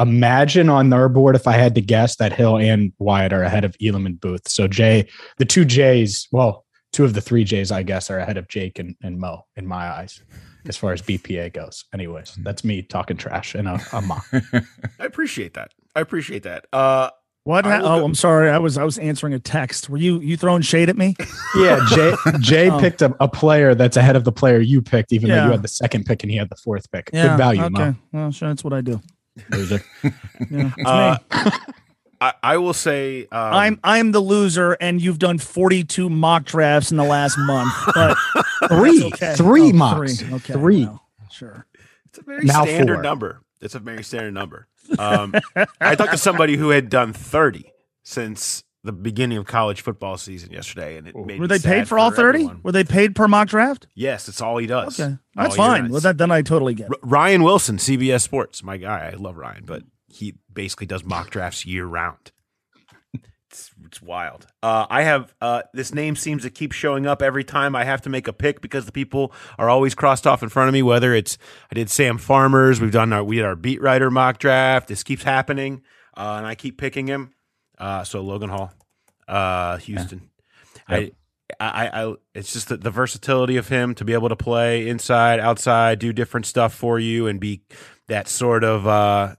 imagine 0.00 0.68
on 0.68 0.90
their 0.90 1.08
board, 1.08 1.36
if 1.36 1.46
I 1.46 1.52
had 1.52 1.74
to 1.74 1.80
guess, 1.80 2.16
that 2.16 2.32
Hill 2.32 2.58
and 2.58 2.92
Wyatt 2.98 3.32
are 3.32 3.42
ahead 3.42 3.64
of 3.64 3.76
Elam 3.82 4.06
and 4.06 4.20
Booth. 4.20 4.48
So 4.48 4.68
Jay, 4.68 5.08
the 5.38 5.44
two 5.44 5.64
Jays, 5.64 6.28
well, 6.32 6.64
two 6.92 7.04
of 7.04 7.14
the 7.14 7.20
three 7.20 7.44
Jays, 7.44 7.72
I 7.72 7.82
guess, 7.82 8.10
are 8.10 8.18
ahead 8.18 8.36
of 8.36 8.48
Jake 8.48 8.78
and, 8.78 8.96
and 9.02 9.18
Mo 9.18 9.46
in 9.56 9.66
my 9.66 9.88
eyes, 9.88 10.22
as 10.66 10.76
far 10.76 10.92
as 10.92 11.02
BPA 11.02 11.52
goes. 11.52 11.84
Anyways, 11.92 12.36
that's 12.42 12.64
me 12.64 12.82
talking 12.82 13.16
trash 13.16 13.54
and 13.54 13.68
a, 13.68 13.80
a 13.92 14.00
mock. 14.02 14.26
I 14.32 15.04
appreciate 15.04 15.54
that. 15.54 15.72
I 15.94 16.00
appreciate 16.00 16.44
that. 16.44 16.66
Uh, 16.72 17.10
What? 17.44 17.64
Ha- 17.64 17.80
oh, 17.82 18.04
I'm 18.04 18.14
sorry. 18.14 18.50
I 18.50 18.58
was 18.58 18.78
I 18.78 18.84
was 18.84 18.98
answering 18.98 19.34
a 19.34 19.38
text. 19.40 19.88
Were 19.90 19.96
you 19.96 20.20
you 20.20 20.36
throwing 20.36 20.62
shade 20.62 20.88
at 20.88 20.96
me? 20.96 21.16
Yeah, 21.56 21.84
Jay 21.90 22.14
Jay 22.40 22.70
Oh. 22.70 22.78
picked 22.80 23.02
a, 23.02 23.14
a 23.20 23.28
player 23.28 23.74
that's 23.74 23.96
ahead 23.96 24.16
of 24.16 24.24
the 24.24 24.32
player 24.32 24.58
you 24.60 24.80
picked, 24.80 25.12
even 25.12 25.28
though 25.28 25.44
you 25.46 25.50
had 25.50 25.62
the 25.62 25.68
second 25.68 26.06
pick 26.06 26.22
and 26.22 26.30
he 26.30 26.38
had 26.38 26.48
the 26.48 26.56
fourth 26.56 26.90
pick. 26.90 27.10
Yeah. 27.12 27.28
Good 27.28 27.36
value, 27.38 27.62
Okay. 27.64 27.72
Mo. 27.72 27.94
Well, 28.12 28.30
sure, 28.30 28.48
that's 28.48 28.64
what 28.64 28.72
I 28.72 28.80
do. 28.80 29.00
Loser. 29.50 29.82
Yeah, 30.50 30.70
it's 30.76 30.88
uh, 30.88 31.18
me. 31.44 31.50
I, 32.20 32.34
I 32.42 32.56
will 32.58 32.72
say 32.74 33.22
um, 33.32 33.52
I'm 33.54 33.80
I'm 33.82 34.12
the 34.12 34.20
loser, 34.20 34.72
and 34.80 35.02
you've 35.02 35.18
done 35.18 35.38
42 35.38 36.08
mock 36.08 36.44
drafts 36.44 36.90
in 36.92 36.96
the 36.96 37.04
last 37.04 37.36
month. 37.38 37.72
But 37.94 38.16
Three, 38.68 39.04
okay. 39.06 39.34
three 39.34 39.70
Oh, 39.70 39.72
mocks, 39.72 40.20
Three. 40.20 40.34
Okay. 40.36 40.52
three. 40.52 40.84
well, 40.86 41.02
sure. 41.30 41.66
It's 42.06 42.18
a 42.18 42.22
very 42.22 42.44
Now 42.44 42.64
standard 42.64 42.94
four. 42.96 43.02
number. 43.02 43.40
It's 43.60 43.74
a 43.74 43.78
very 43.80 44.04
standard 44.04 44.32
number. 44.34 44.68
Um, 44.98 45.34
I 45.80 45.94
talked 45.94 46.12
to 46.12 46.18
somebody 46.18 46.56
who 46.56 46.70
had 46.70 46.88
done 46.88 47.12
30 47.12 47.72
since 48.02 48.64
the 48.84 48.92
beginning 48.92 49.38
of 49.38 49.46
college 49.46 49.80
football 49.80 50.16
season 50.18 50.50
yesterday, 50.50 50.96
and 50.96 51.06
it 51.06 51.14
made 51.16 51.38
Were 51.38 51.46
they 51.46 51.58
paid 51.60 51.86
for 51.88 51.98
all 51.98 52.10
30? 52.10 52.38
everyone. 52.40 52.60
Were 52.64 52.72
they 52.72 52.82
paid 52.84 53.14
per 53.14 53.28
mock 53.28 53.48
draft? 53.48 53.86
Yes, 53.94 54.28
it's 54.28 54.40
all 54.40 54.56
he 54.58 54.66
does. 54.66 54.98
Okay, 54.98 55.16
that's 55.36 55.54
fine. 55.56 55.88
Well, 55.88 56.00
that 56.00 56.18
then 56.18 56.30
I 56.32 56.42
totally 56.42 56.74
get. 56.74 56.90
it. 56.90 56.98
Ryan 57.02 57.44
Wilson, 57.44 57.76
CBS 57.76 58.22
Sports, 58.22 58.62
my 58.64 58.76
guy. 58.76 59.10
I 59.12 59.16
love 59.16 59.36
Ryan, 59.36 59.64
but 59.64 59.84
he 60.08 60.34
basically 60.52 60.86
does 60.86 61.04
mock 61.04 61.30
drafts 61.30 61.64
year 61.64 61.86
round. 61.86 62.32
It's, 63.92 64.00
wild. 64.00 64.46
Uh, 64.62 64.86
I 64.88 65.02
have 65.02 65.34
uh, 65.42 65.62
this 65.74 65.92
name 65.92 66.16
seems 66.16 66.44
to 66.44 66.50
keep 66.50 66.72
showing 66.72 67.06
up 67.06 67.20
every 67.20 67.44
time 67.44 67.76
I 67.76 67.84
have 67.84 68.00
to 68.02 68.08
make 68.08 68.26
a 68.26 68.32
pick 68.32 68.62
because 68.62 68.86
the 68.86 68.92
people 68.92 69.34
are 69.58 69.68
always 69.68 69.94
crossed 69.94 70.26
off 70.26 70.42
in 70.42 70.48
front 70.48 70.68
of 70.68 70.72
me. 70.72 70.82
Whether 70.82 71.12
it's 71.12 71.36
I 71.70 71.74
did 71.74 71.90
Sam 71.90 72.16
Farmer's, 72.16 72.80
we've 72.80 72.90
done 72.90 73.12
our 73.12 73.22
we 73.22 73.36
did 73.36 73.44
our 73.44 73.54
beat 73.54 73.82
writer 73.82 74.10
mock 74.10 74.38
draft. 74.38 74.88
This 74.88 75.02
keeps 75.02 75.24
happening, 75.24 75.82
uh, 76.16 76.36
and 76.38 76.46
I 76.46 76.54
keep 76.54 76.78
picking 76.78 77.06
him. 77.06 77.34
Uh, 77.76 78.02
so 78.02 78.22
Logan 78.22 78.48
Hall, 78.48 78.72
uh, 79.28 79.76
Houston. 79.76 80.30
I, 80.88 81.12
I, 81.60 82.04
I, 82.04 82.14
it's 82.34 82.52
just 82.52 82.70
the, 82.70 82.78
the 82.78 82.90
versatility 82.90 83.58
of 83.58 83.68
him 83.68 83.94
to 83.96 84.06
be 84.06 84.14
able 84.14 84.30
to 84.30 84.36
play 84.36 84.88
inside, 84.88 85.38
outside, 85.38 85.98
do 85.98 86.14
different 86.14 86.46
stuff 86.46 86.72
for 86.72 86.98
you, 86.98 87.26
and 87.26 87.38
be 87.38 87.60
that 88.08 88.26
sort 88.26 88.64
of 88.64 88.86
uh, 88.86 89.34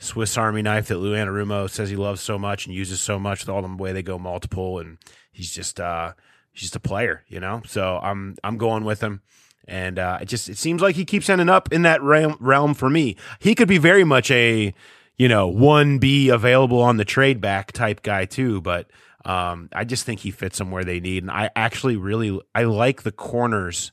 Swiss 0.00 0.38
Army 0.38 0.62
knife 0.62 0.88
that 0.88 0.96
Lou 0.96 1.14
Anarumo 1.14 1.68
says 1.68 1.90
he 1.90 1.96
loves 1.96 2.22
so 2.22 2.38
much 2.38 2.66
and 2.66 2.74
uses 2.74 3.00
so 3.00 3.18
much. 3.18 3.40
With 3.40 3.50
all 3.50 3.62
the 3.62 3.68
way 3.76 3.92
they 3.92 4.02
go 4.02 4.18
multiple, 4.18 4.78
and 4.78 4.96
he's 5.30 5.54
just 5.54 5.78
uh, 5.78 6.14
he's 6.52 6.62
just 6.62 6.76
a 6.76 6.80
player, 6.80 7.22
you 7.28 7.38
know. 7.38 7.62
So 7.66 8.00
I'm 8.02 8.36
I'm 8.42 8.56
going 8.56 8.84
with 8.84 9.02
him, 9.02 9.20
and 9.68 9.98
uh, 9.98 10.18
it 10.22 10.24
just 10.24 10.48
it 10.48 10.56
seems 10.56 10.80
like 10.80 10.96
he 10.96 11.04
keeps 11.04 11.28
ending 11.28 11.50
up 11.50 11.70
in 11.70 11.82
that 11.82 12.02
realm 12.02 12.36
realm 12.40 12.72
for 12.72 12.88
me. 12.88 13.16
He 13.38 13.54
could 13.54 13.68
be 13.68 13.76
very 13.76 14.04
much 14.04 14.30
a 14.30 14.74
you 15.18 15.28
know 15.28 15.46
one 15.46 15.98
B 15.98 16.30
available 16.30 16.80
on 16.80 16.96
the 16.96 17.04
trade 17.04 17.42
back 17.42 17.72
type 17.72 18.02
guy 18.02 18.24
too, 18.24 18.62
but 18.62 18.90
um, 19.26 19.68
I 19.74 19.84
just 19.84 20.06
think 20.06 20.20
he 20.20 20.30
fits 20.30 20.56
them 20.56 20.70
where 20.70 20.84
they 20.84 21.00
need, 21.00 21.24
and 21.24 21.30
I 21.30 21.50
actually 21.54 21.96
really 21.96 22.40
I 22.54 22.64
like 22.64 23.02
the 23.02 23.12
corners 23.12 23.92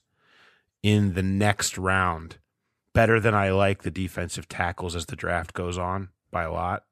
in 0.81 1.15
the 1.15 1.23
next 1.23 1.77
round 1.77 2.37
better 2.97 3.19
than 3.19 3.35
I 3.35 3.51
like 3.51 3.83
the 3.83 3.91
defensive 3.91 4.49
tackles 4.49 4.95
as 4.95 5.05
the 5.05 5.15
draft 5.15 5.53
goes 5.53 5.77
on 5.77 6.09
by 6.31 6.41
a 6.41 6.51
lot. 6.51 6.83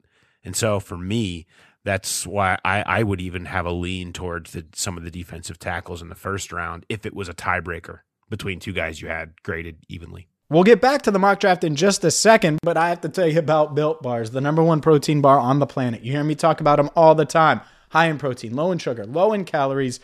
And 0.44 0.56
so 0.56 0.80
for 0.80 1.00
me, 1.00 1.48
that's 1.84 2.28
why 2.28 2.60
I, 2.64 2.84
I 2.84 3.02
would 3.02 3.20
even 3.20 3.46
have 3.46 3.66
a 3.66 3.72
lean 3.72 4.14
towards 4.14 4.52
the, 4.52 4.68
some 4.76 4.98
of 5.00 5.04
the 5.04 5.10
defensive 5.10 5.58
tackles 5.58 6.04
in 6.04 6.10
the 6.10 6.14
first 6.14 6.52
round 6.52 6.86
if 6.90 7.08
it 7.08 7.16
was 7.16 7.28
a 7.28 7.34
tiebreaker 7.34 8.02
between 8.30 8.60
two 8.60 8.72
guys 8.72 9.02
you 9.02 9.08
had 9.08 9.42
graded 9.42 9.78
evenly. 9.90 10.28
We'll 10.48 10.64
get 10.64 10.80
back 10.80 11.02
to 11.04 11.12
the 11.12 11.18
mock 11.18 11.40
draft 11.40 11.64
in 11.64 11.76
just 11.76 12.04
a 12.04 12.12
second, 12.12 12.60
but 12.62 12.78
I 12.78 12.90
have 12.90 13.02
to 13.02 13.10
tell 13.10 13.28
you 13.28 13.40
about 13.40 13.74
Built 13.74 14.04
Bars, 14.04 14.30
the 14.30 14.42
number 14.42 14.62
one 14.62 14.82
protein 14.82 15.22
bar 15.22 15.40
on 15.40 15.58
the 15.58 15.66
planet. 15.66 16.04
You 16.04 16.12
hear 16.12 16.24
me 16.24 16.36
talk 16.36 16.62
about 16.62 16.76
them 16.76 16.92
all 16.96 17.16
the 17.16 17.26
time. 17.26 17.62
High 17.90 18.10
in 18.10 18.20
protein, 18.20 18.56
low 18.56 18.72
in 18.72 18.78
sugar, 18.78 19.08
low 19.08 19.34
in 19.34 19.44
calories, 19.44 20.00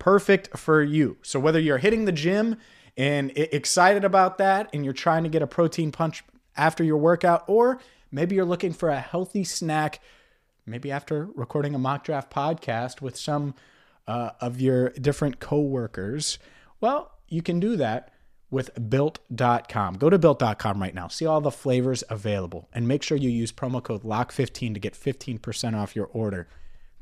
perfect 0.00 0.58
for 0.58 0.82
you. 0.82 1.18
So 1.22 1.38
whether 1.38 1.60
you're 1.60 1.78
hitting 1.78 2.06
the 2.06 2.12
gym 2.12 2.56
and 2.96 3.32
excited 3.36 4.04
about 4.04 4.38
that 4.38 4.70
and 4.72 4.84
you're 4.84 4.94
trying 4.94 5.24
to 5.24 5.28
get 5.28 5.42
a 5.42 5.46
protein 5.46 5.92
punch 5.92 6.24
after 6.56 6.84
your 6.84 6.96
workout, 6.98 7.44
or 7.48 7.80
maybe 8.10 8.36
you're 8.36 8.44
looking 8.44 8.72
for 8.72 8.88
a 8.88 9.00
healthy 9.00 9.44
snack, 9.44 10.00
maybe 10.66 10.90
after 10.90 11.26
recording 11.34 11.74
a 11.74 11.78
mock 11.78 12.04
draft 12.04 12.32
podcast 12.32 13.00
with 13.00 13.16
some 13.16 13.54
uh, 14.06 14.30
of 14.40 14.60
your 14.60 14.90
different 14.90 15.40
coworkers, 15.40 16.38
well, 16.80 17.12
you 17.28 17.42
can 17.42 17.58
do 17.58 17.76
that 17.76 18.12
with 18.50 18.70
built.com. 18.88 19.94
Go 19.94 20.08
to 20.08 20.18
built.com 20.18 20.80
right 20.80 20.94
now. 20.94 21.08
See 21.08 21.26
all 21.26 21.40
the 21.40 21.50
flavors 21.50 22.04
available 22.08 22.68
and 22.72 22.86
make 22.86 23.02
sure 23.02 23.18
you 23.18 23.30
use 23.30 23.50
promo 23.50 23.82
code 23.82 24.02
LOCK15 24.02 24.74
to 24.74 24.80
get 24.80 24.94
15% 24.94 25.74
off 25.74 25.96
your 25.96 26.06
order. 26.06 26.46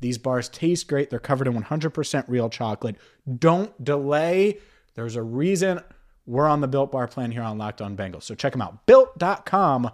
These 0.01 0.19
bars 0.19 0.49
taste 0.49 0.89
great. 0.89 1.11
They're 1.11 1.19
covered 1.19 1.47
in 1.47 1.55
100% 1.55 2.25
real 2.27 2.49
chocolate. 2.49 2.97
Don't 3.39 3.85
delay. 3.85 4.59
There's 4.95 5.17
a 5.17 5.23
reason 5.23 5.81
we're 6.27 6.47
on 6.47 6.61
the 6.61 6.69
Built 6.69 6.93
Bar 6.93 7.09
plan 7.09 7.31
here 7.31 7.43
on 7.43 7.57
Locked 7.57 7.81
On 7.81 7.97
Bengals. 7.97 8.25
So 8.25 8.35
check 8.35 8.53
them 8.53 8.61
out. 8.61 8.85
Built.com, 8.87 9.91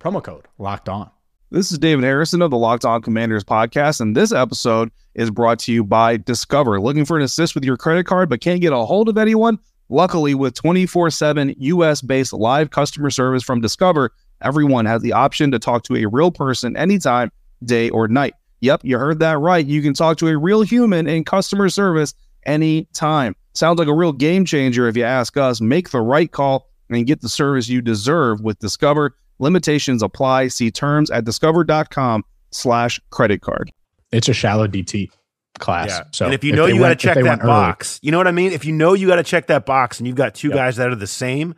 promo 0.00 0.22
code 0.22 0.48
Locked 0.58 0.88
On. 0.88 1.10
This 1.52 1.72
is 1.72 1.78
David 1.78 2.04
Harrison 2.04 2.42
of 2.42 2.50
the 2.50 2.56
Locked 2.56 2.84
On 2.84 3.00
Commanders 3.00 3.44
podcast, 3.44 4.00
and 4.00 4.16
this 4.16 4.32
episode 4.32 4.90
is 5.14 5.30
brought 5.30 5.58
to 5.60 5.72
you 5.72 5.84
by 5.84 6.16
Discover. 6.16 6.80
Looking 6.80 7.04
for 7.04 7.16
an 7.16 7.22
assist 7.22 7.54
with 7.54 7.64
your 7.64 7.76
credit 7.76 8.06
card 8.06 8.28
but 8.28 8.40
can't 8.40 8.60
get 8.60 8.72
a 8.72 8.84
hold 8.84 9.08
of 9.08 9.18
anyone? 9.18 9.58
Luckily, 9.88 10.34
with 10.34 10.54
24 10.54 11.10
7 11.10 11.54
US 11.58 12.00
based 12.00 12.32
live 12.32 12.70
customer 12.70 13.10
service 13.10 13.42
from 13.42 13.60
Discover, 13.60 14.12
everyone 14.42 14.86
has 14.86 15.02
the 15.02 15.12
option 15.12 15.50
to 15.50 15.58
talk 15.58 15.82
to 15.84 15.96
a 15.96 16.06
real 16.06 16.30
person 16.30 16.76
anytime, 16.76 17.30
day 17.64 17.90
or 17.90 18.06
night. 18.08 18.34
Yep, 18.60 18.82
you 18.84 18.98
heard 18.98 19.20
that 19.20 19.38
right. 19.38 19.64
You 19.64 19.82
can 19.82 19.94
talk 19.94 20.18
to 20.18 20.28
a 20.28 20.36
real 20.36 20.62
human 20.62 21.08
in 21.08 21.24
customer 21.24 21.68
service 21.68 22.14
anytime. 22.46 23.34
Sounds 23.52 23.78
like 23.78 23.88
a 23.88 23.94
real 23.94 24.12
game 24.12 24.44
changer 24.44 24.88
if 24.88 24.96
you 24.96 25.04
ask 25.04 25.36
us. 25.36 25.60
Make 25.60 25.90
the 25.90 26.00
right 26.00 26.30
call 26.30 26.68
and 26.88 27.06
get 27.06 27.20
the 27.20 27.28
service 27.28 27.68
you 27.68 27.80
deserve 27.80 28.40
with 28.40 28.58
Discover. 28.58 29.16
Limitations 29.38 30.02
apply. 30.02 30.48
See 30.48 30.70
terms 30.70 31.10
at 31.10 31.24
discover.com 31.24 32.24
slash 32.50 33.00
credit 33.10 33.40
card. 33.42 33.72
It's 34.12 34.28
a 34.28 34.32
shallow 34.34 34.66
DT 34.66 35.10
class. 35.58 36.00
So 36.12 36.24
and 36.26 36.34
if 36.34 36.44
you 36.44 36.52
know 36.52 36.66
they 36.66 36.74
you 36.74 36.78
got 36.80 36.88
to 36.90 36.96
check 36.96 37.14
that 37.16 37.24
went 37.24 37.42
early- 37.42 37.48
box, 37.48 37.98
you 38.02 38.10
know 38.12 38.18
what 38.18 38.26
I 38.26 38.32
mean? 38.32 38.52
If 38.52 38.64
you 38.64 38.72
know 38.72 38.92
you 38.94 39.06
got 39.06 39.16
to 39.16 39.22
check 39.22 39.46
that 39.48 39.66
box 39.66 39.98
and 39.98 40.06
you've 40.06 40.16
got 40.16 40.34
two 40.34 40.48
Yep. 40.48 40.56
guys 40.56 40.76
that 40.76 40.88
are 40.88 40.94
the 40.96 41.06
same, 41.06 41.54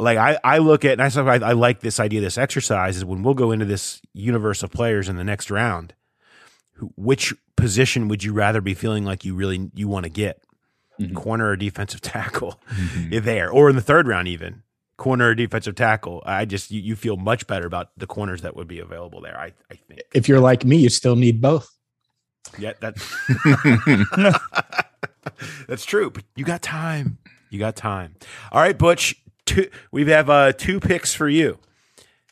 like 0.00 0.18
I, 0.18 0.38
I 0.42 0.58
look 0.58 0.84
at, 0.84 0.92
and 0.92 1.02
I, 1.02 1.08
say 1.08 1.20
I, 1.20 1.36
I 1.36 1.52
like 1.52 1.80
this 1.80 2.00
idea, 2.00 2.20
this 2.20 2.38
exercise 2.38 2.96
is 2.96 3.04
when 3.04 3.22
we'll 3.22 3.34
go 3.34 3.52
into 3.52 3.64
this 3.66 4.00
universe 4.14 4.62
of 4.62 4.70
players 4.70 5.08
in 5.08 5.16
the 5.16 5.24
next 5.24 5.50
round, 5.50 5.94
which 6.96 7.34
position 7.56 8.08
would 8.08 8.24
you 8.24 8.32
rather 8.32 8.60
be 8.60 8.74
feeling 8.74 9.04
like 9.04 9.24
you 9.24 9.34
really, 9.34 9.70
you 9.74 9.86
want 9.86 10.04
to 10.04 10.10
get? 10.10 10.42
Mm-hmm. 11.06 11.14
Corner 11.14 11.48
or 11.50 11.56
defensive 11.56 12.00
tackle 12.02 12.60
there, 13.10 13.50
or 13.50 13.68
in 13.70 13.76
the 13.76 13.82
third 13.82 14.06
round 14.06 14.28
even 14.28 14.62
corner 15.02 15.30
or 15.30 15.34
defensive 15.34 15.74
tackle. 15.74 16.22
I 16.24 16.44
just, 16.44 16.70
you, 16.70 16.80
you 16.80 16.96
feel 16.96 17.16
much 17.16 17.46
better 17.48 17.66
about 17.66 17.90
the 17.96 18.06
corners 18.06 18.42
that 18.42 18.54
would 18.54 18.68
be 18.68 18.78
available 18.78 19.20
there. 19.20 19.36
I, 19.36 19.52
I 19.70 19.74
think. 19.74 20.02
If 20.14 20.28
you're 20.28 20.40
like 20.40 20.64
me, 20.64 20.76
you 20.76 20.88
still 20.88 21.16
need 21.16 21.40
both. 21.40 21.68
Yeah, 22.58 22.72
that 22.80 22.96
that's 25.68 25.84
true. 25.84 26.10
But 26.10 26.24
you 26.36 26.44
got 26.44 26.62
time. 26.62 27.18
You 27.50 27.58
got 27.58 27.76
time. 27.76 28.14
All 28.50 28.60
right, 28.60 28.76
Butch. 28.76 29.16
Two, 29.44 29.68
we 29.90 30.08
have 30.10 30.30
uh, 30.30 30.52
two 30.52 30.78
picks 30.78 31.14
for 31.14 31.28
you. 31.28 31.58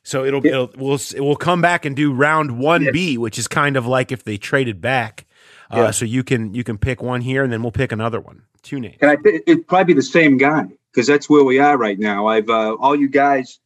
So 0.02 0.24
it'll, 0.24 0.44
it'll 0.44 0.70
we'll 0.76 0.98
we'll 1.16 1.37
come 1.37 1.61
back 1.61 1.85
and 1.85 1.94
do 1.94 2.12
round 2.12 2.59
one 2.59 2.88
B, 2.92 3.18
which 3.18 3.38
is 3.38 3.46
kind 3.48 3.76
of 3.76 3.87
like 3.87 4.12
if 4.12 4.24
they 4.24 4.37
traded 4.37 4.80
back. 4.80 5.26
Uh, 5.70 5.92
So 5.92 6.04
you 6.04 6.24
can 6.24 6.54
you 6.54 6.64
can 6.64 6.78
pick 6.78 7.02
one 7.02 7.20
here, 7.20 7.44
and 7.44 7.52
then 7.52 7.62
we'll 7.62 7.72
pick 7.72 7.92
another 7.92 8.20
one. 8.20 8.42
Two 8.62 8.81
names. 8.81 8.96
And 9.01 9.11
I 9.11 9.16
think 9.16 9.42
it'd 9.46 9.66
probably 9.66 9.94
be 9.94 9.99
the 9.99 10.03
same 10.03 10.37
guy 10.37 10.64
because 10.92 11.07
that's 11.07 11.31
where 11.31 11.44
we 11.44 11.59
are 11.59 11.79
right 11.79 11.99
now. 11.99 12.27
I've 12.27 12.49
uh, 12.49 12.75
all 12.75 12.96
you 12.96 13.09
guys 13.09 13.59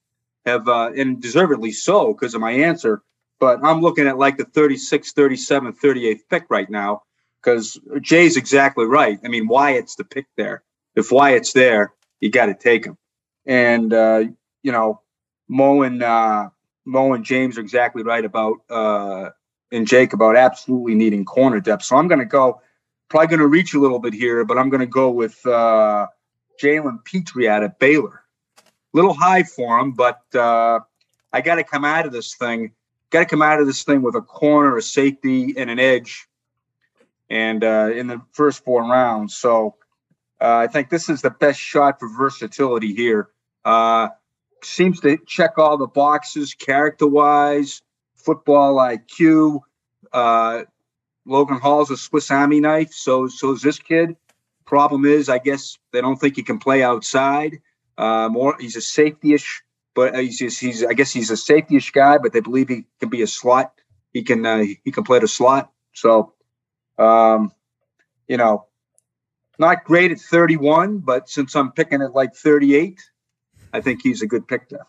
have, 0.47 0.69
uh, 0.69 0.93
and 0.97 1.21
deservedly 1.21 1.73
so 1.73 2.13
because 2.13 2.35
of 2.35 2.41
my 2.41 2.53
answer. 2.53 3.03
But 3.41 3.61
I'm 3.65 3.81
looking 3.81 4.07
at 4.07 4.19
like 4.19 4.37
the 4.37 4.45
36, 4.45 5.13
37, 5.13 5.73
38th 5.73 6.21
pick 6.31 6.45
right 6.49 6.71
now 6.71 7.03
because 7.43 7.79
Jay's 8.01 8.37
exactly 8.37 8.87
right. 8.87 9.19
I 9.25 9.29
mean, 9.29 9.49
Wyatt's 9.49 9.97
the 9.97 10.05
pick 10.05 10.27
there. 10.37 10.63
If 10.95 11.11
Wyatt's 11.11 11.53
there, 11.53 11.93
you 12.21 12.31
got 12.31 12.47
to 12.47 12.55
take 12.55 12.87
him. 12.87 12.97
And, 13.45 13.93
uh, 13.93 14.25
you 14.63 14.73
know, 14.73 15.03
Mo 15.49 15.83
and, 15.83 16.03
uh, 16.03 16.49
Mo 16.87 17.13
and 17.13 17.25
James 17.25 17.59
are 17.59 17.61
exactly 17.61 18.03
right 18.03 18.25
about, 18.25 18.59
uh, 18.71 19.31
and 19.73 19.87
Jake 19.87 20.13
about 20.13 20.37
absolutely 20.37 20.95
needing 20.95 21.25
corner 21.25 21.61
depth. 21.61 21.85
So 21.85 21.97
I'm 21.97 22.09
going 22.09 22.21
to 22.21 22.25
go, 22.25 22.63
probably 23.09 23.29
going 23.29 23.41
to 23.41 23.47
reach 23.47 23.75
a 23.75 23.79
little 23.79 23.99
bit 23.99 24.15
here, 24.15 24.45
but 24.45 24.59
I'm 24.59 24.71
going 24.71 24.81
to 24.81 24.87
go 24.87 25.11
with 25.11 25.45
uh, 25.47 26.07
Jalen 26.63 27.05
Pitre 27.05 27.49
out 27.49 27.63
of 27.63 27.79
Baylor. 27.79 28.23
Little 28.93 29.15
high 29.15 29.43
for 29.43 29.79
him, 29.79 29.93
but 29.93 30.23
uh, 30.35 30.81
I 31.33 31.41
got 31.41 31.57
to 31.57 31.65
come 31.65 31.85
out 31.85 32.07
of 32.07 32.13
this 32.13 32.35
thing. 32.35 32.73
Got 33.11 33.21
to 33.21 33.27
come 33.27 33.43
out 33.43 33.61
of 33.61 33.67
this 33.67 33.83
thing 33.83 34.03
with 34.03 34.15
a 34.15 34.23
corner, 34.23 34.77
a 34.77 34.83
safety, 34.83 35.55
and 35.57 35.69
an 35.69 35.79
edge, 35.79 36.29
and 37.29 37.63
uh, 37.65 37.91
in 37.95 38.07
the 38.07 38.21
first 38.33 38.65
four 38.65 38.83
rounds. 38.83 39.37
So 39.37 39.77
uh, 40.41 40.57
I 40.57 40.67
think 40.67 40.91
this 40.91 41.09
is 41.09 41.23
the 41.23 41.31
best 41.31 41.59
shot 41.59 41.99
for 41.99 42.09
versatility 42.09 42.95
here. 42.95 43.31
Uh, 43.65 44.09
seems 44.63 45.01
to 45.01 45.19
check 45.27 45.59
all 45.59 45.77
the 45.77 45.87
boxes 45.87 46.55
character-wise, 46.55 47.83
football 48.15 48.77
IQ. 48.77 49.61
Uh, 51.27 51.33
Logan 51.33 51.59
Hall's 51.61 51.91
a 51.91 51.97
Swiss 51.97 52.31
Army 52.31 52.61
knife, 52.61 52.93
so 52.93 53.29
so 53.29 53.53
is 53.53 53.63
this 53.63 53.79
kid. 53.79 54.17
Problem 54.67 55.05
is, 55.05 55.29
I 55.29 55.39
guess 55.39 55.79
they 55.93 56.01
don't 56.01 56.17
think 56.17 56.37
he 56.37 56.43
can 56.43 56.59
play 56.59 56.83
outside. 56.83 57.61
Uh, 57.99 58.29
more, 58.31 58.57
he's 58.59 58.77
a 58.77 58.81
safety-ish, 58.81 59.63
but 59.95 60.17
he's, 60.19 60.39
he's, 60.39 60.59
he's 60.59 60.85
I 60.85 60.95
guess 60.95 61.13
he's 61.13 61.31
a 61.31 61.37
safety-ish 61.37 61.93
guy, 61.93 62.19
but 62.19 62.33
they 62.33 62.41
believe 62.41 62.69
he 62.69 62.85
can 62.99 63.11
be 63.11 63.23
a 63.23 63.27
slot. 63.27 63.73
He 64.13 64.23
can 64.23 64.45
uh, 64.45 64.65
he 64.85 64.91
can 64.91 65.05
play 65.05 65.19
the 65.19 65.29
slot. 65.29 65.71
So, 65.93 66.33
um, 66.99 67.53
you 68.27 68.37
know, 68.37 68.67
not 69.59 69.85
great 69.85 70.13
at 70.13 70.19
31, 70.19 70.99
but 70.99 71.29
since 71.29 71.55
I'm 71.55 71.73
picking 71.73 72.03
at 72.03 72.15
like 72.15 72.35
38, 72.35 73.01
I 73.73 73.81
think 73.81 74.03
he's 74.03 74.23
a 74.23 74.27
good 74.27 74.49
pick 74.49 74.69
there. 74.69 74.87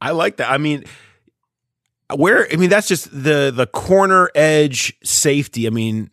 I 0.00 0.10
like 0.10 0.38
that. 0.38 0.50
I 0.50 0.58
mean, 0.58 0.84
where 2.16 2.48
I 2.52 2.56
mean 2.56 2.70
that's 2.70 2.88
just 2.88 3.10
the 3.12 3.52
the 3.54 3.66
corner 3.66 4.30
edge 4.34 4.96
safety. 5.04 5.66
I 5.66 5.70
mean, 5.70 6.10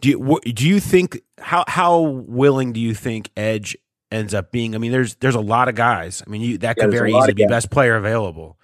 do 0.00 0.10
you 0.10 0.40
do 0.52 0.68
you 0.68 0.80
think 0.80 1.20
how 1.38 1.64
how 1.68 2.00
willing 2.00 2.72
do 2.72 2.80
you 2.80 2.94
think 2.94 3.30
edge 3.36 3.76
ends 4.12 4.34
up 4.34 4.52
being? 4.52 4.74
I 4.74 4.78
mean, 4.78 4.92
there's 4.92 5.16
there's 5.16 5.36
a 5.36 5.40
lot 5.40 5.68
of 5.68 5.76
guys. 5.76 6.22
I 6.26 6.30
mean, 6.30 6.42
you 6.42 6.58
that 6.58 6.78
Yeah, 6.78 6.80
could 6.80 6.90
very 6.90 7.14
easily 7.14 7.34
be 7.34 7.46
best 7.46 7.70
player 7.70 7.96
available. 7.96 8.58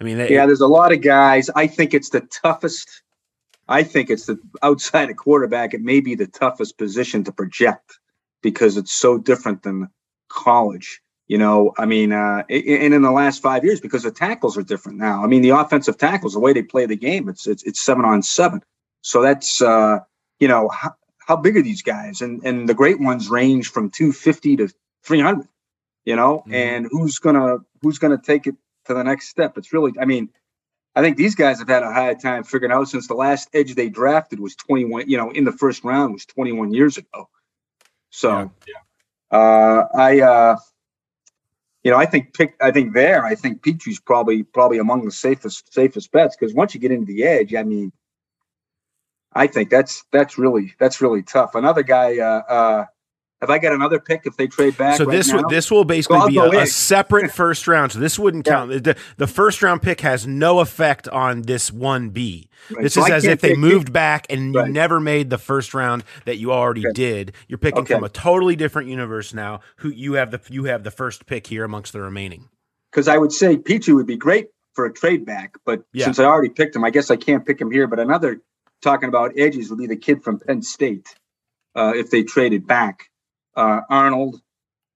I 0.00 0.04
mean, 0.04 0.18
they, 0.18 0.32
Yeah, 0.32 0.46
there's 0.46 0.62
a 0.62 0.68
lot 0.68 0.92
of 0.92 1.02
guys. 1.02 1.50
I 1.56 1.68
think 1.68 1.94
it's 1.94 2.10
the 2.10 2.22
toughest. 2.22 3.02
I 3.68 3.84
think 3.84 4.10
it's 4.10 4.26
the 4.26 4.38
outside 4.62 5.10
of 5.10 5.18
quarterback. 5.18 5.74
It 5.74 5.82
may 5.82 6.00
be 6.00 6.16
the 6.16 6.28
toughest 6.28 6.78
position 6.78 7.24
to 7.26 7.32
project 7.32 8.00
because 8.42 8.78
it's 8.78 8.92
so 8.94 9.18
different 9.18 9.64
than 9.64 9.88
college. 10.30 11.01
You 11.32 11.38
know, 11.38 11.72
I 11.78 11.86
mean, 11.86 12.12
uh, 12.12 12.42
and 12.50 12.92
in 12.92 13.00
the 13.00 13.10
last 13.10 13.40
five 13.40 13.64
years, 13.64 13.80
because 13.80 14.02
the 14.02 14.10
tackles 14.10 14.58
are 14.58 14.62
different 14.62 14.98
now. 14.98 15.24
I 15.24 15.26
mean, 15.26 15.40
the 15.40 15.48
offensive 15.48 15.96
tackles, 15.96 16.34
the 16.34 16.40
way 16.40 16.52
they 16.52 16.60
play 16.62 16.84
the 16.84 16.94
game, 16.94 17.26
it's 17.30 17.46
it's, 17.46 17.62
it's 17.62 17.80
seven 17.80 18.04
on 18.04 18.20
seven. 18.20 18.62
So 19.00 19.22
that's 19.22 19.62
uh, 19.62 20.00
you 20.40 20.48
know, 20.48 20.68
how, 20.68 20.94
how 21.26 21.36
big 21.36 21.56
are 21.56 21.62
these 21.62 21.80
guys? 21.80 22.20
And 22.20 22.44
and 22.44 22.68
the 22.68 22.74
great 22.74 23.00
ones 23.00 23.30
range 23.30 23.70
from 23.70 23.88
two 23.88 24.12
fifty 24.12 24.56
to 24.56 24.68
three 25.04 25.20
hundred. 25.20 25.48
You 26.04 26.16
know, 26.16 26.44
and 26.50 26.86
who's 26.90 27.18
gonna 27.18 27.60
who's 27.80 27.96
gonna 27.96 28.20
take 28.22 28.46
it 28.46 28.56
to 28.84 28.92
the 28.92 29.02
next 29.02 29.30
step? 29.30 29.56
It's 29.56 29.72
really, 29.72 29.92
I 29.98 30.04
mean, 30.04 30.28
I 30.94 31.00
think 31.00 31.16
these 31.16 31.34
guys 31.34 31.60
have 31.60 31.68
had 31.68 31.82
a 31.82 31.90
hard 31.90 32.20
time 32.20 32.44
figuring 32.44 32.72
out 32.72 32.90
since 32.90 33.08
the 33.08 33.14
last 33.14 33.48
edge 33.54 33.74
they 33.74 33.88
drafted 33.88 34.38
was 34.38 34.54
21, 34.56 35.08
you 35.08 35.16
know, 35.16 35.30
in 35.30 35.44
the 35.44 35.52
first 35.52 35.82
round 35.82 36.12
was 36.12 36.26
21 36.26 36.74
years 36.74 36.98
ago. 36.98 37.30
So, 38.10 38.52
uh, 39.30 39.84
I, 39.94 40.20
uh, 40.20 40.56
you 41.82 41.90
know, 41.90 41.96
I 41.96 42.06
think 42.06 42.34
pick, 42.34 42.54
I 42.60 42.70
think 42.70 42.94
there, 42.94 43.24
I 43.24 43.34
think 43.34 43.62
Pitre's 43.62 43.98
probably, 43.98 44.42
probably 44.42 44.78
among 44.78 45.04
the 45.04 45.10
safest, 45.10 45.72
safest 45.72 46.12
bets. 46.12 46.36
Cause 46.36 46.54
once 46.54 46.74
you 46.74 46.80
get 46.80 46.92
into 46.92 47.06
the 47.12 47.24
edge, 47.24 47.54
I 47.54 47.62
mean, 47.62 47.92
I 49.32 49.46
think 49.46 49.70
that's, 49.70 50.04
that's 50.12 50.38
really, 50.38 50.74
that's 50.78 51.00
really 51.00 51.22
tough. 51.22 51.54
Another 51.54 51.82
guy, 51.82 52.18
uh, 52.18 52.42
uh, 52.48 52.84
have 53.42 53.50
I 53.50 53.58
got 53.58 53.74
another 53.74 54.00
pick 54.00 54.22
if 54.26 54.38
they 54.38 54.48
trade 54.48 54.78
back? 54.78 54.96
So 54.98 55.06
right 55.06 55.12
this 55.18 55.28
now? 55.28 55.38
will 55.38 55.44
this 55.50 55.70
will 55.70 55.84
basically 55.84 56.20
So 56.20 56.26
be 56.28 56.38
a, 56.38 56.44
a 56.62 56.66
separate 56.66 57.32
first 57.34 57.68
round. 57.68 57.92
So 57.92 58.00
this 58.00 58.18
wouldn't 58.18 58.46
count. 58.46 58.70
The, 58.84 58.96
the 59.18 59.28
first 59.28 59.62
round 59.62 59.82
pick 59.82 60.02
has 60.02 60.26
no 60.26 60.60
effect 60.60 61.08
on 61.08 61.42
this 61.42 61.72
one 61.72 62.10
B. 62.10 62.48
Right, 62.70 62.84
This 62.84 62.94
so 62.94 63.02
is 63.02 63.10
I 63.10 63.16
as 63.16 63.24
if 63.26 63.40
they 63.42 63.54
moved 63.54 63.92
back 63.92 64.26
and 64.30 64.54
Right. 64.54 64.68
you 64.68 64.72
never 64.72 65.00
made 65.00 65.30
the 65.30 65.38
first 65.38 65.74
round 65.74 66.04
that 66.26 66.38
you 66.38 66.52
already 66.52 66.84
did. 66.94 67.34
You're 67.48 67.58
picking 67.58 67.82
Okay. 67.82 67.94
from 67.94 68.04
a 68.04 68.10
totally 68.10 68.56
different 68.56 68.88
universe 68.88 69.34
now. 69.34 69.60
Who 69.78 69.90
you 69.90 70.14
have 70.14 70.30
the 70.32 70.40
you 70.50 70.64
have 70.64 70.84
the 70.84 70.92
first 70.92 71.26
pick 71.26 71.48
here 71.48 71.64
amongst 71.64 71.92
the 71.94 72.00
remaining. 72.02 72.48
because 72.92 73.08
I 73.08 73.18
would 73.18 73.32
say 73.32 73.58
Pitre 73.58 73.94
would 73.94 74.06
be 74.08 74.16
great 74.18 74.48
for 74.74 74.86
a 74.86 74.92
trade 74.92 75.26
back, 75.26 75.56
but 75.66 75.82
Yeah. 75.92 76.06
since 76.06 76.18
I 76.20 76.24
already 76.24 76.50
picked 76.50 76.76
him, 76.76 76.84
I 76.84 76.90
guess 76.90 77.10
I 77.10 77.16
can't 77.16 77.46
pick 77.46 77.60
him 77.60 77.70
here. 77.70 77.86
But 77.88 78.00
another 78.00 78.40
talking 78.82 79.08
about 79.10 79.32
edges 79.38 79.70
would 79.70 79.78
be 79.80 79.86
the 79.88 79.96
kid 79.96 80.22
from 80.24 80.40
Penn 80.40 80.62
State 80.62 81.08
uh, 81.76 81.92
if 81.96 82.10
they 82.10 82.22
traded 82.24 82.66
back. 82.66 83.08
Uh, 83.56 83.80
Arnold, 83.90 84.40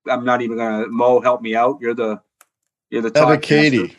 I'm 0.09 0.25
not 0.25 0.43
even 0.43 0.57
gonna 0.59 0.87
Mo 0.89 1.21
help 1.21 1.43
me 1.43 1.55
out. 1.55 1.79
You're 1.81 1.95
the 1.95 2.21
you're 2.91 3.03
the 3.03 3.11
talk 3.11 3.41
Ebiketie. 3.43 3.95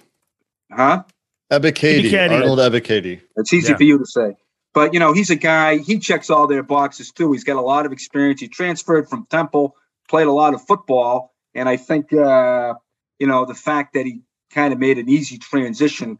huh? 0.71 1.03
Ebiketie. 1.51 2.01
Ebiketie. 2.03 2.31
Arnold 2.31 2.59
Ebiketie. 2.59 3.21
It's 3.35 3.53
easy 3.53 3.71
Yeah. 3.71 3.77
for 3.77 3.83
you 3.83 3.97
to 3.99 4.05
say. 4.05 4.35
But 4.73 4.93
you 4.93 4.99
know, 4.99 5.13
he's 5.13 5.29
a 5.29 5.35
guy, 5.35 5.77
he 5.77 5.99
checks 5.99 6.29
all 6.29 6.47
their 6.47 6.63
boxes 6.63 7.11
too. 7.11 7.31
He's 7.31 7.43
got 7.43 7.55
a 7.57 7.61
lot 7.61 7.85
of 7.85 7.91
experience. 7.91 8.41
He 8.41 8.47
transferred 8.47 9.09
from 9.09 9.25
Temple, 9.29 9.75
played 10.09 10.27
a 10.27 10.31
lot 10.31 10.53
of 10.53 10.61
football, 10.65 11.33
and 11.55 11.67
I 11.69 11.77
think 11.77 12.13
uh, 12.13 12.75
you 13.19 13.27
know, 13.27 13.45
the 13.45 13.55
fact 13.55 13.93
that 13.93 14.05
he 14.05 14.21
kind 14.53 14.73
of 14.73 14.79
made 14.79 14.97
an 14.97 15.09
easy 15.09 15.37
transition 15.37 16.19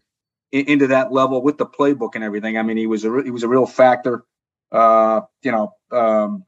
i- 0.54 0.58
into 0.58 0.88
that 0.88 1.12
level 1.12 1.42
with 1.44 1.58
the 1.58 1.66
playbook 1.66 2.12
and 2.16 2.24
everything. 2.24 2.58
I 2.58 2.64
mean, 2.64 2.78
he 2.78 2.88
was 2.88 3.04
a 3.06 3.12
re- 3.12 3.24
he 3.24 3.32
was 3.32 3.44
a 3.44 3.48
real 3.48 3.66
factor. 3.68 4.24
Uh, 4.72 5.22
you 5.44 5.52
know, 5.52 5.74
um, 5.92 6.44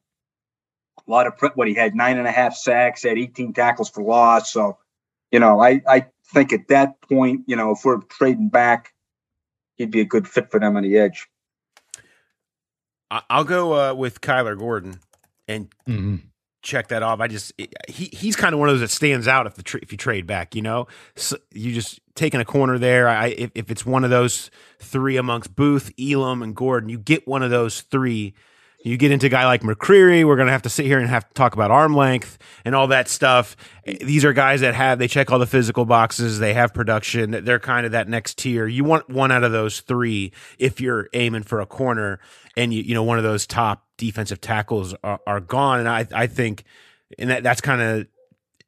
a 1.10 1.12
lot 1.12 1.28
of 1.28 1.38
pre- 1.38 1.50
what 1.56 1.68
he 1.68 1.74
had 1.74 1.96
nine 1.96 2.18
and 2.18 2.28
a 2.28 2.32
half 2.32 2.56
sacks, 2.56 3.04
had 3.04 3.18
18 3.18 3.54
tackles 3.54 3.90
for 3.90 4.04
loss. 4.04 4.54
So, 4.54 4.78
you 5.32 5.40
know, 5.40 5.60
I 5.60 5.82
I 5.88 6.06
think 6.34 6.54
at 6.54 6.68
that 6.70 7.02
point, 7.02 7.42
you 7.48 7.56
know, 7.56 7.72
if 7.72 7.84
we're 7.84 7.98
trading 7.98 8.50
back, 8.50 8.94
he'd 9.76 9.92
be 9.92 10.02
a 10.02 10.06
good 10.06 10.28
fit 10.28 10.52
for 10.52 10.60
them 10.60 10.78
on 10.78 10.84
the 10.84 10.98
edge. 10.98 11.28
I- 13.10 13.24
I'll 13.30 13.44
go 13.44 13.74
uh, 13.74 13.94
with 13.96 14.22
Kyler 14.22 14.58
Gordon 14.58 15.00
and 15.48 15.70
check 16.62 16.90
that 16.90 17.02
off. 17.02 17.20
I 17.20 17.28
just 17.28 17.54
he 17.88 18.10
he's 18.14 18.36
kind 18.36 18.54
of 18.54 18.60
one 18.60 18.70
of 18.70 18.74
those 18.74 18.82
that 18.82 18.92
stands 18.92 19.28
out 19.28 19.48
if 19.48 19.56
the 19.56 19.64
tra- 19.64 19.80
if 19.82 19.92
you 19.92 19.98
trade 19.98 20.28
back. 20.28 20.56
You 20.56 20.62
know, 20.62 20.88
so 21.16 21.38
you 21.52 21.74
just 21.74 22.00
taking 22.16 22.40
a 22.40 22.46
corner 22.46 22.78
there. 22.78 23.08
I 23.08 23.28
if, 23.28 23.52
if 23.56 23.72
it's 23.72 23.86
one 23.86 24.04
of 24.04 24.12
those 24.12 24.52
three 24.80 25.18
amongst 25.18 25.56
Booth, 25.56 25.92
Elam, 26.00 26.44
and 26.44 26.56
Gordon, 26.56 26.90
you 26.90 27.00
get 27.00 27.28
one 27.28 27.42
of 27.42 27.50
those 27.50 27.82
three. 27.82 28.36
You 28.82 28.96
get 28.96 29.12
into 29.12 29.26
a 29.26 29.30
guy 29.30 29.46
like 29.46 29.62
McCreary, 29.62 30.26
we're 30.26 30.38
gonna 30.38 30.52
have 30.52 30.62
to 30.62 30.70
sit 30.70 30.86
here 30.86 31.00
and 31.00 31.10
have 31.10 31.28
to 31.28 31.34
talk 31.34 31.54
about 31.54 31.70
arm 31.70 31.96
length 31.96 32.38
and 32.64 32.74
all 32.74 32.88
that 32.88 33.10
stuff. 33.10 33.58
These 33.86 34.24
are 34.24 34.32
guys 34.32 34.62
that 34.62 34.74
have 34.74 35.00
they 35.00 35.08
check 35.08 35.32
all 35.32 35.40
the 35.40 35.46
physical 35.46 35.86
boxes, 35.86 36.40
they 36.40 36.54
have 36.54 36.74
production, 36.74 37.32
they're 37.44 37.60
kind 37.60 37.86
of 37.86 37.92
that 37.92 38.08
next 38.08 38.38
tier. 38.38 38.68
You 38.68 38.86
want 38.86 39.10
one 39.10 39.32
out 39.32 39.44
of 39.44 39.52
those 39.52 39.82
three 39.82 40.32
if 40.58 40.80
you're 40.80 41.10
aiming 41.14 41.44
for 41.44 41.60
a 41.60 41.66
corner 41.66 42.20
and 42.56 42.74
you 42.74 42.82
you 42.82 42.94
know 42.94 43.04
one 43.04 43.18
of 43.18 43.24
those 43.24 43.46
top 43.46 43.86
defensive 43.98 44.40
tackles 44.40 44.96
are, 45.04 45.20
are 45.28 45.42
gone. 45.42 45.80
And 45.80 45.90
I 45.90 46.08
I 46.14 46.28
think 46.28 46.64
and 47.18 47.30
that 47.30 47.44
that's 47.44 47.62
kind 47.62 47.82
of 47.82 48.08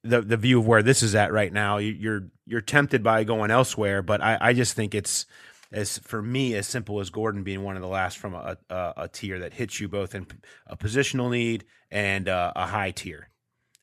the 0.04 0.22
the 0.22 0.38
view 0.38 0.60
of 0.60 0.68
where 0.68 0.84
this 0.84 1.04
is 1.04 1.16
at 1.16 1.32
right 1.32 1.52
now. 1.52 1.78
You, 1.78 1.92
you're 1.92 2.24
you're 2.46 2.62
tempted 2.62 3.04
by 3.04 3.24
going 3.24 3.52
elsewhere, 3.52 4.02
but 4.02 4.22
I, 4.22 4.38
I 4.42 4.54
just 4.54 4.74
think 4.74 4.96
it's 4.96 5.26
as 5.72 5.98
for 6.00 6.22
me 6.22 6.54
as 6.56 6.68
simple 6.68 7.00
as 7.00 7.10
Gordon 7.10 7.44
being 7.44 7.64
one 7.64 7.76
of 7.76 7.82
the 7.82 7.88
last 7.88 8.18
from 8.18 8.34
a 8.34 8.58
a, 8.70 8.94
a 8.98 9.08
tier 9.08 9.40
that 9.40 9.54
hits 9.54 9.80
you 9.80 9.88
both 9.88 10.14
in 10.14 10.28
a 10.68 10.76
positional 10.76 11.32
need 11.32 11.66
and 11.90 12.28
uh, 12.28 12.54
a 12.56 12.68
high 12.68 12.92
tier. 12.92 13.30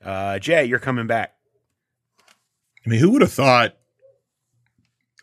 Uh, 0.04 0.38
Jay, 0.38 0.64
you're 0.64 0.78
coming 0.78 1.06
back. 1.06 1.34
I 2.86 2.90
mean, 2.90 3.00
who 3.00 3.10
would 3.10 3.22
have 3.22 3.32
thought 3.32 3.74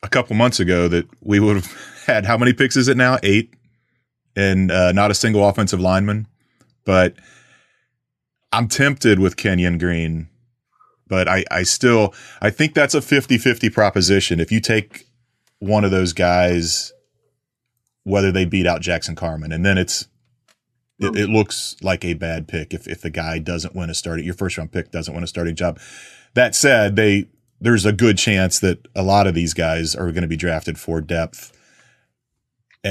a 0.04 0.10
couple 0.10 0.36
months 0.36 0.60
ago 0.60 0.88
that 0.88 1.08
we 1.22 1.40
would 1.40 1.56
have 1.58 1.72
had 2.06 2.26
how 2.26 2.38
many 2.38 2.54
picks 2.54 2.76
is 2.76 2.88
it 2.88 2.98
now? 2.98 3.18
Eight, 3.24 3.54
and 4.36 4.72
uh, 4.72 4.92
not 4.92 5.12
a 5.12 5.16
single 5.16 5.48
offensive 5.48 5.80
lineman. 5.80 6.28
But 6.86 7.16
I'm 8.52 8.68
tempted 8.68 9.20
with 9.20 9.38
Kenyon 9.38 9.78
Green, 9.78 10.30
but 11.08 11.28
I, 11.28 11.44
I 11.50 11.64
still 11.64 12.14
I 12.42 12.52
think 12.52 12.74
that's 12.74 12.94
a 12.94 13.00
50-50 13.00 13.74
proposition. 13.74 14.40
If 14.40 14.52
you 14.52 14.60
take 14.60 15.08
one 15.66 15.84
of 15.84 15.92
those 15.92 16.14
guys, 16.14 16.94
whether 18.04 18.32
they 18.32 18.46
beat 18.46 18.68
out 18.68 18.82
Jackson 18.82 19.16
Carman, 19.16 19.52
and 19.52 19.66
then 19.66 19.78
it's 19.78 20.08
it, 21.00 21.16
it 21.16 21.30
looks 21.30 21.76
like 21.82 22.06
a 22.06 22.14
bad 22.14 22.48
pick 22.48 22.74
if 22.74 22.88
if 22.88 23.02
the 23.02 23.10
guy 23.10 23.40
doesn't 23.40 23.76
win 23.76 23.90
a 23.90 23.94
starting 23.94 24.26
your 24.26 24.34
first 24.34 24.58
round 24.58 24.72
pick 24.72 24.92
doesn't 24.92 25.14
win 25.14 25.24
a 25.24 25.28
starting 25.28 25.56
job. 25.56 25.80
That 26.34 26.56
said, 26.56 26.96
they 26.96 27.28
there's 27.60 27.86
a 27.86 27.94
good 27.94 28.18
chance 28.18 28.60
that 28.60 28.88
a 28.96 29.04
lot 29.04 29.28
of 29.28 29.34
these 29.34 29.54
guys 29.54 29.96
are 29.96 30.12
going 30.12 30.22
to 30.22 30.28
be 30.28 30.38
drafted 30.38 30.78
for 30.78 31.02
depth. 31.02 31.52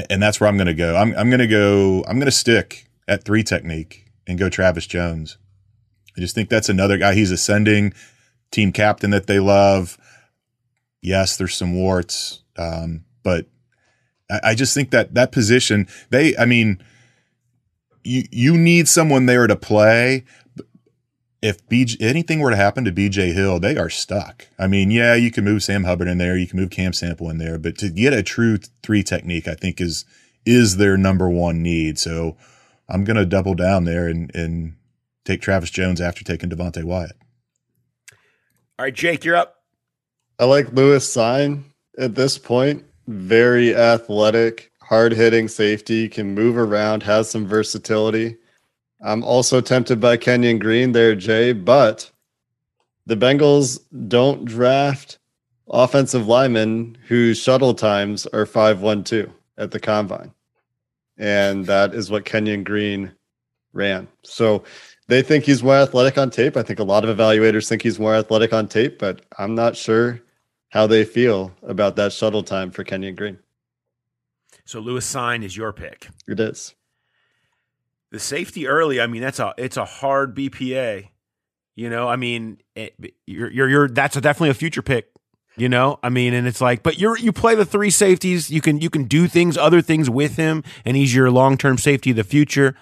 And 0.09 0.21
that's 0.21 0.41
where 0.41 0.49
I'm 0.49 0.57
going 0.57 0.67
to 0.67 0.73
go. 0.73 0.95
I'm, 0.97 1.15
I'm 1.17 1.29
going 1.29 1.39
to 1.39 1.47
go, 1.47 2.03
I'm 2.07 2.17
going 2.17 2.25
to 2.25 2.31
stick 2.31 2.87
at 3.07 3.23
three 3.23 3.43
technique 3.43 4.11
and 4.27 4.37
go 4.37 4.49
Travis 4.49 4.85
Jones. 4.85 5.37
I 6.17 6.19
just 6.19 6.35
think 6.35 6.49
that's 6.49 6.67
another 6.67 6.97
guy. 6.97 7.13
He's 7.13 7.31
ascending 7.31 7.93
team 8.51 8.71
captain 8.71 9.11
that 9.11 9.27
they 9.27 9.39
love. 9.39 9.97
Yes, 11.01 11.37
there's 11.37 11.55
some 11.55 11.75
warts. 11.75 12.41
Um, 12.57 13.05
but 13.23 13.47
I, 14.29 14.39
I 14.43 14.55
just 14.55 14.73
think 14.73 14.91
that 14.91 15.13
that 15.13 15.31
position, 15.31 15.87
they, 16.09 16.35
I 16.37 16.45
mean, 16.45 16.83
you, 18.03 18.23
you 18.31 18.57
need 18.57 18.87
someone 18.87 19.25
there 19.25 19.47
to 19.47 19.55
play, 19.55 20.25
if 21.41 21.67
BJ, 21.67 22.01
anything 22.01 22.39
were 22.39 22.49
to 22.49 22.55
happen 22.55 22.85
to 22.85 22.91
BJ 22.91 23.33
Hill, 23.33 23.59
they 23.59 23.77
are 23.77 23.89
stuck. 23.89 24.47
I 24.57 24.67
mean, 24.67 24.89
yeah, 24.89 25.13
you 25.15 25.31
can 25.31 25.43
move 25.43 25.63
Sam 25.63 25.83
Hubbard 25.83 26.07
in 26.07 26.17
there, 26.17 26.37
you 26.37 26.47
can 26.47 26.59
move 26.59 26.71
Cam 26.71 26.93
Sample 26.93 27.29
in 27.29 27.37
there, 27.37 27.59
but 27.59 27.77
to 27.79 27.89
get 27.89 28.13
a 28.13 28.23
true 28.23 28.57
three 28.81 29.03
technique, 29.03 29.47
I 29.47 29.53
think 29.53 29.79
is 29.79 30.05
is 30.45 30.77
their 30.77 30.97
number 30.97 31.29
one 31.29 31.61
need. 31.61 31.97
So 31.99 32.37
I'm 32.87 33.03
going 33.03 33.17
to 33.17 33.25
double 33.25 33.53
down 33.53 33.83
there 33.83 34.07
and 34.07 34.33
and 34.35 34.75
take 35.23 35.41
Travis 35.41 35.69
Jones 35.69 36.01
after 36.01 36.23
taking 36.23 36.49
Devonte 36.49 36.83
Wyatt. 36.83 37.17
All 38.77 38.85
right, 38.85 38.93
Jake, 38.93 39.23
you're 39.23 39.35
up. 39.35 39.55
I 40.39 40.45
like 40.45 40.73
Lewis 40.73 41.15
Cine 41.15 41.63
at 41.97 42.15
this 42.15 42.37
point. 42.37 42.83
Very 43.07 43.75
athletic, 43.75 44.71
hard 44.81 45.11
hitting 45.11 45.47
safety, 45.47 46.09
can 46.09 46.33
move 46.33 46.57
around, 46.57 47.03
has 47.03 47.29
some 47.29 47.47
versatility. 47.47 48.37
I'm 49.01 49.23
also 49.23 49.61
tempted 49.61 49.99
by 49.99 50.17
Kenyon 50.17 50.57
Green 50.59 50.91
there, 50.93 51.15
Jay, 51.15 51.53
but 51.53 52.09
the 53.05 53.15
Bengals 53.15 53.79
don't 54.07 54.45
draft 54.45 55.19
offensive 55.69 56.27
linemen 56.27 56.97
whose 57.07 57.37
shuttle 57.37 57.73
times 57.73 58.25
are 58.27 58.45
512 58.45 59.29
at 59.57 59.71
the 59.71 59.79
combine. 59.79 60.31
And 61.17 61.65
that 61.67 61.93
is 61.93 62.09
what 62.09 62.25
Kenyon 62.25 62.63
Green 62.63 63.11
ran. 63.73 64.07
So 64.23 64.63
they 65.07 65.21
think 65.21 65.43
he's 65.43 65.63
more 65.63 65.75
athletic 65.75 66.17
on 66.17 66.29
tape. 66.29 66.57
I 66.57 66.63
think 66.63 66.79
a 66.79 66.83
lot 66.83 67.05
of 67.05 67.15
evaluators 67.15 67.69
think 67.69 67.83
he's 67.83 67.99
more 67.99 68.15
athletic 68.15 68.53
on 68.53 68.67
tape, 68.67 68.97
but 68.97 69.21
I'm 69.37 69.53
not 69.53 69.75
sure 69.77 70.21
how 70.75 70.85
they 70.85 71.05
feel 71.05 71.53
about 71.63 71.95
that 71.95 72.11
shuttle 72.11 72.43
time 72.43 72.69
for 72.69 72.83
Kenyon 72.83 73.15
Green. 73.15 73.39
So 74.65 74.81
Lewis 74.81 75.11
Cine 75.11 75.41
is 75.43 75.55
your 75.55 75.71
pick. 75.71 76.09
It 76.27 76.39
is 76.39 76.75
the 78.11 78.19
safety 78.19 78.67
early. 78.67 78.99
I 78.99 79.07
mean, 79.07 79.21
that's 79.21 79.39
a 79.39 79.53
it's 79.57 79.77
a 79.77 79.85
hard 79.85 80.35
BPA. 80.35 81.07
You 81.75 81.89
know, 81.89 82.09
I 82.09 82.17
mean, 82.17 82.59
it, 82.75 82.93
you're 83.25 83.49
you're 83.49 83.69
you're 83.69 83.87
that's 83.87 84.17
a, 84.17 84.21
definitely 84.21 84.49
a 84.49 84.55
future 84.55 84.81
pick. 84.81 85.11
You 85.57 85.69
know, 85.69 85.97
I 86.03 86.09
mean, 86.09 86.33
and 86.33 86.45
it's 86.45 86.59
like, 86.59 86.83
but 86.83 86.99
you're 86.99 87.17
you 87.17 87.31
play 87.31 87.55
the 87.55 87.65
three 87.65 87.89
safeties. 87.89 88.51
You 88.51 88.59
can 88.59 88.81
you 88.81 88.89
can 88.89 89.05
do 89.05 89.27
things, 89.27 89.57
other 89.57 89.81
things 89.81 90.09
with 90.09 90.35
him, 90.35 90.61
and 90.83 90.97
he's 90.97 91.15
your 91.15 91.31
long 91.31 91.57
term 91.57 91.77
safety 91.77 92.09
of 92.09 92.17
the 92.17 92.25
future. 92.25 92.75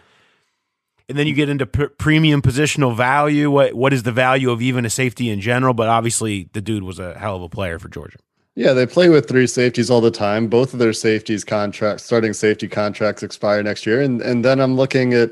And 1.13 1.19
then 1.19 1.28
you 1.28 1.36
get 1.36 1.47
into 1.47 1.67
premium 1.67 2.41
positional 2.41 2.97
value. 2.97 3.52
What 3.52 3.76
what 3.76 3.93
is 3.93 4.02
the 4.02 4.12
value 4.12 4.49
of 4.49 4.63
even 4.63 4.84
a 4.84 4.89
safety 4.89 5.30
in 5.30 5.41
general? 5.41 5.76
But 5.76 5.88
obviously, 5.88 6.49
the 6.54 6.60
dude 6.60 6.82
was 6.82 6.97
a 6.97 7.13
hell 7.19 7.36
of 7.36 7.43
a 7.43 7.49
player 7.49 7.78
for 7.78 7.88
Georgia. 7.88 8.17
Yeah, 8.56 8.73
they 8.73 8.88
play 8.88 9.10
with 9.10 9.28
three 9.28 9.45
safeties 9.45 9.91
all 9.91 10.02
the 10.02 10.10
time. 10.10 10.47
Both 10.47 10.73
of 10.73 10.80
their 10.80 10.91
safeties 10.91 11.43
contracts, 11.43 12.02
starting 12.02 12.34
safety 12.34 12.67
contracts 12.67 13.21
expire 13.21 13.62
next 13.62 13.86
year. 13.86 14.02
And 14.02 14.23
and 14.23 14.43
then 14.43 14.60
I'm 14.60 14.76
looking 14.76 15.13
at 15.13 15.30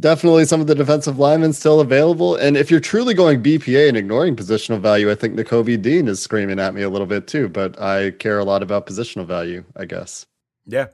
definitely 0.00 0.44
some 0.44 0.60
of 0.60 0.66
the 0.66 0.74
defensive 0.74 1.20
linemen 1.20 1.52
still 1.52 1.78
available. 1.78 2.34
And 2.34 2.56
if 2.56 2.68
you're 2.68 2.80
truly 2.80 3.14
going 3.14 3.44
BPA 3.44 3.86
and 3.86 3.96
ignoring 3.96 4.34
positional 4.34 4.80
value, 4.80 5.08
I 5.08 5.14
think 5.14 5.36
Nakobe 5.36 5.80
Dean 5.80 6.08
is 6.08 6.20
screaming 6.20 6.58
at 6.58 6.74
me 6.74 6.82
a 6.82 6.90
little 6.90 7.06
bit 7.06 7.28
too. 7.28 7.48
But 7.48 7.80
I 7.80 8.10
care 8.10 8.40
a 8.40 8.44
lot 8.44 8.64
about 8.64 8.88
positional 8.88 9.24
value, 9.24 9.62
I 9.76 9.84
guess. 9.84 10.26
Yeah. 10.66 10.88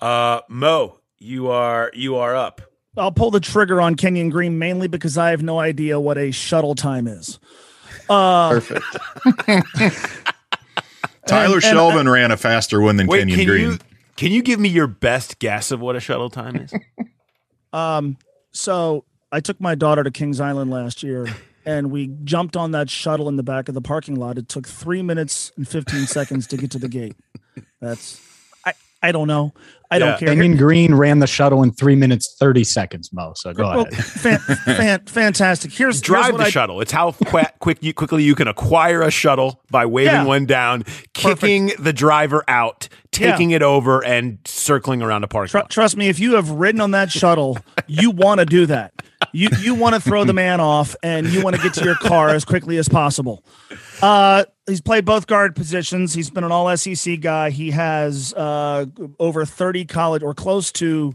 Uh 0.00 0.40
Mo, 0.48 0.98
you 1.20 1.46
are 1.46 1.92
you 1.94 2.16
are 2.16 2.34
up. 2.34 2.62
I'll 2.96 3.12
pull 3.12 3.30
the 3.30 3.40
trigger 3.40 3.80
on 3.80 3.94
Kenyon 3.94 4.30
Green 4.30 4.58
mainly 4.58 4.88
because 4.88 5.16
I 5.16 5.30
have 5.30 5.42
no 5.42 5.58
idea 5.60 6.00
what 6.00 6.18
a 6.18 6.30
shuttle 6.30 6.74
time 6.74 7.06
is. 7.06 7.38
Uh, 8.08 8.50
Perfect. 8.50 8.84
Tyler 11.26 11.54
and, 11.54 11.62
Shelvin 11.62 12.00
and, 12.00 12.10
ran 12.10 12.32
a 12.32 12.36
faster 12.36 12.80
one 12.80 12.96
than 12.96 13.06
wait, 13.06 13.20
Kenyon 13.20 13.38
can 13.38 13.46
Green. 13.46 13.70
You, 13.70 13.78
can 14.16 14.32
you 14.32 14.42
give 14.42 14.58
me 14.58 14.68
your 14.68 14.88
best 14.88 15.38
guess 15.38 15.70
of 15.70 15.80
what 15.80 15.94
a 15.94 16.00
shuttle 16.00 16.30
time 16.30 16.56
is? 16.56 16.72
um, 17.72 18.16
so 18.50 19.04
I 19.30 19.40
took 19.40 19.60
my 19.60 19.76
daughter 19.76 20.02
to 20.02 20.10
Kings 20.10 20.40
Island 20.40 20.70
last 20.70 21.04
year 21.04 21.28
and 21.64 21.92
we 21.92 22.08
jumped 22.24 22.56
on 22.56 22.72
that 22.72 22.90
shuttle 22.90 23.28
in 23.28 23.36
the 23.36 23.44
back 23.44 23.68
of 23.68 23.74
the 23.74 23.80
parking 23.80 24.16
lot. 24.16 24.36
It 24.38 24.48
took 24.48 24.66
three 24.66 25.02
minutes 25.02 25.52
and 25.56 25.68
15 25.68 26.06
seconds 26.06 26.48
to 26.48 26.56
get 26.56 26.72
to 26.72 26.78
the 26.78 26.88
gate. 26.88 27.14
That's 27.80 28.20
I 29.02 29.12
don't 29.12 29.28
know. 29.28 29.52
I 29.92 29.96
yeah. 29.96 29.98
don't 29.98 30.18
care. 30.18 30.28
Kenyon 30.28 30.56
Green 30.56 30.94
ran 30.94 31.18
the 31.18 31.26
shuttle 31.26 31.62
in 31.62 31.72
three 31.72 31.96
minutes 31.96 32.36
thirty 32.38 32.62
seconds, 32.62 33.12
Mo. 33.12 33.32
So 33.34 33.52
go 33.52 33.64
well, 33.64 33.80
ahead. 33.80 34.04
Fan, 34.04 34.38
fan, 34.38 35.06
fantastic. 35.06 35.72
Here's 35.72 36.00
drive 36.00 36.26
here's 36.26 36.38
the 36.38 36.44
I, 36.44 36.50
shuttle. 36.50 36.80
It's 36.80 36.92
how 36.92 37.12
quick, 37.12 37.52
quick 37.58 37.78
you, 37.80 37.92
quickly 37.92 38.22
you 38.22 38.36
can 38.36 38.46
acquire 38.46 39.02
a 39.02 39.10
shuttle 39.10 39.62
by 39.70 39.86
waving 39.86 40.12
yeah. 40.12 40.24
one 40.24 40.46
down, 40.46 40.84
kicking 41.12 41.68
Perfect. 41.70 41.84
the 41.84 41.92
driver 41.92 42.44
out, 42.46 42.88
taking 43.10 43.50
yeah. 43.50 43.56
it 43.56 43.62
over, 43.62 44.04
and 44.04 44.38
circling 44.44 45.02
around 45.02 45.24
a 45.24 45.28
parking 45.28 45.60
Tr- 45.60 45.66
Trust 45.68 45.96
me, 45.96 46.08
if 46.08 46.20
you 46.20 46.36
have 46.36 46.50
ridden 46.50 46.80
on 46.80 46.92
that 46.92 47.10
shuttle, 47.10 47.58
you 47.88 48.12
want 48.12 48.38
to 48.38 48.46
do 48.46 48.66
that. 48.66 48.92
You 49.32 49.48
you 49.58 49.74
want 49.74 49.96
to 49.96 50.00
throw 50.00 50.24
the 50.24 50.32
man 50.32 50.60
off, 50.60 50.94
and 51.02 51.26
you 51.26 51.42
want 51.42 51.56
to 51.56 51.62
get 51.62 51.74
to 51.74 51.84
your 51.84 51.96
car 51.96 52.28
as 52.28 52.44
quickly 52.44 52.78
as 52.78 52.88
possible. 52.88 53.44
Uh, 54.00 54.44
he's 54.70 54.80
played 54.80 55.04
both 55.04 55.26
guard 55.26 55.54
positions. 55.54 56.14
He's 56.14 56.30
been 56.30 56.44
an 56.44 56.52
all 56.52 56.74
SEC 56.76 57.20
guy. 57.20 57.50
He 57.50 57.72
has 57.72 58.32
uh, 58.34 58.86
over 59.18 59.44
30 59.44 59.84
college 59.84 60.22
or 60.22 60.34
close 60.34 60.72
to 60.72 61.14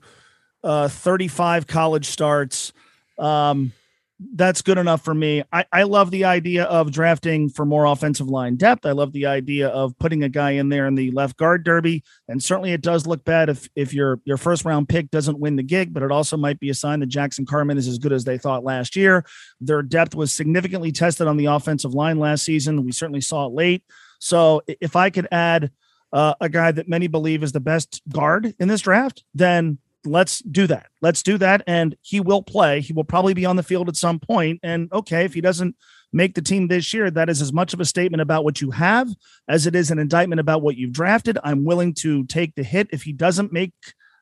uh, 0.63 0.87
35 0.87 1.67
college 1.67 2.05
starts. 2.07 2.73
Um, 3.17 3.71
that's 4.19 4.62
good 4.62 4.78
enough 4.78 5.04
for 5.04 5.13
me. 5.13 5.43
I, 5.51 5.65
I 5.71 5.84
love 5.84 6.10
the 6.10 6.23
idea 6.23 6.63
of 6.63 6.91
drafting 6.91 7.49
for 7.49 7.65
more 7.65 7.86
offensive 7.86 8.28
line 8.28 8.56
depth. 8.56 8.86
I 8.86 8.91
love 8.91 9.12
the 9.12 9.25
idea 9.25 9.67
of 9.67 9.97
putting 9.99 10.23
a 10.23 10.30
guy 10.30 10.51
in 10.51 10.69
there 10.69 10.88
in 10.88 10.95
the 10.95 11.12
left 11.12 11.36
guard 11.36 11.65
derby. 11.65 12.04
And 12.30 12.41
certainly 12.41 12.71
it 12.71 12.82
does 12.82 13.06
look 13.06 13.25
bad 13.25 13.49
if 13.49 13.67
if 13.75 13.93
your 13.93 14.21
your 14.23 14.38
first 14.38 14.63
round 14.63 14.88
pick 14.88 15.12
doesn't 15.12 15.39
win 15.39 15.58
the 15.58 15.63
gig, 15.63 15.93
but 15.93 16.01
it 16.01 16.12
also 16.12 16.38
might 16.38 16.60
be 16.60 16.69
a 16.69 16.73
sign 16.73 17.01
that 17.01 17.08
Jackson 17.08 17.45
Carman 17.45 17.78
is 17.78 17.88
as 17.88 17.97
good 17.97 18.13
as 18.13 18.23
they 18.23 18.38
thought 18.38 18.63
last 18.63 18.95
year. 18.95 19.25
Their 19.60 19.82
depth 19.82 20.15
was 20.15 20.32
significantly 20.32 20.93
tested 20.93 21.28
on 21.28 21.36
the 21.36 21.47
offensive 21.47 21.93
line 21.93 22.17
last 22.17 22.45
season. 22.45 22.86
We 22.86 22.93
certainly 22.93 23.21
saw 23.21 23.47
it 23.47 23.54
late. 23.54 23.84
So 24.19 24.62
if 24.67 24.95
I 24.95 25.10
could 25.10 25.28
add 25.32 25.71
uh, 26.13 26.36
a 26.39 26.47
guy 26.47 26.71
that 26.71 26.88
many 26.88 27.08
believe 27.08 27.43
is 27.43 27.51
the 27.51 27.60
best 27.60 28.01
guard 28.10 28.56
in 28.60 28.69
this 28.69 28.82
draft, 28.82 29.25
then 29.34 29.80
let's 30.05 30.39
do 30.39 30.67
that. 30.67 30.87
Let's 31.01 31.23
do 31.23 31.37
that. 31.39 31.63
And 31.67 31.95
he 32.01 32.19
will 32.19 32.41
play. 32.41 32.81
He 32.81 32.93
will 32.93 33.03
probably 33.03 33.33
be 33.33 33.45
on 33.45 33.55
the 33.55 33.63
field 33.63 33.89
at 33.89 33.95
some 33.95 34.19
point. 34.19 34.59
And 34.63 34.91
okay, 34.91 35.25
if 35.25 35.33
he 35.33 35.41
doesn't 35.41 35.75
make 36.13 36.35
the 36.35 36.41
team 36.41 36.67
this 36.67 36.93
year, 36.93 37.11
that 37.11 37.29
is 37.29 37.41
as 37.41 37.51
much 37.51 37.73
of 37.73 37.79
a 37.79 37.85
statement 37.85 38.21
about 38.21 38.43
what 38.43 38.61
you 38.61 38.71
have 38.71 39.09
as 39.47 39.67
it 39.67 39.75
is 39.75 39.91
an 39.91 39.99
indictment 39.99 40.39
about 40.39 40.61
what 40.61 40.77
you've 40.77 40.93
drafted. 40.93 41.37
I'm 41.43 41.65
willing 41.65 41.93
to 41.95 42.25
take 42.25 42.55
the 42.55 42.63
hit 42.63 42.87
if 42.91 43.03
he 43.03 43.13
doesn't 43.13 43.51
make 43.51 43.73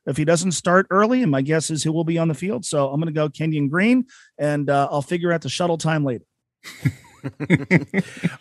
if 0.05 0.17
he 0.17 0.25
doesn't 0.25 0.51
start 0.51 0.85
early, 0.89 1.21
and 1.21 1.31
my 1.31 1.41
guess 1.41 1.69
is 1.69 1.83
he 1.83 1.89
will 1.89 2.03
be 2.03 2.17
on 2.17 2.27
the 2.27 2.33
field. 2.33 2.65
So 2.65 2.89
I'm 2.89 2.99
going 2.99 3.13
to 3.13 3.17
go 3.17 3.29
Kenyon 3.29 3.69
Green, 3.69 4.05
and 4.37 4.69
uh, 4.69 4.89
I'll 4.91 5.01
figure 5.01 5.31
out 5.31 5.41
the 5.41 5.49
shuttle 5.49 5.77
time 5.77 6.03
later. 6.03 6.25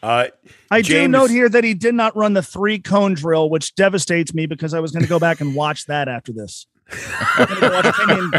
uh, 0.03 0.27
I 0.71 0.83
James... 0.83 0.89
do 0.89 1.09
note 1.09 1.31
here 1.31 1.49
that 1.49 1.65
he 1.65 1.75
did 1.75 1.95
not 1.95 2.17
run 2.17 2.33
the 2.33 2.43
three 2.43 2.79
cone 2.79 3.15
drill, 3.15 3.49
which 3.49 3.75
devastates 3.75 4.35
me 4.35 4.47
because 4.47 4.75
I 4.75 4.81
was 4.81 4.91
going 4.93 5.03
to 5.03 5.09
go 5.09 5.19
back 5.19 5.41
and 5.41 5.55
watch 5.55 5.87
that 5.87 6.09
after 6.09 6.33
this. 6.33 6.67
Kenyon, 6.93 8.33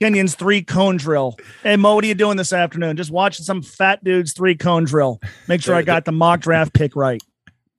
Kenyon's 0.00 0.34
three 0.34 0.62
cone 0.62 0.96
drill. 0.96 1.36
Hey 1.62 1.76
Mo, 1.76 1.94
what 1.94 2.04
are 2.04 2.06
you 2.06 2.14
doing 2.14 2.36
this 2.36 2.52
afternoon? 2.52 2.96
Just 2.96 3.10
watching 3.10 3.44
some 3.44 3.62
fat 3.62 4.02
dude's 4.04 4.32
three 4.32 4.54
cone 4.56 4.84
drill. 4.84 5.20
Make 5.46 5.62
sure 5.62 5.74
I 5.74 5.82
got 5.82 6.04
the 6.04 6.12
mock 6.12 6.40
draft 6.40 6.72
pick 6.72 6.96
right. 6.96 7.22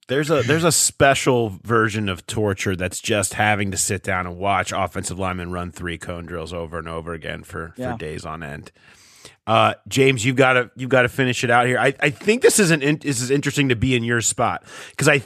There's 0.08 0.28
a 0.28 0.42
there's 0.42 0.64
a 0.64 0.72
special 0.72 1.50
version 1.62 2.08
of 2.08 2.26
torture 2.26 2.74
that's 2.74 3.00
just 3.00 3.34
having 3.34 3.70
to 3.70 3.76
sit 3.76 4.02
down 4.02 4.26
and 4.26 4.38
watch 4.38 4.72
offensive 4.72 5.20
linemen 5.20 5.52
run 5.52 5.70
three 5.70 5.98
cone 5.98 6.26
drills 6.26 6.52
over 6.52 6.78
and 6.78 6.88
over 6.88 7.12
again 7.12 7.44
for, 7.44 7.72
yeah. 7.76 7.92
for 7.92 7.98
days 7.98 8.26
on 8.26 8.42
end. 8.42 8.72
Uh, 9.46 9.74
James, 9.88 10.24
you've 10.24 10.36
got 10.36 10.54
to 10.54 10.70
you've 10.76 10.90
got 10.90 11.02
to 11.02 11.08
finish 11.08 11.44
it 11.44 11.50
out 11.50 11.66
here. 11.66 11.78
I, 11.78 11.94
I 12.00 12.10
think 12.10 12.42
this 12.42 12.58
is 12.58 12.70
an 12.70 12.82
in, 12.82 12.98
this 12.98 13.20
is 13.20 13.30
interesting 13.30 13.68
to 13.68 13.76
be 13.76 13.94
in 13.94 14.02
your 14.04 14.20
spot 14.20 14.64
because 14.90 15.08
I 15.08 15.22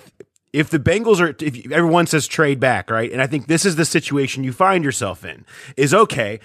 if 0.55 0.71
the 0.71 0.79
Bengals 0.79 1.21
are, 1.21 1.35
if 1.45 1.71
everyone 1.73 2.07
says 2.07 2.29
trade 2.29 2.61
back, 2.61 2.89
right? 2.89 3.11
And 3.11 3.21
I 3.21 3.27
think 3.27 3.49
this 3.49 3.67
is 3.67 3.75
the 3.75 3.85
situation 3.85 4.45
you 4.45 4.53
find 4.53 4.85
yourself 4.85 5.25
in 5.25 5.45
is 5.77 5.93
okay. 5.93 6.39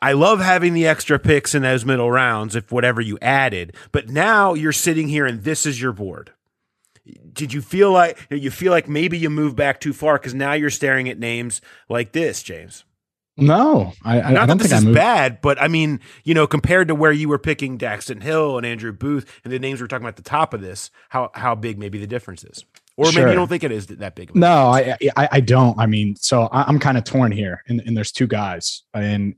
I 0.00 0.12
love 0.12 0.38
having 0.38 0.72
the 0.72 0.86
extra 0.86 1.18
picks 1.18 1.52
in 1.52 1.62
those 1.62 1.84
middle 1.84 2.10
rounds, 2.10 2.54
if 2.54 2.70
whatever 2.70 3.00
you 3.00 3.18
added, 3.20 3.74
but 3.90 4.08
now 4.08 4.54
you're 4.54 4.72
sitting 4.72 5.08
here 5.08 5.26
and 5.26 5.42
this 5.42 5.66
is 5.66 5.80
your 5.80 5.92
board. 5.92 6.32
Did 7.32 7.52
you 7.52 7.60
feel 7.60 7.90
like 7.90 8.18
you 8.30 8.52
feel 8.52 8.70
like 8.70 8.88
maybe 8.88 9.18
you 9.18 9.30
moved 9.30 9.56
back 9.56 9.80
too 9.80 9.92
far 9.92 10.16
because 10.16 10.34
now 10.34 10.52
you're 10.52 10.70
staring 10.70 11.08
at 11.08 11.18
names 11.18 11.60
like 11.88 12.12
this, 12.12 12.44
James? 12.44 12.84
No, 13.36 13.92
I, 14.02 14.20
I 14.20 14.32
Not 14.32 14.46
don't 14.46 14.58
that 14.58 14.68
this 14.68 14.72
is 14.72 14.84
bad, 14.86 15.40
but 15.40 15.60
I 15.60 15.68
mean, 15.68 16.00
you 16.24 16.34
know, 16.34 16.46
compared 16.46 16.88
to 16.88 16.94
where 16.94 17.12
you 17.12 17.28
were 17.28 17.38
picking 17.38 17.78
Daxton 17.78 18.22
Hill 18.22 18.56
and 18.56 18.64
Andrew 18.64 18.92
Booth 18.92 19.26
and 19.44 19.52
the 19.52 19.58
names 19.58 19.80
we're 19.80 19.88
talking 19.88 20.04
about 20.04 20.18
at 20.18 20.24
the 20.24 20.30
top 20.30 20.54
of 20.54 20.62
this, 20.62 20.90
how 21.10 21.30
how 21.34 21.54
big 21.54 21.78
maybe 21.78 21.98
the 21.98 22.06
difference 22.06 22.44
is, 22.44 22.64
or 22.96 23.12
maybe 23.12 23.30
you 23.30 23.36
don't 23.36 23.48
think 23.48 23.62
it 23.64 23.72
is 23.72 23.86
that 23.88 24.14
big. 24.14 24.30
Of 24.30 24.36
a 24.36 24.38
No. 24.38 24.68
I, 24.68 24.96
I 25.16 25.28
I 25.32 25.40
don't. 25.40 25.78
I 25.78 25.86
mean, 25.86 26.16
so 26.16 26.44
I- 26.44 26.64
I'm 26.64 26.78
kind 26.78 26.96
of 26.96 27.04
torn 27.04 27.30
here, 27.32 27.62
and, 27.68 27.80
and 27.80 27.96
there's 27.96 28.12
two 28.12 28.26
guys. 28.26 28.82
And 28.94 29.34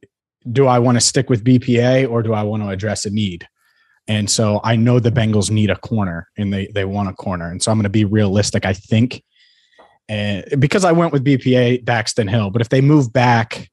do 0.50 0.66
I 0.66 0.78
want 0.78 0.96
to 0.96 1.00
stick 1.00 1.28
with 1.28 1.44
BPA 1.44 2.08
or 2.08 2.22
do 2.22 2.32
I 2.32 2.42
want 2.42 2.62
to 2.62 2.68
address 2.68 3.04
a 3.04 3.10
need? 3.10 3.48
And 4.06 4.30
so 4.30 4.60
I 4.64 4.76
know 4.76 5.00
the 5.00 5.10
Bengals 5.10 5.50
need 5.50 5.70
a 5.70 5.76
corner, 5.76 6.28
and 6.38 6.52
they 6.52 6.68
they 6.68 6.84
want 6.84 7.10
a 7.10 7.12
corner, 7.12 7.50
and 7.50 7.62
so 7.62 7.70
I'm 7.70 7.76
going 7.76 7.82
to 7.84 7.90
be 7.90 8.04
realistic. 8.06 8.64
I 8.64 8.72
think, 8.72 9.22
and 10.08 10.44
because 10.58 10.84
I 10.84 10.92
went 10.92 11.12
with 11.12 11.24
BPA, 11.24 11.84
Daxton 11.84 12.30
Hill, 12.30 12.50
but 12.50 12.62
if 12.62 12.70
they 12.70 12.80
move 12.80 13.12
back, 13.12 13.68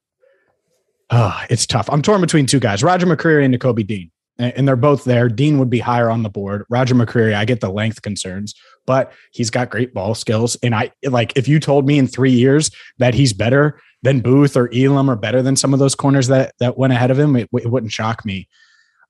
oh, 1.10 1.40
it's 1.48 1.66
tough. 1.66 1.88
I'm 1.90 2.02
torn 2.02 2.20
between 2.20 2.44
two 2.44 2.60
guys, 2.60 2.82
Roger 2.82 3.06
McCreary 3.06 3.46
and 3.46 3.54
Nakobe 3.54 3.86
Dean, 3.86 4.10
and, 4.38 4.52
and 4.56 4.68
they're 4.68 4.76
both 4.76 5.04
there. 5.04 5.30
Dean 5.30 5.58
would 5.58 5.70
be 5.70 5.78
higher 5.78 6.10
on 6.10 6.22
the 6.22 6.28
board. 6.28 6.64
Roger 6.68 6.94
McCreary, 6.94 7.34
I 7.34 7.46
get 7.46 7.60
the 7.60 7.70
length 7.70 8.02
concerns 8.02 8.54
but 8.86 9.12
he's 9.32 9.50
got 9.50 9.70
great 9.70 9.92
ball 9.92 10.14
skills. 10.14 10.56
And 10.62 10.74
I 10.74 10.92
like 11.04 11.36
if 11.36 11.48
you 11.48 11.60
told 11.60 11.86
me 11.86 11.98
in 11.98 12.06
three 12.06 12.30
years 12.32 12.70
that 12.98 13.14
he's 13.14 13.32
better 13.32 13.80
than 14.02 14.20
Booth 14.20 14.56
or 14.56 14.70
Elam 14.72 15.10
or 15.10 15.16
better 15.16 15.42
than 15.42 15.56
some 15.56 15.72
of 15.72 15.78
those 15.80 15.94
corners 15.94 16.28
that 16.28 16.54
that 16.60 16.78
went 16.78 16.92
ahead 16.92 17.10
of 17.10 17.18
him, 17.18 17.36
it, 17.36 17.48
it 17.52 17.70
wouldn't 17.70 17.92
shock 17.92 18.24
me. 18.24 18.48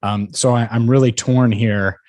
Um, 0.03 0.33
so 0.33 0.55
I, 0.55 0.69
I'm 0.71 0.91
really 0.91 1.13
torn 1.13 1.53
here. 1.53 2.01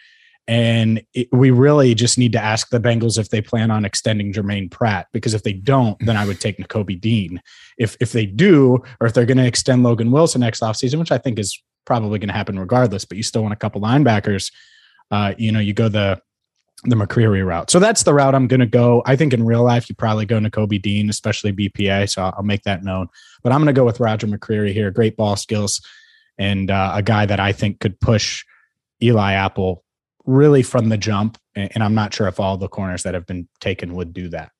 And 0.49 1.03
it, 1.13 1.27
we 1.33 1.51
really 1.51 1.93
just 1.93 2.17
need 2.17 2.31
to 2.31 2.41
ask 2.41 2.69
the 2.69 2.79
Bengals 2.79 3.19
if 3.19 3.29
they 3.29 3.41
plan 3.41 3.69
on 3.69 3.83
extending 3.83 4.31
Germaine 4.31 4.69
Pratt, 4.69 5.07
because 5.11 5.33
if 5.33 5.43
they 5.43 5.51
don't, 5.51 5.97
then 6.05 6.15
I 6.15 6.25
would 6.25 6.39
take 6.39 6.57
Nakobe 6.57 7.01
Dean. 7.01 7.41
If 7.77 7.97
if 7.99 8.13
they 8.13 8.25
do, 8.25 8.81
or 9.01 9.07
if 9.07 9.13
they're 9.13 9.25
going 9.25 9.39
to 9.39 9.45
extend 9.45 9.83
Logan 9.83 10.09
Wilson 10.09 10.39
next 10.39 10.61
offseason, 10.61 10.99
which 10.99 11.11
I 11.11 11.17
think 11.17 11.37
is 11.37 11.61
probably 11.85 12.19
going 12.19 12.29
to 12.29 12.33
happen 12.33 12.57
regardless, 12.57 13.03
but 13.03 13.17
you 13.17 13.23
still 13.23 13.41
want 13.41 13.53
a 13.53 13.57
couple 13.57 13.81
linebackers, 13.81 14.53
uh, 15.11 15.33
you 15.37 15.51
know, 15.51 15.59
you 15.59 15.73
go 15.73 15.89
the 15.89 16.21
the 16.83 16.95
McCreary 16.95 17.45
route. 17.45 17.71
So 17.71 17.79
that's 17.79 18.03
the 18.03 18.13
route 18.13 18.35
I'm 18.35 18.47
going 18.47 18.59
to 18.59 18.65
go. 18.67 19.01
I 19.05 19.15
think 19.15 19.33
in 19.33 19.45
real 19.45 19.63
life, 19.63 19.89
you 19.89 19.95
probably 19.95 20.25
go 20.25 20.39
to 20.39 20.49
Kobe 20.49 20.77
Dean, 20.77 21.09
especially 21.09 21.51
BPA. 21.51 22.09
So 22.09 22.31
I'll 22.35 22.43
make 22.43 22.63
that 22.63 22.83
known. 22.83 23.07
But 23.41 23.51
I'm 23.51 23.59
going 23.59 23.73
to 23.73 23.79
go 23.79 23.85
with 23.85 23.99
Roger 23.99 24.27
McCreary 24.27 24.73
here. 24.73 24.91
Great 24.91 25.17
ball 25.17 25.35
skills 25.35 25.81
and 26.37 26.69
uh, 26.69 26.91
a 26.93 27.01
guy 27.01 27.25
that 27.25 27.39
I 27.39 27.51
think 27.51 27.79
could 27.79 27.99
push 27.99 28.45
Eli 29.01 29.33
Apple 29.33 29.83
really 30.25 30.63
from 30.63 30.89
the 30.89 30.97
jump. 30.97 31.37
And, 31.55 31.83
I'm 31.83 31.95
not 31.95 32.13
sure 32.13 32.27
if 32.27 32.39
all 32.39 32.57
the 32.57 32.67
corners 32.67 33.03
that 33.03 33.15
have 33.15 33.25
been 33.25 33.47
taken 33.59 33.95
would 33.95 34.13
do 34.13 34.29
that. 34.29 34.51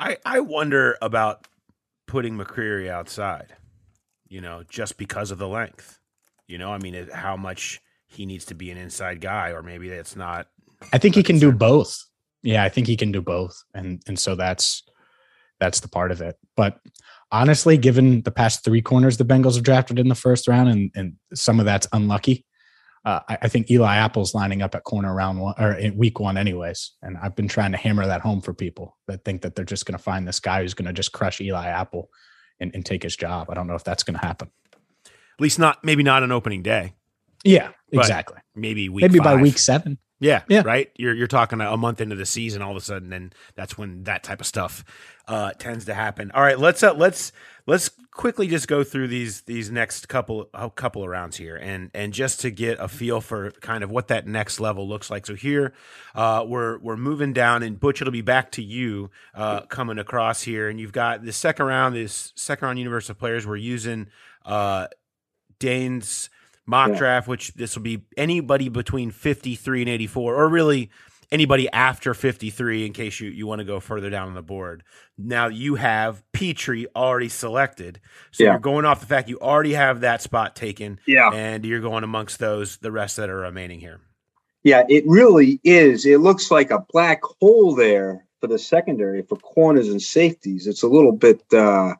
I 0.00 0.16
I 0.24 0.40
wonder 0.40 0.96
about 1.00 1.46
putting 2.06 2.36
McCreary 2.36 2.90
outside. 2.90 3.54
You 4.28 4.40
know, 4.40 4.64
just 4.68 4.96
because 4.96 5.30
of 5.30 5.38
the 5.38 5.46
length. 5.46 6.00
You 6.48 6.58
know, 6.58 6.72
I 6.72 6.78
mean, 6.78 7.08
how 7.12 7.36
much 7.36 7.80
he 8.08 8.26
needs 8.26 8.46
to 8.46 8.54
be 8.54 8.70
an 8.70 8.78
inside 8.78 9.20
guy, 9.20 9.50
or 9.50 9.62
maybe 9.62 9.88
that's 9.88 10.16
not. 10.16 10.48
I 10.92 10.98
think 10.98 11.14
he 11.14 11.22
can 11.22 11.38
do 11.38 11.52
both. 11.52 11.98
Yeah, 12.42 12.64
I 12.64 12.68
think 12.68 12.86
he 12.86 12.96
can 12.96 13.12
do 13.12 13.22
both, 13.22 13.62
and 13.74 14.02
and 14.06 14.18
so 14.18 14.34
that's 14.34 14.82
that's 15.60 15.80
the 15.80 15.88
part 15.88 16.10
of 16.10 16.20
it. 16.20 16.36
But 16.56 16.80
honestly, 17.30 17.76
given 17.76 18.22
the 18.22 18.32
past 18.32 18.64
three 18.64 18.82
corners 18.82 19.16
the 19.16 19.24
Bengals 19.24 19.54
have 19.54 19.64
drafted 19.64 19.98
in 19.98 20.08
the 20.08 20.14
first 20.14 20.48
round, 20.48 20.68
and 20.68 20.90
and 20.94 21.14
some 21.34 21.60
of 21.60 21.66
that's 21.66 21.86
unlucky, 21.92 22.44
uh, 23.04 23.20
I, 23.28 23.38
I 23.42 23.48
think 23.48 23.70
Eli 23.70 23.96
Apple's 23.96 24.34
lining 24.34 24.62
up 24.62 24.74
at 24.74 24.84
corner 24.84 25.14
round 25.14 25.40
one 25.40 25.54
or 25.58 25.72
in 25.72 25.96
week 25.96 26.20
one, 26.20 26.36
anyways. 26.36 26.92
And 27.02 27.16
I've 27.16 27.34
been 27.34 27.48
trying 27.48 27.72
to 27.72 27.78
hammer 27.78 28.06
that 28.06 28.20
home 28.20 28.40
for 28.40 28.54
people 28.54 28.96
that 29.08 29.24
think 29.24 29.42
that 29.42 29.54
they're 29.54 29.64
just 29.64 29.86
going 29.86 29.96
to 29.96 30.02
find 30.02 30.26
this 30.26 30.40
guy 30.40 30.62
who's 30.62 30.74
going 30.74 30.86
to 30.86 30.92
just 30.92 31.12
crush 31.12 31.40
Eli 31.40 31.66
Apple 31.66 32.10
and, 32.60 32.70
and 32.74 32.84
take 32.84 33.02
his 33.02 33.16
job. 33.16 33.50
I 33.50 33.54
don't 33.54 33.66
know 33.66 33.74
if 33.74 33.84
that's 33.84 34.04
going 34.04 34.18
to 34.18 34.24
happen. 34.24 34.50
At 35.06 35.40
least 35.40 35.58
not 35.58 35.82
maybe 35.82 36.02
not 36.02 36.22
an 36.22 36.30
opening 36.30 36.62
day. 36.62 36.94
Yeah, 37.44 37.70
exactly. 37.90 38.38
Maybe 38.54 38.88
week 38.88 39.02
Maybe 39.02 39.18
by 39.18 39.36
week 39.36 39.58
seven. 39.58 39.98
Yeah, 40.22 40.42
Yeah. 40.48 40.62
right. 40.64 40.90
You're 40.96 41.14
you're 41.14 41.26
talking 41.26 41.60
a 41.60 41.76
month 41.76 42.00
into 42.00 42.16
the 42.16 42.26
season, 42.26 42.62
all 42.62 42.70
of 42.70 42.76
a 42.76 42.80
sudden, 42.80 43.12
and 43.12 43.34
that's 43.56 43.76
when 43.76 44.04
that 44.04 44.22
type 44.22 44.40
of 44.40 44.46
stuff 44.46 44.84
uh, 45.28 45.52
tends 45.58 45.84
to 45.86 45.94
happen. 45.94 46.30
All 46.32 46.42
right, 46.42 46.58
let's 46.58 46.82
uh, 46.82 46.94
let's 46.94 47.32
let's 47.66 47.90
quickly 48.12 48.46
just 48.46 48.68
go 48.68 48.84
through 48.84 49.08
these 49.08 49.40
these 49.42 49.70
next 49.70 50.08
couple 50.08 50.48
a 50.54 50.70
couple 50.70 51.02
of 51.02 51.08
rounds 51.08 51.36
here, 51.36 51.56
and 51.56 51.90
and 51.92 52.12
just 52.12 52.40
to 52.40 52.50
get 52.50 52.78
a 52.78 52.86
feel 52.86 53.20
for 53.20 53.50
kind 53.60 53.82
of 53.82 53.90
what 53.90 54.08
that 54.08 54.26
next 54.26 54.60
level 54.60 54.88
looks 54.88 55.10
like. 55.10 55.26
So 55.26 55.34
here, 55.34 55.72
uh, 56.14 56.44
we're 56.46 56.78
we're 56.78 56.96
moving 56.96 57.32
down, 57.32 57.62
and 57.64 57.78
Butch, 57.80 58.00
it'll 58.00 58.12
be 58.12 58.20
back 58.20 58.52
to 58.52 58.62
you 58.62 59.10
uh, 59.34 59.62
coming 59.62 59.98
across 59.98 60.42
here, 60.42 60.68
and 60.68 60.78
you've 60.78 60.92
got 60.92 61.24
the 61.24 61.32
second 61.32 61.66
round, 61.66 61.96
this 61.96 62.32
second 62.36 62.66
round 62.66 62.78
universe 62.78 63.10
of 63.10 63.18
players. 63.18 63.44
We're 63.46 63.56
using 63.56 64.08
uh, 64.44 64.86
Dane's 65.58 66.30
mock 66.66 66.90
Yeah. 66.90 66.98
draft, 66.98 67.28
which 67.28 67.54
this 67.54 67.76
will 67.76 67.82
be 67.82 68.02
anybody 68.16 68.68
between 68.68 69.10
53 69.10 69.82
and 69.82 69.90
84, 69.90 70.34
or 70.34 70.48
really 70.48 70.90
anybody 71.30 71.68
after 71.72 72.12
53 72.12 72.84
in 72.84 72.92
case 72.92 73.18
you, 73.18 73.30
you 73.30 73.46
want 73.46 73.58
to 73.60 73.64
go 73.64 73.80
further 73.80 74.10
down 74.10 74.28
on 74.28 74.34
the 74.34 74.42
board. 74.42 74.82
Now 75.16 75.46
you 75.48 75.76
have 75.76 76.22
Pitre 76.32 76.86
already 76.94 77.30
selected. 77.30 78.00
So 78.32 78.44
Yeah. 78.44 78.50
you're 78.50 78.60
going 78.60 78.84
off 78.84 79.00
the 79.00 79.06
fact 79.06 79.28
you 79.30 79.38
already 79.40 79.72
have 79.72 80.00
that 80.02 80.20
spot 80.20 80.54
taken. 80.54 81.00
Yeah. 81.06 81.30
And 81.32 81.64
you're 81.64 81.80
going 81.80 82.04
amongst 82.04 82.38
those, 82.38 82.76
the 82.78 82.92
rest 82.92 83.16
that 83.16 83.30
are 83.30 83.38
remaining 83.38 83.80
here. 83.80 84.00
Yeah, 84.62 84.84
it 84.88 85.04
really 85.06 85.58
is. 85.64 86.04
It 86.06 86.20
looks 86.20 86.50
like 86.50 86.70
a 86.70 86.84
black 86.92 87.20
hole 87.40 87.74
there 87.74 88.26
for 88.40 88.46
the 88.46 88.58
secondary 88.58 89.22
for 89.22 89.36
corners 89.38 89.88
and 89.88 90.00
safeties. 90.02 90.66
It's 90.66 90.82
a 90.82 90.88
little 90.88 91.12
bit, 91.12 91.42
uh, 91.52 91.94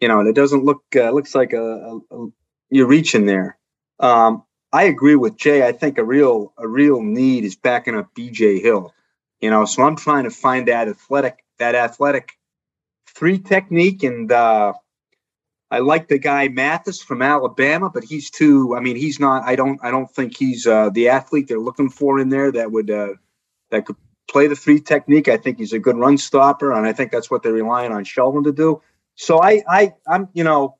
you 0.00 0.06
know, 0.08 0.20
and 0.20 0.28
it 0.28 0.34
doesn't 0.34 0.64
look 0.64 0.82
uh, 0.94 1.10
looks 1.10 1.34
like 1.34 1.52
a, 1.52 1.62
a, 1.62 1.98
a 2.16 2.26
you're 2.70 2.86
reaching 2.86 3.24
there. 3.26 3.56
Um, 4.00 4.44
I 4.72 4.84
agree 4.84 5.16
with 5.16 5.36
Jay. 5.36 5.66
I 5.66 5.72
think 5.72 5.98
a 5.98 6.04
real 6.04 6.52
a 6.58 6.66
real 6.66 7.00
need 7.02 7.44
is 7.44 7.56
backing 7.56 7.96
up 7.96 8.14
BJ 8.14 8.60
Hill. 8.60 8.92
You 9.40 9.50
know, 9.50 9.64
so 9.64 9.82
I'm 9.82 9.96
trying 9.96 10.24
to 10.24 10.30
find 10.30 10.68
that 10.68 10.88
athletic 10.88 11.44
that 11.58 11.74
athletic 11.74 12.32
three 13.08 13.38
technique 13.38 14.02
and 14.02 14.30
uh, 14.32 14.72
I 15.70 15.78
like 15.80 16.08
the 16.08 16.18
guy 16.18 16.48
Mathis 16.48 17.02
from 17.02 17.22
Alabama, 17.22 17.90
but 17.90 18.04
he's 18.04 18.30
too. 18.30 18.76
I 18.76 18.80
mean, 18.80 18.96
he's 18.96 19.18
not. 19.18 19.42
I 19.44 19.56
don't. 19.56 19.78
I 19.82 19.90
don't 19.90 20.10
think 20.10 20.36
he's 20.36 20.66
uh, 20.66 20.90
the 20.90 21.08
athlete 21.08 21.48
they're 21.48 21.58
looking 21.58 21.90
for 21.90 22.18
in 22.20 22.28
there 22.28 22.52
that 22.52 22.70
would 22.70 22.90
uh, 22.90 23.14
that 23.70 23.86
could 23.86 23.96
play 24.30 24.46
the 24.46 24.56
three 24.56 24.80
technique. 24.80 25.28
I 25.28 25.36
think 25.36 25.58
he's 25.58 25.72
a 25.72 25.78
good 25.78 25.96
run 25.96 26.18
stopper, 26.18 26.72
and 26.72 26.86
I 26.86 26.92
think 26.92 27.10
that's 27.10 27.30
what 27.30 27.42
they're 27.42 27.52
relying 27.52 27.92
on 27.92 28.04
Sheldon 28.04 28.44
to 28.44 28.52
do. 28.52 28.82
So 29.16 29.42
I, 29.42 29.62
I, 29.68 29.94
I'm, 30.08 30.28
you 30.32 30.44
know, 30.44 30.76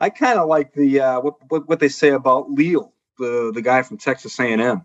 I 0.00 0.10
kind 0.10 0.38
of 0.38 0.48
like 0.48 0.72
the 0.74 1.00
uh, 1.00 1.20
what, 1.20 1.34
what 1.48 1.68
what 1.68 1.80
they 1.80 1.88
say 1.88 2.10
about 2.10 2.50
Leal, 2.50 2.92
the 3.18 3.52
the 3.54 3.62
guy 3.62 3.82
from 3.82 3.98
Texas 3.98 4.38
A&M. 4.38 4.84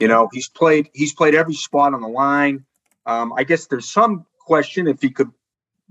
You 0.00 0.08
know, 0.08 0.28
he's 0.32 0.48
played 0.48 0.90
he's 0.94 1.14
played 1.14 1.34
every 1.34 1.54
spot 1.54 1.94
on 1.94 2.00
the 2.00 2.08
line. 2.08 2.64
Um, 3.06 3.32
I 3.36 3.44
guess 3.44 3.66
there's 3.66 3.90
some 3.90 4.26
question 4.40 4.86
if 4.86 5.02
he 5.02 5.10
could 5.10 5.30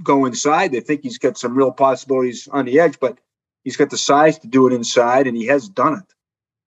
go 0.02 0.26
inside. 0.26 0.72
They 0.72 0.80
think 0.80 1.04
he's 1.04 1.20
got 1.20 1.38
some 1.38 1.56
real 1.56 1.72
possibilities 1.72 2.48
on 2.52 2.66
the 2.66 2.80
edge, 2.80 3.00
but 3.00 3.20
he's 3.64 3.78
got 3.78 3.90
the 3.90 3.98
size 3.98 4.40
to 4.40 4.48
do 4.48 4.68
it 4.68 4.74
inside, 4.74 5.28
and 5.28 5.38
he 5.38 5.46
has 5.48 5.70
done 5.70 6.00
it. 6.00 6.14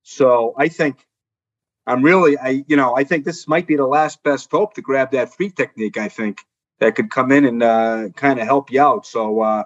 So 0.03 0.53
I 0.57 0.69
think 0.69 1.05
I'm 1.85 2.01
really, 2.01 2.37
I 2.37 2.63
you 2.67 2.77
know, 2.77 2.95
I 2.95 3.03
think 3.03 3.25
this 3.25 3.47
might 3.47 3.67
be 3.67 3.75
the 3.75 3.85
last 3.85 4.23
best 4.23 4.49
hope 4.51 4.73
to 4.75 4.81
grab 4.81 5.11
that 5.11 5.33
three 5.33 5.49
technique. 5.49 5.97
I 5.97 6.09
think 6.09 6.39
that 6.79 6.95
could 6.95 7.09
come 7.09 7.31
in 7.31 7.45
and 7.45 7.63
uh, 7.63 8.09
kind 8.15 8.39
of 8.39 8.45
help 8.45 8.71
you 8.71 8.81
out. 8.81 9.05
So 9.05 9.41
uh, 9.41 9.63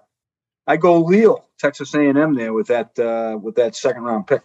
I 0.66 0.78
go 0.78 1.02
Leal, 1.02 1.46
Texas 1.62 1.94
A&M 1.96 2.36
there 2.36 2.54
with 2.54 2.68
that 2.68 2.98
uh, 3.00 3.38
with 3.42 3.56
that 3.56 3.76
second 3.76 4.04
round 4.04 4.28
pick. 4.28 4.42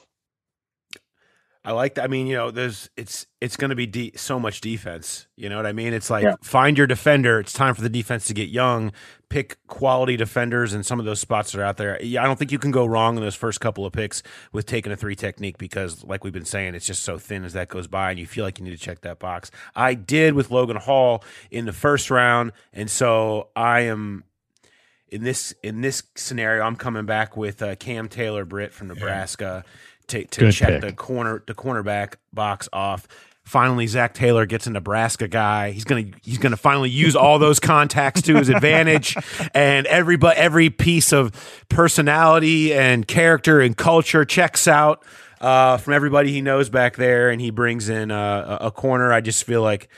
I 1.65 1.73
like 1.73 1.97
that. 1.97 2.05
I 2.05 2.07
mean, 2.07 2.29
you 2.29 2.37
know, 2.37 2.53
there's 2.53 2.91
it's 2.97 3.27
it's 3.41 3.57
going 3.57 3.71
to 3.71 3.75
be 3.75 3.87
de- 3.87 4.13
so 4.15 4.39
much 4.39 4.61
defense. 4.61 5.27
You 5.35 5.49
know 5.49 5.57
what 5.57 5.67
I 5.67 5.73
mean? 5.73 5.93
It's 5.95 6.09
like 6.11 6.23
Yeah. 6.23 6.37
find 6.41 6.79
your 6.79 6.87
defender. 6.87 7.41
It's 7.41 7.53
time 7.53 7.75
for 7.75 7.83
the 7.83 7.89
defense 7.89 8.27
to 8.29 8.35
get 8.35 8.51
young. 8.51 8.93
Pick 9.29 9.57
quality 9.67 10.17
defenders, 10.17 10.73
and 10.73 10.87
some 10.87 11.01
of 11.01 11.07
those 11.07 11.19
spots 11.19 11.51
that 11.51 11.61
are 11.61 11.65
out 11.65 11.77
there. 11.77 11.97
I 12.01 12.07
don't 12.25 12.39
think 12.39 12.53
you 12.53 12.61
can 12.61 12.71
go 12.71 12.87
wrong 12.87 13.17
in 13.17 13.23
those 13.25 13.35
first 13.35 13.61
couple 13.61 13.85
of 13.85 13.93
picks 13.93 14.23
with 14.53 14.67
taking 14.67 14.93
a 14.93 14.97
three 14.97 15.17
technique 15.17 15.59
because, 15.59 16.05
like 16.05 16.23
we've 16.23 16.33
been 16.33 16.45
saying, 16.45 16.77
it's 16.77 16.87
just 16.87 17.03
so 17.03 17.19
thin 17.19 17.45
as 17.45 17.53
that 17.55 17.67
goes 17.67 17.89
by, 17.89 18.11
and 18.11 18.21
you 18.21 18.27
feel 18.29 18.45
like 18.45 18.61
you 18.61 18.65
need 18.65 18.71
to 18.71 18.77
check 18.79 19.01
that 19.01 19.19
box. 19.19 19.51
I 19.75 19.95
did 19.95 20.35
with 20.35 20.53
Logan 20.53 20.77
Hall 20.77 21.25
in 21.51 21.65
the 21.67 21.73
first 21.73 22.13
round, 22.13 22.53
and 22.73 22.89
so 22.89 23.49
I 23.57 23.81
am 23.81 24.23
in 25.09 25.23
this 25.23 25.55
in 25.63 25.81
this 25.81 26.03
scenario. 26.15 26.63
I'm 26.63 26.77
coming 26.77 27.07
back 27.07 27.37
with 27.37 27.63
uh, 27.63 27.77
Cam 27.77 28.09
Taylor 28.09 28.45
Britt 28.45 28.73
from 28.73 28.89
Nebraska 28.89 29.65
to, 30.09 30.25
to 30.25 30.53
check 30.53 30.69
pick. 30.69 30.81
the 30.81 30.93
corner 30.93 31.43
the 31.47 31.55
cornerback 31.55 32.15
box 32.33 32.69
off. 32.73 33.07
Finally, 33.45 33.87
Zac 33.87 34.13
Taylor 34.13 34.45
gets 34.45 34.67
a 34.67 34.71
Nebraska 34.71 35.29
guy. 35.29 35.71
He's 35.71 35.85
gonna 35.85 36.07
he's 36.23 36.39
gonna 36.39 36.57
finally 36.57 36.91
use 36.91 37.15
all 37.15 37.39
those 37.39 37.61
contacts 37.61 38.23
to 38.23 38.35
his 38.35 38.49
advantage, 38.49 39.17
and 39.55 39.87
every 39.87 40.17
but 40.17 40.37
every 40.37 40.69
piece 40.71 41.13
of 41.13 41.65
personality 41.69 42.75
and 42.75 43.07
character 43.07 43.61
and 43.61 43.77
culture 43.77 44.25
checks 44.25 44.67
out 44.67 45.05
uh, 45.41 45.77
from 45.77 45.93
everybody 45.95 46.33
he 46.33 46.41
knows 46.41 46.69
back 46.69 46.97
there, 46.97 47.31
and 47.31 47.41
he 47.41 47.51
brings 47.51 47.89
in 47.89 48.11
uh, 48.11 48.59
a, 48.61 48.67
a 48.67 48.71
corner. 48.73 49.13
I 49.13 49.21
just 49.21 49.45
feel 49.45 49.63
like 49.63 49.89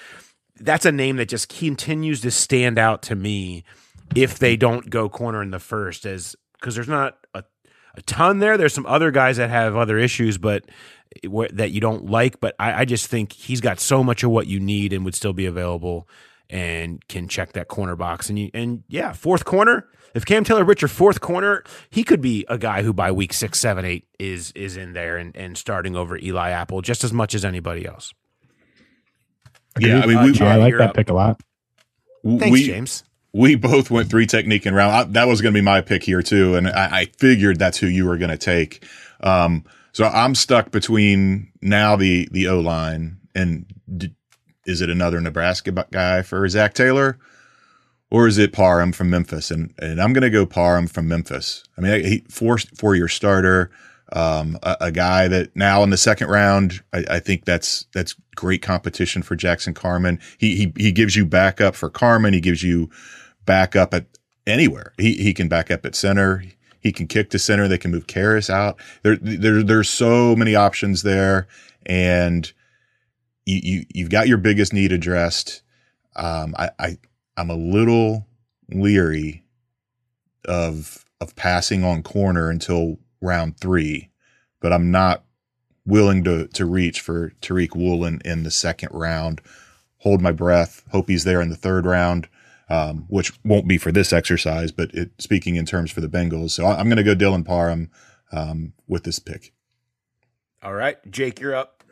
that's 0.61 0.85
a 0.85 0.93
name 0.93 1.17
that 1.17 1.29
just 1.31 1.49
continues 1.49 2.21
to 2.23 2.31
stand 2.31 2.79
out 2.79 3.01
to 3.03 3.15
me 3.15 3.65
if 4.15 4.39
they 4.39 4.57
don't 4.57 4.89
go 4.89 5.09
corner 5.09 5.43
in 5.43 5.51
the 5.51 5.59
first, 5.59 6.07
as 6.07 6.37
because 6.55 6.75
there's 6.75 6.89
not 6.89 7.19
a, 7.35 7.45
a 7.95 8.03
ton 8.03 8.39
there. 8.39 8.57
There's 8.57 8.75
some 8.75 8.87
other 8.87 9.11
guys 9.11 9.37
that 9.37 9.51
have 9.51 9.77
other 9.77 9.99
issues, 9.99 10.39
but 10.39 10.65
that 11.23 11.71
you 11.71 11.81
don't 11.81 12.07
like. 12.07 12.41
But 12.41 12.55
I, 12.59 12.81
I 12.81 12.85
just 12.85 13.07
think 13.07 13.33
he's 13.33 13.61
got 13.61 13.81
so 13.81 14.03
much 14.03 14.23
of 14.23 14.31
what 14.31 14.47
you 14.47 14.61
need 14.61 14.93
and 14.93 15.05
would 15.05 15.15
still 15.15 15.33
be 15.33 15.47
available 15.47 16.09
and 16.51 17.07
can 17.09 17.29
check 17.29 17.53
that 17.53 17.69
corner 17.69 17.97
box. 17.97 18.29
And 18.29 18.39
you, 18.39 18.51
and 18.55 18.83
yeah, 18.89 19.13
fourth 19.13 19.45
corner. 19.45 19.87
If 20.15 20.25
Cam 20.25 20.43
Taylor 20.43 20.65
Britt 20.65 20.81
your 20.81 20.89
fourth 20.89 21.21
corner, 21.21 21.63
he 21.91 22.03
could 22.03 22.23
be 22.23 22.47
a 22.49 22.57
guy 22.57 22.83
who 22.83 22.93
by 22.93 23.13
week 23.13 23.33
six, 23.33 23.61
seven, 23.61 23.85
eight 23.85 24.09
is 24.19 24.53
is 24.53 24.77
in 24.77 24.95
there 24.95 25.17
and, 25.19 25.37
and 25.37 25.57
starting 25.57 25.97
over 25.97 26.17
Eli 26.17 26.51
Apple 26.51 26.81
just 26.81 27.05
as 27.05 27.13
much 27.13 27.35
as 27.35 27.45
anybody 27.45 27.87
else. 27.87 28.13
Yeah, 29.79 30.01
I 30.01 30.07
mean, 30.07 30.23
we, 30.23 30.41
uh, 30.41 30.47
I 30.47 30.57
like 30.57 30.75
that 30.75 30.91
up. 30.91 30.95
pick 30.97 31.11
a 31.11 31.15
lot. 31.15 31.41
Thanks, 32.25 32.51
we, 32.51 32.67
James. 32.67 33.05
We 33.39 33.55
both 33.55 33.89
went 33.89 34.11
three 34.11 34.27
technique 34.27 34.67
in 34.67 34.75
round. 34.75 34.93
I, 34.93 35.05
that 35.05 35.29
was 35.29 35.41
going 35.41 35.55
to 35.55 35.59
be 35.59 35.65
my 35.65 35.81
pick 35.81 36.03
here 36.03 36.23
too, 36.23 36.57
and 36.57 36.69
I, 36.69 37.01
I 37.01 37.05
figured 37.19 37.59
that's 37.59 37.79
who 37.79 37.87
you 37.87 38.05
were 38.05 38.19
going 38.19 38.31
to 38.31 38.37
take. 38.37 38.85
Um, 39.21 39.65
so 39.93 40.07
I'm 40.07 40.35
stuck 40.35 40.73
between 40.73 41.53
now 41.63 41.95
the 41.95 42.29
the 42.33 42.49
O 42.49 42.59
line 42.59 43.19
and 43.37 43.67
d- 43.97 44.15
is 44.67 44.81
it 44.81 44.91
another 44.91 45.21
Nebraska 45.21 45.87
guy 45.93 46.23
for 46.23 46.49
Zac 46.49 46.75
Taylor, 46.75 47.17
or 48.11 48.27
is 48.27 48.39
it 48.39 48.53
Parham 48.53 48.91
from 48.91 49.09
Memphis? 49.09 49.53
And 49.53 49.73
and 49.79 50.03
I'm 50.03 50.13
going 50.13 50.23
to 50.23 50.31
go 50.31 50.45
Parham 50.45 50.89
from 50.89 51.07
Memphis. 51.07 51.63
I 51.77 51.81
mean, 51.81 52.05
he 52.05 52.25
four 52.29 52.59
four 52.77 52.97
year 52.97 53.09
starter, 53.09 53.71
um, 54.13 54.59
a, 54.65 54.77
a, 54.81 54.93
guy 54.93 55.29
that 55.29 55.55
now 55.55 55.83
in 55.83 55.91
the 55.91 55.97
second 55.97 56.29
round, 56.29 56.83
I, 56.93 57.05
I, 57.11 57.21
think 57.21 57.45
that's 57.45 57.87
that's 57.93 58.15
great 58.35 58.63
competition 58.63 59.23
for 59.23 59.37
Jackson 59.37 59.75
Carman. 59.75 60.19
He 60.39 60.57
he 60.57 60.73
he 60.77 60.93
gives 60.93 61.15
you 61.15 61.27
backup 61.27 61.75
for 61.75 61.91
Carman. 61.91 62.33
He 62.33 62.41
gives 62.41 62.63
you 62.63 62.91
backup 63.49 63.95
at 63.95 64.07
anywhere. 64.47 64.93
He 64.99 65.15
he 65.15 65.35
can 65.35 65.49
back 65.49 65.71
up 65.73 65.87
at 65.87 65.97
center. 65.97 66.45
He 66.81 66.93
can 66.93 67.09
kick 67.09 67.31
to 67.31 67.39
center. 67.39 67.67
They 67.67 67.79
can 67.79 67.91
move 67.91 68.07
Karras 68.07 68.51
out. 68.51 68.79
There, 69.03 69.17
there, 69.17 69.63
there's 69.65 69.89
so 69.89 70.37
many 70.37 70.55
options 70.55 71.03
there, 71.03 71.49
and 71.87 72.53
you, 73.47 73.61
you 73.63 73.87
you've 73.93 74.11
got 74.11 74.29
your 74.29 74.39
biggest 74.39 74.73
need 74.73 74.93
addressed. 74.93 75.63
Um, 76.15 76.55
I, 76.59 76.71
I 76.79 76.99
I'm 77.37 77.51
a 77.51 77.57
little 77.57 78.27
leery 78.71 79.45
of 80.45 81.07
of 81.21 81.35
passing 81.35 81.83
on 81.83 82.03
corner 82.03 82.51
until 82.51 82.99
round 83.23 83.59
three, 83.59 84.11
but 84.61 84.75
I'm 84.75 84.91
not 84.91 85.25
willing 85.87 86.23
to 86.25 86.49
to 86.49 86.67
reach 86.67 87.01
for 87.01 87.33
Tariq 87.41 87.75
Woolen 87.75 88.21
in 88.27 88.43
the 88.43 88.51
second 88.51 88.91
round. 88.93 89.41
Hold 90.03 90.21
my 90.21 90.33
breath. 90.33 90.85
Hope 90.93 91.09
he's 91.09 91.25
there 91.25 91.41
in 91.41 91.49
the 91.49 91.57
third 91.57 91.87
round 91.87 92.29
um, 92.69 93.07
which 93.09 93.33
won't 93.45 93.69
be 93.69 93.79
for 93.79 93.93
this 93.93 94.13
exercise, 94.13 94.73
but 94.73 94.93
it, 94.95 95.11
speaking 95.19 95.57
in 95.57 95.67
terms 95.67 95.91
for 95.91 96.01
the 96.01 96.09
Bengals. 96.09 96.51
So 96.51 96.67
I'm 96.67 96.89
going 96.89 96.97
to 96.97 97.03
go 97.03 97.15
Dylan 97.15 97.45
Parham 97.45 97.91
um, 98.33 98.73
with 98.87 99.05
this 99.05 99.19
pick. 99.19 99.53
All 100.63 100.75
right, 100.75 100.99
Jake, 101.11 101.41
you're 101.41 101.55
up. 101.55 101.85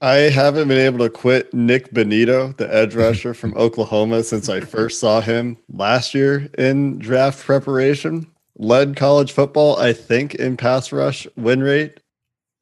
I 0.00 0.14
haven't 0.14 0.66
been 0.66 0.78
able 0.78 0.98
to 0.98 1.10
quit 1.10 1.54
Nik 1.54 1.92
Bonitto, 1.92 2.56
the 2.56 2.72
edge 2.74 2.94
rusher 2.94 3.34
from 3.34 3.54
Oklahoma, 3.56 4.24
since 4.24 4.48
I 4.48 4.60
first 4.60 4.98
saw 4.98 5.20
him 5.20 5.56
last 5.72 6.12
year 6.12 6.50
in 6.58 6.98
draft 6.98 7.44
preparation. 7.44 8.26
Led 8.58 8.96
college 8.96 9.32
football, 9.32 9.78
I 9.78 9.92
think, 9.92 10.34
in 10.34 10.56
pass 10.56 10.92
rush 10.92 11.26
win 11.36 11.62
rate 11.62 12.01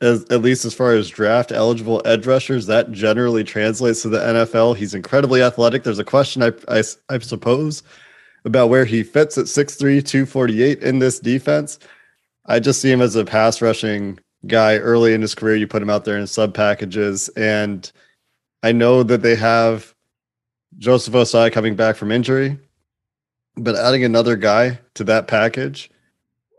as, 0.01 0.25
at 0.31 0.43
least 0.43 0.65
as 0.65 0.75
far 0.75 0.93
as 0.93 1.09
draft 1.09 1.53
eligible 1.53 2.01
edge 2.05 2.27
rushers, 2.27 2.67
that 2.67 2.91
generally 2.93 3.45
translates 3.45 4.03
to 4.03 4.09
the 4.09 4.19
NFL. 4.19 4.77
He's 4.77 4.95
incredibly 4.95 5.43
athletic. 5.43 5.83
There's 5.83 5.99
a 5.99 6.05
question, 6.05 6.43
I, 6.43 6.53
I, 6.69 6.83
I 7.09 7.19
suppose, 7.19 7.83
about 8.45 8.69
where 8.69 8.85
he 8.85 9.03
fits 9.03 9.37
at 9.37 9.47
6'3, 9.47 10.05
248 10.05 10.83
in 10.83 10.99
this 10.99 11.21
defense. 11.21 11.79
I 12.47 12.61
just 12.61 12.81
see 12.81 12.91
him 12.91 13.03
as 13.03 13.15
a 13.15 13.25
pass 13.25 13.61
rushing 13.61 14.19
guy 14.47 14.79
early 14.79 15.13
in 15.13 15.21
his 15.21 15.35
career. 15.35 15.57
You 15.57 15.67
put 15.67 15.83
him 15.83 15.91
out 15.91 16.05
there 16.05 16.19
in 16.19 16.27
sub 16.27 16.55
packages. 16.55 17.29
And 17.31 17.91
I 18.63 18.73
know 18.73 19.03
that 19.03 19.23
they 19.23 19.37
have 19.37 19.95
Joseph 20.79 21.15
Ossai 21.15 21.53
coming 21.53 21.77
back 21.77 21.97
from 21.97 22.11
injury, 22.11 22.59
but 23.57 23.77
adding 23.77 24.05
another 24.05 24.37
guy 24.37 24.79
to 24.95 25.05
that 25.05 25.27
package, 25.27 25.91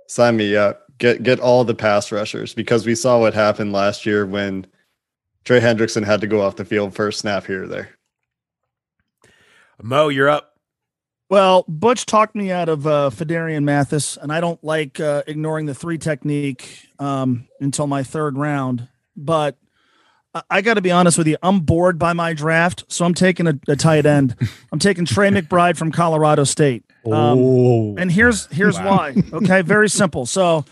sign 0.07 0.37
me 0.37 0.55
up 0.55 0.90
get 1.01 1.23
get 1.23 1.39
all 1.39 1.65
the 1.65 1.75
pass 1.75 2.11
rushers 2.11 2.53
because 2.53 2.85
we 2.85 2.95
saw 2.95 3.19
what 3.19 3.33
happened 3.33 3.73
last 3.73 4.05
year 4.05 4.25
when 4.25 4.65
Trey 5.43 5.59
Hendrickson 5.59 6.05
had 6.05 6.21
to 6.21 6.27
go 6.27 6.41
off 6.41 6.55
the 6.55 6.63
field 6.63 6.93
first 6.93 7.19
snap 7.19 7.47
here 7.47 7.63
or 7.63 7.67
there. 7.67 7.89
Mo, 9.81 10.09
you're 10.09 10.29
up. 10.29 10.55
Well, 11.29 11.65
Butch 11.67 12.05
talked 12.05 12.35
me 12.35 12.51
out 12.51 12.69
of 12.69 12.85
uh, 12.85 13.09
Phidarian 13.11 13.63
Mathis, 13.63 14.17
and 14.17 14.31
I 14.31 14.41
don't 14.41 14.63
like 14.63 14.99
uh, 14.99 15.23
ignoring 15.25 15.65
the 15.65 15.73
three 15.73 15.97
technique 15.97 16.89
um, 16.99 17.47
until 17.59 17.87
my 17.87 18.03
third 18.03 18.37
round. 18.37 18.87
But 19.15 19.57
I, 20.35 20.43
I 20.49 20.61
got 20.61 20.75
to 20.75 20.81
be 20.81 20.91
honest 20.91 21.17
with 21.17 21.27
you, 21.27 21.37
I'm 21.41 21.61
bored 21.61 21.97
by 21.97 22.13
my 22.13 22.33
draft, 22.33 22.83
so 22.89 23.05
I'm 23.05 23.13
taking 23.15 23.47
a, 23.47 23.57
a 23.67 23.75
tight 23.75 24.05
end. 24.05 24.35
I'm 24.71 24.77
taking 24.77 25.05
Trey 25.05 25.29
McBride 25.31 25.77
from 25.77 25.91
Colorado 25.91 26.43
State. 26.43 26.83
Um, 27.05 27.13
oh, 27.13 27.95
and 27.97 28.11
here's 28.11 28.45
here's 28.47 28.77
wow. 28.77 28.97
why. 28.97 29.15
Okay, 29.33 29.63
very 29.63 29.89
simple. 29.89 30.27
So 30.27 30.65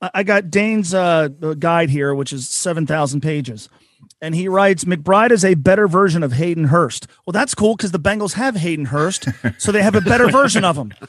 I 0.00 0.22
got 0.22 0.50
Dane's 0.50 0.92
uh, 0.92 1.28
guide 1.58 1.90
here, 1.90 2.14
which 2.14 2.32
is 2.32 2.48
7,000 2.48 3.20
pages. 3.22 3.68
And 4.22 4.34
he 4.34 4.48
writes 4.48 4.84
McBride 4.84 5.30
is 5.30 5.44
a 5.44 5.54
better 5.54 5.86
version 5.88 6.22
of 6.22 6.32
Hayden 6.32 6.64
Hurst. 6.64 7.06
Well, 7.26 7.32
that's 7.32 7.54
cool 7.54 7.76
because 7.76 7.92
the 7.92 8.00
Bengals 8.00 8.32
have 8.32 8.56
Hayden 8.56 8.86
Hurst, 8.86 9.28
so 9.58 9.72
they 9.72 9.82
have 9.82 9.94
a 9.94 10.00
better 10.00 10.30
version 10.30 10.64
of 10.64 10.76
him. 10.76 10.92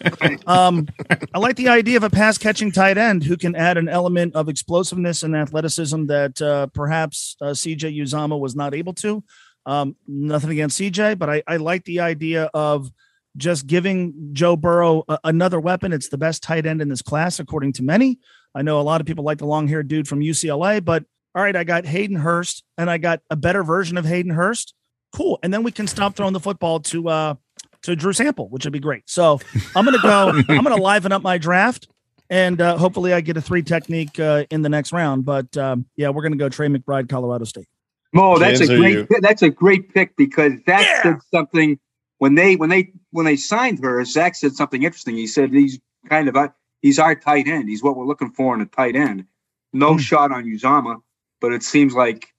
Um, 0.47 0.87
I 1.33 1.39
like 1.39 1.57
the 1.57 1.67
idea 1.67 1.97
of 1.97 2.03
a 2.03 2.09
pass 2.09 2.37
catching 2.37 2.71
tight 2.71 2.97
end 2.97 3.23
who 3.23 3.35
can 3.35 3.55
add 3.55 3.77
an 3.77 3.89
element 3.89 4.33
of 4.33 4.47
explosiveness 4.47 5.23
and 5.23 5.35
athleticism 5.35 6.05
that 6.05 6.41
uh, 6.41 6.67
perhaps 6.67 7.35
uh, 7.41 7.47
CJ 7.47 7.97
Uzomah 7.99 8.39
was 8.39 8.55
not 8.55 8.73
able 8.73 8.93
to. 8.95 9.23
Um, 9.65 9.97
nothing 10.07 10.51
against 10.51 10.79
CJ, 10.79 11.19
but 11.19 11.29
I, 11.29 11.43
I 11.45 11.57
like 11.57 11.83
the 11.83 11.99
idea 11.99 12.49
of 12.53 12.89
just 13.35 13.67
giving 13.67 14.29
Joe 14.31 14.55
Burrow 14.55 15.03
a, 15.09 15.19
another 15.25 15.59
weapon. 15.59 15.91
It's 15.91 16.09
the 16.09 16.17
best 16.17 16.43
tight 16.43 16.65
end 16.65 16.81
in 16.81 16.87
this 16.87 17.01
class, 17.01 17.39
according 17.39 17.73
to 17.73 17.83
many. 17.83 18.19
I 18.55 18.61
know 18.61 18.79
a 18.79 18.83
lot 18.83 19.01
of 19.01 19.07
people 19.07 19.23
like 19.23 19.37
the 19.37 19.45
long 19.45 19.67
haired 19.67 19.87
dude 19.87 20.07
from 20.07 20.19
UCLA, 20.19 20.83
but 20.83 21.05
all 21.35 21.43
right, 21.43 21.55
I 21.55 21.63
got 21.63 21.85
Hayden 21.85 22.17
Hurst 22.17 22.63
and 22.77 22.89
I 22.89 22.97
got 22.97 23.21
a 23.29 23.35
better 23.35 23.63
version 23.63 23.97
of 23.97 24.05
Hayden 24.05 24.31
Hurst. 24.31 24.73
Cool. 25.13 25.39
And 25.43 25.53
then 25.53 25.63
we 25.63 25.71
can 25.71 25.87
stop 25.87 26.15
throwing 26.15 26.33
the 26.33 26.39
football 26.39 26.79
to 26.81 27.09
uh 27.09 27.35
to 27.83 27.95
Drew 27.95 28.13
Sample, 28.13 28.49
which 28.49 28.65
would 28.65 28.73
be 28.73 28.79
great. 28.79 29.03
So 29.05 29.39
I'm 29.75 29.85
gonna 29.85 30.01
go, 30.01 30.29
I'm 30.49 30.63
gonna 30.63 30.75
liven 30.81 31.11
up 31.11 31.21
my 31.21 31.37
draft 31.37 31.87
and 32.29 32.59
uh, 32.59 32.77
hopefully 32.77 33.13
I 33.13 33.21
get 33.21 33.37
a 33.37 33.41
three 33.41 33.63
technique 33.63 34.19
uh, 34.19 34.45
in 34.49 34.61
the 34.61 34.69
next 34.69 34.91
round. 34.91 35.25
But 35.25 35.55
um, 35.57 35.85
yeah, 35.95 36.09
we're 36.09 36.23
gonna 36.23 36.35
go 36.35 36.49
Trey 36.49 36.67
McBride, 36.67 37.09
Colorado 37.09 37.45
State. 37.45 37.67
Mo, 38.13 38.37
that's 38.37 38.59
James, 38.59 38.71
a 38.71 38.77
great 38.77 39.07
that's 39.21 39.41
a 39.41 39.49
great 39.49 39.93
pick 39.93 40.15
because 40.15 40.53
that 40.65 40.81
yeah. 40.81 41.03
said 41.03 41.17
something 41.31 41.79
when 42.17 42.35
they 42.35 42.55
when 42.55 42.69
they 42.69 42.91
when 43.11 43.25
they 43.25 43.35
signed 43.35 43.83
her, 43.83 44.03
Zac 44.05 44.35
said 44.35 44.53
something 44.53 44.83
interesting. 44.83 45.15
He 45.15 45.27
said 45.27 45.51
he's 45.53 45.79
kind 46.09 46.27
of 46.27 46.35
he's 46.81 46.99
our 46.99 47.15
tight 47.15 47.47
end. 47.47 47.69
He's 47.69 47.83
what 47.83 47.95
we're 47.95 48.05
looking 48.05 48.31
for 48.31 48.53
in 48.55 48.61
a 48.61 48.65
tight 48.65 48.95
end. 48.95 49.25
No 49.73 49.95
mm. 49.95 49.99
shot 49.99 50.31
on 50.31 50.45
Uzomah, 50.45 51.01
but 51.39 51.53
it 51.53 51.63
seems 51.63 51.93
like 51.93 52.33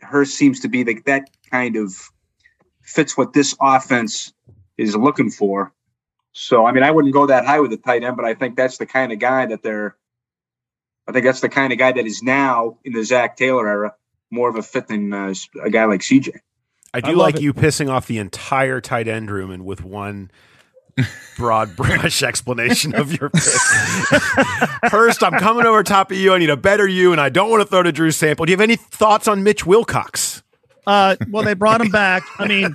her 0.00 0.24
seems 0.24 0.60
to 0.60 0.68
be 0.68 0.82
the, 0.82 1.00
that 1.06 1.30
kind 1.50 1.76
of 1.76 1.94
fits 2.82 3.16
what 3.16 3.32
this 3.32 3.54
offense 3.60 4.32
is 4.78 4.96
looking 4.96 5.30
for. 5.30 5.72
So, 6.32 6.64
I 6.64 6.72
mean, 6.72 6.82
I 6.82 6.90
wouldn't 6.90 7.12
go 7.12 7.26
that 7.26 7.44
high 7.44 7.60
with 7.60 7.70
the 7.70 7.76
tight 7.76 8.04
end, 8.04 8.16
but 8.16 8.24
I 8.24 8.34
think 8.34 8.56
that's 8.56 8.78
the 8.78 8.86
kind 8.86 9.12
of 9.12 9.18
guy 9.18 9.46
that 9.46 9.62
they're. 9.62 9.96
I 11.08 11.12
think 11.12 11.24
that's 11.24 11.40
the 11.40 11.48
kind 11.48 11.72
of 11.72 11.78
guy 11.78 11.90
that 11.90 12.06
is 12.06 12.22
now 12.22 12.78
in 12.84 12.92
the 12.92 13.02
Zac 13.02 13.36
Taylor 13.36 13.68
era 13.68 13.94
more 14.30 14.48
of 14.48 14.54
a 14.54 14.62
fit 14.62 14.86
than 14.86 15.12
uh, 15.12 15.34
a 15.60 15.70
guy 15.70 15.84
like 15.86 16.02
CJ. 16.02 16.38
I 16.94 17.00
do 17.00 17.10
I 17.10 17.14
like 17.14 17.36
it. 17.36 17.42
you 17.42 17.52
pissing 17.52 17.90
off 17.90 18.06
the 18.06 18.18
entire 18.18 18.80
tight 18.80 19.08
end 19.08 19.30
room 19.30 19.50
and 19.50 19.64
with 19.64 19.82
one 19.82 20.30
broad 21.36 21.74
brush 21.76 22.22
explanation 22.22 22.94
of 22.94 23.12
your 23.12 23.30
pick. 23.30 23.42
First, 24.90 25.22
I'm 25.22 25.38
coming 25.38 25.66
over 25.66 25.82
top 25.82 26.10
of 26.10 26.16
you. 26.16 26.34
I 26.34 26.38
need 26.38 26.50
a 26.50 26.56
better 26.56 26.86
you, 26.86 27.12
and 27.12 27.20
I 27.20 27.28
don't 27.28 27.50
want 27.50 27.62
to 27.62 27.66
throw 27.66 27.82
to 27.82 27.92
Drew 27.92 28.10
Sample. 28.10 28.46
Do 28.46 28.52
you 28.52 28.56
have 28.56 28.62
any 28.62 28.76
thoughts 28.76 29.28
on 29.28 29.42
Mitch 29.42 29.66
Wilcox? 29.66 30.42
Uh, 30.86 31.16
well, 31.28 31.44
they 31.44 31.54
brought 31.54 31.80
him 31.80 31.90
back. 31.90 32.22
I 32.38 32.46
mean, 32.46 32.74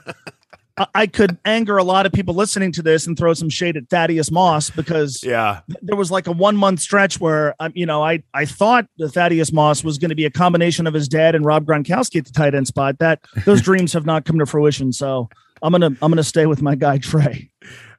I 0.93 1.07
could 1.07 1.37
anger 1.45 1.77
a 1.77 1.83
lot 1.83 2.05
of 2.05 2.11
people 2.11 2.33
listening 2.33 2.73
to 2.73 2.81
this 2.81 3.07
and 3.07 3.17
throw 3.17 3.33
some 3.33 3.49
shade 3.49 3.77
at 3.77 3.89
Thaddeus 3.89 4.29
Moss 4.29 4.69
because 4.69 5.23
yeah, 5.23 5.61
there 5.81 5.95
was 5.95 6.11
like 6.11 6.27
a 6.27 6.33
one 6.33 6.57
month 6.57 6.81
stretch 6.81 7.19
where 7.19 7.55
um, 7.61 7.71
you 7.75 7.85
know 7.85 8.03
I 8.03 8.23
I 8.33 8.43
thought 8.43 8.85
that 8.97 9.09
Thaddeus 9.09 9.53
Moss 9.53 9.85
was 9.85 9.97
going 9.97 10.09
to 10.09 10.15
be 10.15 10.25
a 10.25 10.29
combination 10.29 10.85
of 10.85 10.93
his 10.93 11.07
dad 11.07 11.33
and 11.33 11.45
Rob 11.45 11.65
Gronkowski 11.65 12.17
at 12.17 12.25
the 12.25 12.33
tight 12.33 12.53
end 12.53 12.67
spot. 12.67 12.99
That 12.99 13.21
those 13.45 13.61
dreams 13.69 13.93
have 13.93 14.05
not 14.05 14.25
come 14.25 14.37
to 14.39 14.45
fruition. 14.45 14.91
So 14.91 15.29
I'm 15.61 15.71
gonna 15.71 15.95
I'm 16.01 16.11
gonna 16.11 16.23
stay 16.23 16.45
with 16.45 16.61
my 16.61 16.75
guy 16.75 16.97
Trey. 16.97 17.49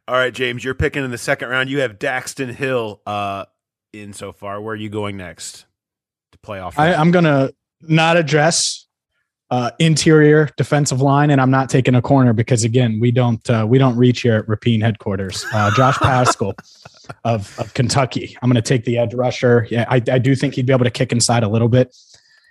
All 0.09 0.15
right, 0.15 0.33
James, 0.33 0.63
you're 0.63 0.75
picking 0.75 1.05
in 1.05 1.11
the 1.11 1.19
second 1.19 1.49
round. 1.49 1.69
You 1.69 1.81
have 1.81 1.99
Daxton 1.99 2.55
Hill 2.55 3.01
uh, 3.07 3.47
in 3.93 4.13
so 4.13 4.33
far. 4.33 4.61
Where 4.61 4.75
are 4.75 4.77
you 4.77 4.89
going 4.89 5.17
next 5.17 5.67
to 6.31 6.39
play 6.39 6.61
off? 6.61 6.79
I, 6.79 6.95
I'm 6.95 7.11
going 7.11 7.25
to 7.25 7.53
not 7.81 8.17
address 8.17 8.87
uh, 9.51 9.71
interior 9.81 10.49
defensive 10.57 11.01
line, 11.01 11.31
and 11.31 11.41
I'm 11.41 11.51
not 11.51 11.71
taking 11.71 11.97
a 11.97 12.03
corner 12.03 12.33
because 12.33 12.63
again, 12.63 12.99
we 13.01 13.11
don't 13.11 13.49
uh, 13.51 13.67
we 13.69 13.79
don't 13.79 13.97
reach 13.97 14.23
here 14.23 14.37
at 14.37 14.47
Rapien 14.47 14.81
headquarters. 14.81 15.45
Uh, 15.53 15.73
Josh 15.75 15.97
Paschal 15.99 16.55
of 17.25 17.59
of 17.59 17.75
Kentucky. 17.75 18.37
I'm 18.43 18.49
going 18.49 18.63
to 18.63 18.69
take 18.69 18.85
the 18.85 18.99
edge 18.99 19.15
rusher. 19.15 19.67
Yeah, 19.71 19.87
I, 19.89 19.97
I 20.11 20.19
do 20.19 20.37
think 20.37 20.55
he'd 20.55 20.67
be 20.67 20.73
able 20.73 20.85
to 20.85 20.91
kick 20.91 21.11
inside 21.13 21.43
a 21.43 21.49
little 21.49 21.69
bit 21.69 21.97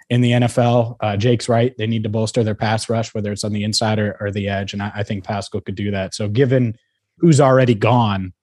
in 0.09 0.21
the 0.21 0.31
NFL. 0.31 0.97
Uh, 0.99 1.17
Jake's 1.17 1.49
right; 1.49 1.73
they 1.77 1.87
need 1.87 2.03
to 2.03 2.09
bolster 2.09 2.43
their 2.43 2.55
pass 2.55 2.89
rush, 2.89 3.13
whether 3.13 3.31
it's 3.31 3.43
on 3.43 3.53
the 3.53 3.63
inside 3.63 3.99
or, 3.99 4.17
or 4.19 4.31
the 4.31 4.47
edge, 4.47 4.73
and 4.73 4.81
I, 4.81 4.91
I 4.95 5.03
think 5.03 5.23
Paschal 5.23 5.61
could 5.61 5.75
do 5.75 5.91
that. 5.91 6.13
So, 6.13 6.29
given 6.29 6.77
who's 7.19 7.41
already 7.41 7.75
gone, 7.75 8.33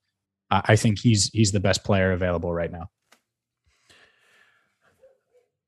I 0.51 0.77
think 0.77 0.99
he's 0.99 1.31
he's 1.33 1.53
the 1.53 1.61
best 1.61 1.85
player 1.85 2.13
available 2.13 2.53
right 2.53 2.71
now. 2.71 2.91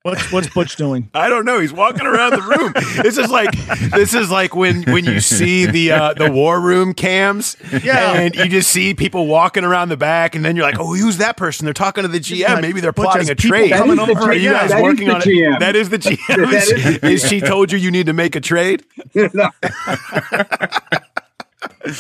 What's 0.03 0.31
what's 0.31 0.49
Butch 0.53 0.77
doing? 0.77 1.09
I 1.15 1.31
don't 1.31 1.47
know. 1.47 1.61
He's 1.61 1.73
walking 1.73 2.05
around 2.07 2.33
the 2.33 2.43
room. 2.43 2.75
this 3.03 3.17
is 3.17 3.31
like 3.31 3.51
this 3.93 4.13
is 4.13 4.31
like 4.31 4.55
when 4.55 4.83
when 4.83 5.07
you 5.07 5.19
see 5.19 5.65
the 5.65 5.93
uh, 5.93 6.13
the 6.13 6.31
war 6.31 6.61
room 6.61 6.93
cams, 6.93 7.57
Yeah. 7.83 8.13
and 8.13 8.35
you 8.35 8.51
just 8.51 8.69
see 8.71 8.93
people 8.93 9.27
walking 9.27 9.65
around 9.65 9.89
the 9.89 9.97
back, 9.97 10.35
and 10.35 10.45
then 10.45 10.57
you're 10.57 10.67
like, 10.67 10.79
oh, 10.79 10.95
who's 10.95 11.17
that 11.17 11.39
person? 11.39 11.65
They're 11.65 11.73
talking 11.73 12.03
to 12.03 12.09
the 12.09 12.21
GM. 12.21 12.47
like 12.51 12.61
Maybe 12.61 12.83
they're 12.83 12.93
plotting 12.93 13.31
a 13.31 13.35
trade. 13.35 13.73
coming 13.73 13.97
That 13.97 14.11
is 14.11 14.19
the 14.19 14.25
Are 14.27 14.35
you 14.35 14.51
guys 14.51 14.69
That 14.69 14.77
is 14.81 14.83
working 14.83 15.09
the 15.09 15.15
on 15.15 15.21
GM. 15.23 15.55
it? 15.57 15.61
That 15.61 15.75
is 15.77 15.89
the 15.89 15.99
GM. 15.99 16.19
That 16.37 16.53
is 16.53 16.71
Is, 16.71 16.99
is 17.23 17.27
she 17.31 17.41
told 17.41 17.73
you 17.73 17.79
you 17.79 17.91
need 17.91 18.05
to 18.05 18.13
make 18.13 18.37
a 18.37 18.43
trade? 18.43 18.85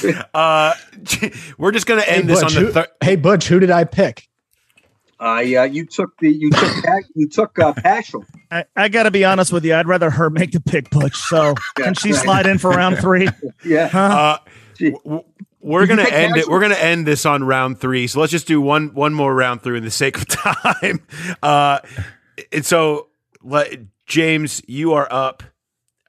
No. 0.03 0.23
Uh, 0.35 0.73
we're 1.59 1.73
just 1.73 1.87
gonna 1.87 2.03
end 2.03 2.23
hey, 2.23 2.29
this 2.29 2.43
Butch, 2.43 2.57
on 2.57 2.63
the 2.63 2.67
who, 2.69 2.73
third. 2.73 2.89
hey 3.03 3.17
Butch, 3.17 3.47
who 3.49 3.61
did 3.61 3.71
I 3.71 3.85
pick? 3.85 4.29
I 5.21 5.55
uh, 5.57 5.63
you 5.65 5.87
took 5.87 6.17
the 6.19 6.29
you 6.31 6.51
took 6.51 6.73
Pa- 6.85 7.01
you 7.15 7.29
took 7.29 7.59
uh, 7.59 7.73
Paschal. 7.75 8.25
I, 8.51 8.65
I 8.77 8.89
got 8.89 9.05
to 9.05 9.11
be 9.11 9.25
honest 9.25 9.53
with 9.53 9.65
you. 9.65 9.75
I'd 9.75 9.87
rather 9.87 10.11
her 10.11 10.29
make 10.31 10.53
the 10.53 10.61
pick, 10.61 10.91
Butch. 10.91 11.17
So 11.17 11.55
Yeah, 11.79 11.85
can 11.85 11.95
she 11.95 12.13
right. 12.13 12.23
slide 12.23 12.47
in 12.47 12.59
for 12.59 12.71
round 12.71 12.99
three? 12.99 13.29
Yeah. 13.65 13.89
Huh? 13.89 13.99
Uh, 13.99 14.39
w- 14.79 14.99
w- 15.05 15.25
we're 15.61 15.87
gonna 15.87 16.03
end 16.03 16.37
it. 16.37 16.49
We're 16.49 16.61
gonna 16.61 16.75
end 16.75 17.07
this 17.07 17.25
on 17.25 17.45
round 17.45 17.79
three. 17.81 18.07
So 18.07 18.21
let's 18.21 18.33
just 18.33 18.47
do 18.47 18.61
one 18.61 18.89
one 18.95 19.15
more 19.15 19.35
round 19.35 19.63
through 19.63 19.77
in 19.77 19.85
the 19.85 19.91
sake 19.91 20.17
of 20.19 20.27
time. 20.29 21.07
Uh, 21.43 21.79
and 22.53 22.67
so, 22.67 23.09
let, 23.43 23.73
James, 24.07 24.61
you 24.67 24.93
are 24.95 25.09
up 25.11 25.43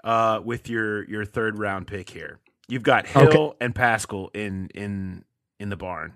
uh, 0.03 0.41
with 0.43 0.67
your 0.69 1.03
your 1.09 1.23
third 1.25 1.57
round 1.59 1.87
pick 1.87 2.09
here. 2.09 2.39
You've 2.67 2.83
got 2.83 3.07
Hill 3.07 3.27
Okay. 3.27 3.53
and 3.61 3.75
Paschal 3.75 4.29
in 4.33 4.69
in 4.73 5.23
in 5.59 5.69
the 5.69 5.77
barn. 5.77 6.13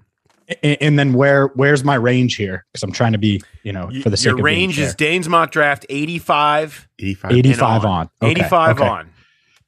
And, 0.64 0.78
and 0.82 1.00
then 1.00 1.14
where 1.14 1.48
where's 1.48 1.84
my 1.84 1.96
range 1.96 2.36
here? 2.36 2.66
Because 2.72 2.84
I'm 2.84 2.92
trying 2.92 3.12
to 3.12 3.20
be, 3.20 3.42
you 3.64 3.72
know, 3.72 3.92
for 4.02 4.10
the 4.10 4.18
sake 4.18 4.26
your 4.26 4.34
of 4.34 4.38
being 4.38 4.46
range 4.46 4.80
is 4.80 4.90
fair. 4.90 4.96
Dane's 5.10 5.30
mock 5.30 5.52
draft 5.52 5.86
85 5.90 6.90
85. 6.98 7.32
85 7.32 7.84
and 7.84 7.92
on. 7.92 8.10
Okay, 8.22 8.32
85 8.32 8.76
okay. 8.82 8.90
on. 8.90 9.10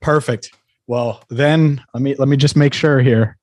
Perfect. 0.01 0.51
Well, 0.88 1.23
then 1.29 1.84
let 1.93 2.01
me 2.01 2.15
let 2.15 2.27
me 2.27 2.36
just 2.38 2.55
make 2.55 2.73
sure 2.73 2.99
here. 2.99 3.38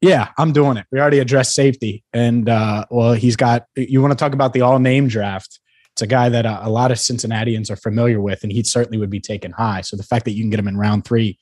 Yeah, 0.00 0.28
I'm 0.36 0.52
doing 0.52 0.76
it. 0.76 0.84
We 0.90 1.00
already 1.00 1.18
addressed 1.18 1.54
safety, 1.54 2.04
and 2.12 2.48
uh, 2.48 2.84
well, 2.90 3.14
he's 3.14 3.36
got. 3.36 3.66
You 3.74 4.02
want 4.02 4.10
to 4.10 4.16
talk 4.16 4.34
about 4.34 4.52
the 4.52 4.60
all 4.60 4.78
name 4.78 5.08
draft? 5.08 5.60
It's 5.92 6.02
a 6.02 6.06
guy 6.06 6.28
that 6.28 6.44
uh, 6.44 6.58
a 6.62 6.68
lot 6.68 6.90
of 6.90 6.98
Cincinnatians 6.98 7.70
are 7.70 7.76
familiar 7.76 8.20
with, 8.20 8.42
and 8.42 8.50
he 8.52 8.64
certainly 8.64 8.98
would 8.98 9.10
be 9.10 9.20
taken 9.20 9.52
high. 9.52 9.80
So 9.80 9.96
the 9.96 10.02
fact 10.02 10.24
that 10.24 10.32
you 10.32 10.42
can 10.42 10.50
get 10.50 10.58
him 10.58 10.66
in 10.68 10.76
round 10.76 11.04
three, 11.04 11.38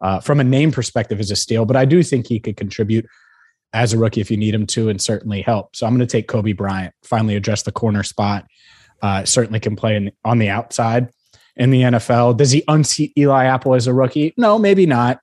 uh, 0.00 0.20
from 0.20 0.40
a 0.40 0.44
name 0.44 0.72
perspective, 0.72 1.20
is 1.20 1.30
a 1.30 1.36
steal. 1.36 1.64
But 1.64 1.76
I 1.76 1.84
do 1.84 2.02
think 2.02 2.26
he 2.26 2.40
could 2.40 2.56
contribute 2.56 3.06
as 3.72 3.92
a 3.92 3.98
rookie 3.98 4.20
if 4.20 4.30
you 4.30 4.36
need 4.36 4.54
him 4.54 4.66
to, 4.66 4.88
and 4.88 5.00
certainly 5.00 5.42
help. 5.42 5.76
So 5.76 5.86
I'm 5.86 5.94
going 5.94 6.06
to 6.06 6.10
take 6.10 6.28
Coby 6.28 6.56
Bryant. 6.56 6.94
Finally, 7.04 7.36
address 7.36 7.62
the 7.62 7.72
corner 7.72 8.02
spot. 8.02 8.46
Uh, 9.02 9.24
certainly 9.24 9.60
can 9.60 9.76
play 9.76 9.96
in, 9.96 10.12
on 10.24 10.38
the 10.38 10.48
outside 10.48 11.08
in 11.56 11.70
the 11.70 11.82
NFL. 11.82 12.36
Does 12.36 12.50
he 12.50 12.62
unseat 12.68 13.12
Eli 13.16 13.44
Apple 13.44 13.74
as 13.74 13.86
a 13.86 13.94
rookie? 13.94 14.34
No, 14.36 14.58
maybe 14.58 14.86
not. 14.86 15.20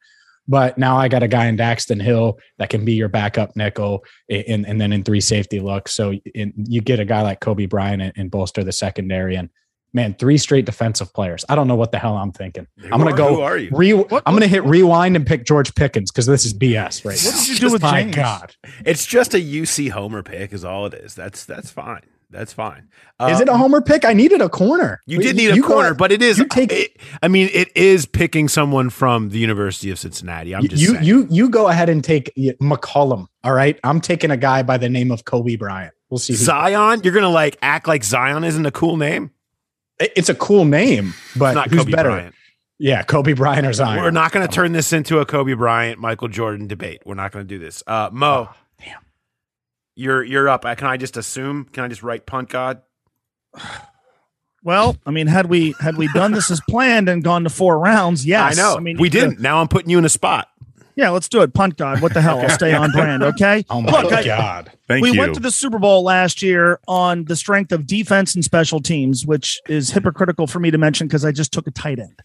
But 0.47 0.77
now 0.77 0.97
I 0.97 1.09
got 1.09 1.23
a 1.23 1.27
guy 1.27 1.47
in 1.47 1.57
Daxton 1.57 2.01
Hill 2.01 2.39
that 2.57 2.69
can 2.69 2.85
be 2.85 2.93
your 2.93 3.09
backup 3.09 3.55
nickel, 3.57 4.05
and, 4.29 4.65
and 4.65 4.79
then 4.79 4.93
in 4.93 5.03
three 5.03 5.19
safety 5.19 5.59
looks. 5.59 5.93
So 5.93 6.13
in, 6.33 6.53
you 6.55 6.79
get 6.79 7.01
a 7.01 7.05
guy 7.05 7.21
like 7.21 7.41
Coby 7.41 7.67
Bryant 7.69 8.01
and, 8.01 8.13
and 8.15 8.31
bolster 8.31 8.63
the 8.63 8.71
secondary. 8.71 9.35
And 9.35 9.49
man, 9.93 10.13
three 10.19 10.37
straight 10.37 10.65
defensive 10.65 11.13
players. 11.13 11.43
I 11.49 11.55
don't 11.55 11.67
know 11.67 11.75
what 11.75 11.91
the 11.91 11.97
hell 11.99 12.17
I'm 12.17 12.31
thinking. 12.31 12.67
I'm 12.83 12.99
gonna 12.99 13.11
are- 13.11 13.17
go. 13.17 13.35
Who 13.35 13.41
are 13.41 13.57
you? 13.57 13.69
Re- 13.71 14.05
I'm 14.25 14.33
gonna 14.33 14.47
hit 14.47 14.63
rewind 14.65 15.15
and 15.15 15.25
pick 15.25 15.45
George 15.45 15.73
Pickens 15.75 16.11
because 16.11 16.25
this 16.25 16.45
is 16.45 16.53
BS 16.53 17.05
right 17.05 17.17
What 17.23 17.33
now. 17.33 17.39
did 17.39 17.47
you 17.49 17.55
do 17.67 17.71
with 17.73 17.81
My 17.81 18.03
James? 18.03 18.15
God, 18.15 18.55
It's 18.85 19.05
just 19.05 19.33
a 19.33 19.39
UC 19.39 19.89
Homer 19.89 20.23
pick, 20.23 20.53
is 20.53 20.63
all 20.65 20.85
it 20.85 20.93
is. 20.93 21.15
That's 21.15 21.45
that's 21.45 21.71
fine. 21.71 22.01
That's 22.29 22.51
fine. 22.51 22.89
is 23.29 23.39
Uh, 23.39 23.43
it 23.43 23.47
a 23.47 23.55
homer 23.55 23.79
pick? 23.81 24.03
I 24.03 24.11
needed 24.11 24.41
a 24.41 24.49
corner. 24.49 24.99
You 25.05 25.19
did 25.19 25.37
need 25.37 25.49
a 25.51 25.55
You 25.55 25.63
corner, 25.63 25.93
but 25.93 26.11
it 26.11 26.21
is. 26.21 26.37
you 26.37 26.45
take- 26.45 26.73
it, 26.73 26.97
I 27.23 27.29
mean, 27.29 27.49
it 27.53 27.69
is 27.73 28.05
picking 28.05 28.49
someone 28.49 28.89
from 28.89 29.29
the 29.29 29.37
University 29.39 29.91
of 29.91 29.97
Cincinnati. 29.97 30.53
I'm 30.53 30.67
just 30.67 30.81
you 30.81 30.91
saying. 30.91 31.03
you 31.05 31.25
you 31.29 31.49
go 31.49 31.69
ahead 31.69 31.87
and 31.87 32.03
take 32.03 32.29
McCollum. 32.61 33.27
All 33.45 33.53
right, 33.53 33.79
I'm 33.85 34.01
taking 34.01 34.29
a 34.31 34.35
guy 34.37 34.61
by 34.61 34.77
the 34.77 34.89
name 34.89 35.09
of 35.11 35.23
Coby 35.23 35.57
Bryant. 35.57 35.93
We'll 36.09 36.17
see. 36.17 36.33
who- 36.33 36.39
Zyon. 36.43 37.03
You're 37.05 37.13
gonna 37.13 37.29
like 37.29 37.57
act 37.61 37.87
like 37.87 38.01
Zyon 38.01 38.45
isn't 38.45 38.65
a 38.65 38.71
cool 38.71 38.97
name. 38.97 39.31
It- 39.99 40.13
It's 40.15 40.29
a 40.29 40.35
cool 40.35 40.65
name, 40.65 41.13
but 41.35 41.53
not 41.53 41.69
who's 41.69 41.79
Kobe 41.79 41.91
better? 41.91 42.09
Bryant. 42.09 42.35
Yeah, 42.79 43.01
Kobe 43.01 43.33
Bryant 43.33 43.65
or 43.65 43.73
Zion. 43.73 44.03
We're 44.03 44.11
not 44.11 44.31
going 44.31 44.47
to 44.47 44.53
turn 44.53 44.71
this 44.71 44.93
into 44.93 45.17
a 45.19 45.25
Kobe 45.25 45.53
Bryant, 45.53 45.99
Michael 45.99 46.27
Jordan 46.27 46.67
debate. 46.67 47.01
We're 47.05 47.15
not 47.15 47.31
going 47.31 47.43
to 47.43 47.49
do 47.49 47.57
this. 47.57 47.81
Uh, 47.87 48.09
Mo, 48.11 48.49
Oh, 48.51 48.55
damn. 48.79 48.99
you're 49.95 50.23
you're 50.23 50.47
up. 50.47 50.63
Uh, 50.63 50.75
Can 50.75 50.85
I 50.87 50.95
just 50.97 51.17
assume? 51.17 51.65
Can 51.73 51.83
I 51.83 51.87
just 51.87 52.03
write 52.03 52.27
punt 52.27 52.49
God? 52.49 52.81
Well, 54.63 54.97
I 55.05 55.11
mean, 55.11 55.27
had 55.27 55.47
we 55.47 55.73
had 55.79 55.97
we 55.97 56.07
done 56.13 56.33
this 56.33 56.51
as 56.51 56.59
planned 56.69 57.07
and 57.09 57.23
gone 57.23 57.43
to 57.45 57.49
four 57.49 57.79
rounds, 57.79 58.25
yes. 58.25 58.57
I 58.57 58.61
know. 58.61 58.75
I 58.75 58.79
mean, 58.79 58.97
we 58.97 59.09
didn't. 59.09 59.39
Now 59.39 59.59
I'm 59.61 59.67
putting 59.67 59.89
you 59.89 59.97
in 59.97 60.05
a 60.05 60.09
spot. 60.09 60.49
Yeah, 60.97 61.11
let's 61.11 61.29
do 61.29 61.43
it. 61.43 61.53
Punt 61.53 61.77
God. 61.77 62.01
What 62.01 62.15
the 62.15 62.21
hell? 62.21 62.39
I'll 62.39 62.49
stay 62.49 62.73
on 62.73 62.91
brand. 62.91 63.23
Okay. 63.27 63.63
Oh 63.69 63.81
my 63.81 64.01
Look, 64.01 64.11
I- 64.13 64.23
god! 64.23 64.71
Thank 64.87 65.03
we 65.03 65.09
you. 65.09 65.13
We 65.13 65.19
went 65.19 65.33
to 65.35 65.39
the 65.39 65.51
Super 65.51 65.77
Bowl 65.79 66.03
last 66.03 66.41
year 66.41 66.79
on 66.87 67.25
the 67.25 67.35
strength 67.35 67.71
of 67.71 67.85
defense 67.85 68.33
and 68.35 68.43
special 68.43 68.79
teams, 68.79 69.25
which 69.25 69.59
is 69.67 69.91
hypocritical 69.91 70.47
for 70.47 70.59
me 70.59 70.71
to 70.71 70.77
mention 70.77 71.07
because 71.07 71.23
I 71.25 71.31
just 71.31 71.51
took 71.51 71.67
a 71.67 71.71
tight 71.71 71.99
end. 71.99 72.19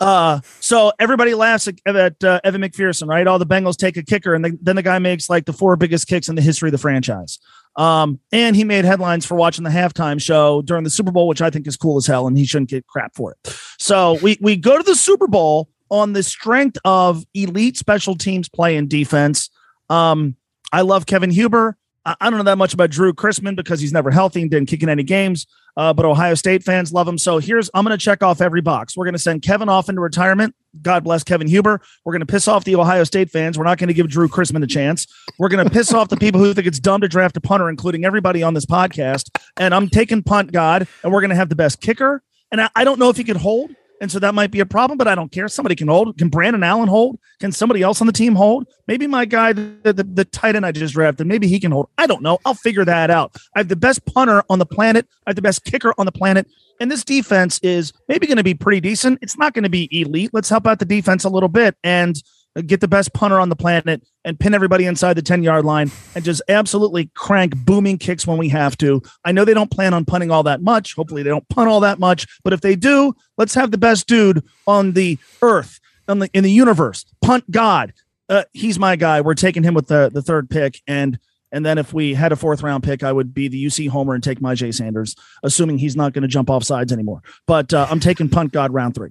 Uh, 0.00 0.40
so 0.58 0.90
everybody 0.98 1.34
laughs 1.34 1.68
at, 1.68 1.74
at 1.86 2.24
uh, 2.24 2.40
Evan 2.44 2.62
McPherson, 2.62 3.08
right? 3.08 3.26
All 3.26 3.38
the 3.38 3.46
Bengals 3.46 3.76
take 3.76 3.96
a 3.96 4.02
kicker, 4.02 4.34
and 4.34 4.44
the, 4.44 4.58
then 4.60 4.74
the 4.76 4.82
guy 4.82 4.98
makes 4.98 5.28
like 5.30 5.44
the 5.44 5.52
four 5.52 5.76
biggest 5.76 6.08
kicks 6.08 6.28
in 6.28 6.34
the 6.34 6.42
history 6.42 6.68
of 6.68 6.72
the 6.72 6.78
franchise. 6.78 7.38
Um, 7.76 8.18
and 8.32 8.56
he 8.56 8.64
made 8.64 8.84
headlines 8.84 9.24
for 9.26 9.36
watching 9.36 9.62
the 9.62 9.70
halftime 9.70 10.20
show 10.20 10.62
during 10.62 10.82
the 10.82 10.90
Super 10.90 11.12
Bowl, 11.12 11.28
which 11.28 11.42
I 11.42 11.50
think 11.50 11.66
is 11.68 11.76
cool 11.76 11.96
as 11.98 12.06
hell, 12.06 12.26
and 12.26 12.36
he 12.36 12.44
shouldn't 12.46 12.70
get 12.70 12.86
crap 12.88 13.14
for 13.14 13.32
it. 13.32 13.56
So 13.78 14.18
we 14.22 14.38
we 14.40 14.56
go 14.56 14.76
to 14.76 14.82
the 14.82 14.96
Super 14.96 15.28
Bowl 15.28 15.68
on 15.90 16.12
the 16.12 16.22
strength 16.22 16.78
of 16.84 17.24
elite 17.34 17.76
special 17.76 18.14
teams 18.14 18.48
play 18.48 18.76
and 18.76 18.88
defense. 18.88 19.50
Um, 19.88 20.36
I 20.72 20.82
love 20.82 21.06
Kevin 21.06 21.30
Huber. 21.30 21.76
I, 22.04 22.16
I 22.20 22.30
don't 22.30 22.38
know 22.38 22.44
that 22.44 22.58
much 22.58 22.74
about 22.74 22.90
Drue 22.90 23.12
Chrisman 23.12 23.56
because 23.56 23.80
he's 23.80 23.92
never 23.92 24.10
healthy 24.10 24.42
and 24.42 24.50
didn't 24.50 24.68
kick 24.68 24.82
in 24.82 24.88
any 24.88 25.02
games. 25.02 25.46
Uh, 25.76 25.92
but 25.92 26.04
Ohio 26.04 26.34
State 26.34 26.64
fans 26.64 26.92
love 26.92 27.06
him. 27.06 27.16
So 27.16 27.38
here's 27.38 27.70
I'm 27.72 27.84
going 27.84 27.96
to 27.96 28.04
check 28.04 28.20
off 28.20 28.40
every 28.40 28.60
box. 28.60 28.96
We're 28.96 29.04
going 29.04 29.14
to 29.14 29.18
send 29.18 29.42
Kevin 29.42 29.68
off 29.68 29.88
into 29.88 30.00
retirement. 30.00 30.56
God 30.82 31.04
bless 31.04 31.22
Kevin 31.22 31.46
Huber. 31.46 31.80
We're 32.04 32.12
going 32.12 32.20
to 32.20 32.26
piss 32.26 32.48
off 32.48 32.64
the 32.64 32.74
Ohio 32.74 33.04
State 33.04 33.30
fans. 33.30 33.56
We're 33.56 33.64
not 33.64 33.78
going 33.78 33.86
to 33.86 33.94
give 33.94 34.08
Drue 34.08 34.28
Chrisman 34.28 34.64
a 34.64 34.66
chance. 34.66 35.06
We're 35.38 35.48
going 35.48 35.64
to 35.64 35.70
piss 35.70 35.92
off 35.92 36.08
the 36.08 36.16
people 36.16 36.40
who 36.40 36.52
think 36.52 36.66
it's 36.66 36.80
dumb 36.80 37.00
to 37.02 37.08
draft 37.08 37.36
a 37.36 37.40
punter, 37.40 37.68
including 37.68 38.04
everybody 38.04 38.42
on 38.42 38.54
this 38.54 38.66
podcast. 38.66 39.30
And 39.56 39.72
I'm 39.72 39.88
taking 39.88 40.22
punt 40.22 40.50
God, 40.50 40.88
and 41.04 41.12
we're 41.12 41.20
going 41.20 41.30
to 41.30 41.36
have 41.36 41.48
the 41.48 41.56
best 41.56 41.80
kicker. 41.80 42.22
And 42.50 42.60
I, 42.60 42.70
I 42.74 42.82
don't 42.82 42.98
know 42.98 43.10
if 43.10 43.16
he 43.16 43.22
could 43.22 43.36
hold. 43.36 43.70
And 44.00 44.10
so 44.12 44.18
that 44.20 44.34
might 44.34 44.50
be 44.50 44.60
a 44.60 44.66
problem, 44.66 44.96
but 44.96 45.08
I 45.08 45.14
don't 45.14 45.32
care. 45.32 45.48
Somebody 45.48 45.74
can 45.74 45.88
hold. 45.88 46.16
Can 46.18 46.28
Brandon 46.28 46.62
Allen 46.62 46.88
hold? 46.88 47.18
Can 47.40 47.50
somebody 47.50 47.82
else 47.82 48.00
on 48.00 48.06
the 48.06 48.12
team 48.12 48.34
hold? 48.34 48.66
Maybe 48.86 49.06
my 49.06 49.24
guy, 49.24 49.52
the, 49.52 49.80
the, 49.82 50.04
the 50.04 50.24
tight 50.24 50.54
end 50.56 50.64
I 50.64 50.72
just 50.72 50.94
drafted, 50.94 51.26
maybe 51.26 51.48
he 51.48 51.58
can 51.58 51.72
hold. 51.72 51.88
I 51.98 52.06
don't 52.06 52.22
know. 52.22 52.38
I'll 52.44 52.54
figure 52.54 52.84
that 52.84 53.10
out. 53.10 53.36
I 53.54 53.60
have 53.60 53.68
the 53.68 53.76
best 53.76 54.04
punter 54.06 54.42
on 54.48 54.58
the 54.58 54.66
planet. 54.66 55.06
I 55.26 55.30
have 55.30 55.36
the 55.36 55.42
best 55.42 55.64
kicker 55.64 55.94
on 55.98 56.06
the 56.06 56.12
planet. 56.12 56.46
And 56.80 56.90
this 56.90 57.04
defense 57.04 57.58
is 57.62 57.92
maybe 58.06 58.26
going 58.26 58.36
to 58.36 58.44
be 58.44 58.54
pretty 58.54 58.80
decent. 58.80 59.18
It's 59.20 59.36
not 59.36 59.52
going 59.52 59.64
to 59.64 59.70
be 59.70 59.88
elite. 59.90 60.30
Let's 60.32 60.48
help 60.48 60.66
out 60.66 60.78
the 60.78 60.84
defense 60.84 61.24
a 61.24 61.28
little 61.28 61.48
bit 61.48 61.76
and 61.82 62.22
get 62.62 62.80
the 62.80 62.88
best 62.88 63.12
punter 63.12 63.38
on 63.38 63.48
the 63.48 63.56
planet 63.56 64.02
and 64.24 64.38
pin 64.38 64.54
everybody 64.54 64.86
inside 64.86 65.14
the 65.14 65.22
10 65.22 65.42
yard 65.42 65.64
line 65.64 65.90
and 66.14 66.24
just 66.24 66.42
absolutely 66.48 67.10
crank 67.14 67.56
booming 67.56 67.98
kicks 67.98 68.26
when 68.26 68.38
we 68.38 68.48
have 68.48 68.76
to. 68.78 69.02
I 69.24 69.32
know 69.32 69.44
they 69.44 69.54
don't 69.54 69.70
plan 69.70 69.94
on 69.94 70.04
punting 70.04 70.30
all 70.30 70.42
that 70.44 70.62
much. 70.62 70.94
Hopefully, 70.94 71.22
they 71.22 71.30
don't 71.30 71.48
punt 71.48 71.68
all 71.68 71.80
that 71.80 71.98
much. 71.98 72.26
But 72.44 72.52
if 72.52 72.60
they 72.60 72.76
do, 72.76 73.14
let's 73.36 73.54
have 73.54 73.70
the 73.70 73.78
best 73.78 74.06
dude 74.06 74.44
on 74.66 74.92
the 74.92 75.18
earth, 75.42 75.80
on 76.08 76.18
the, 76.20 76.30
in 76.32 76.44
the 76.44 76.50
universe. 76.50 77.04
Punt 77.22 77.50
God. 77.50 77.92
Uh, 78.28 78.44
he's 78.52 78.78
my 78.78 78.96
guy. 78.96 79.22
We're 79.22 79.34
taking 79.34 79.62
him 79.62 79.74
with 79.74 79.88
the, 79.88 80.10
the 80.12 80.20
third 80.22 80.50
pick. 80.50 80.82
And 80.86 81.18
and 81.52 81.64
then 81.64 81.78
if 81.78 81.92
we 81.92 82.14
had 82.14 82.32
a 82.32 82.36
fourth 82.36 82.62
round 82.62 82.82
pick, 82.82 83.02
I 83.02 83.12
would 83.12 83.32
be 83.34 83.48
the 83.48 83.64
UC 83.64 83.88
Homer 83.88 84.14
and 84.14 84.22
take 84.22 84.40
my 84.40 84.54
Jay 84.54 84.70
Sanders, 84.72 85.14
assuming 85.42 85.78
he's 85.78 85.96
not 85.96 86.12
going 86.12 86.22
to 86.22 86.28
jump 86.28 86.50
off 86.50 86.64
sides 86.64 86.92
anymore. 86.92 87.22
But 87.46 87.72
uh, 87.72 87.86
I'm 87.90 88.00
taking 88.00 88.28
punt 88.28 88.52
God 88.52 88.72
round 88.72 88.94
three. 88.94 89.10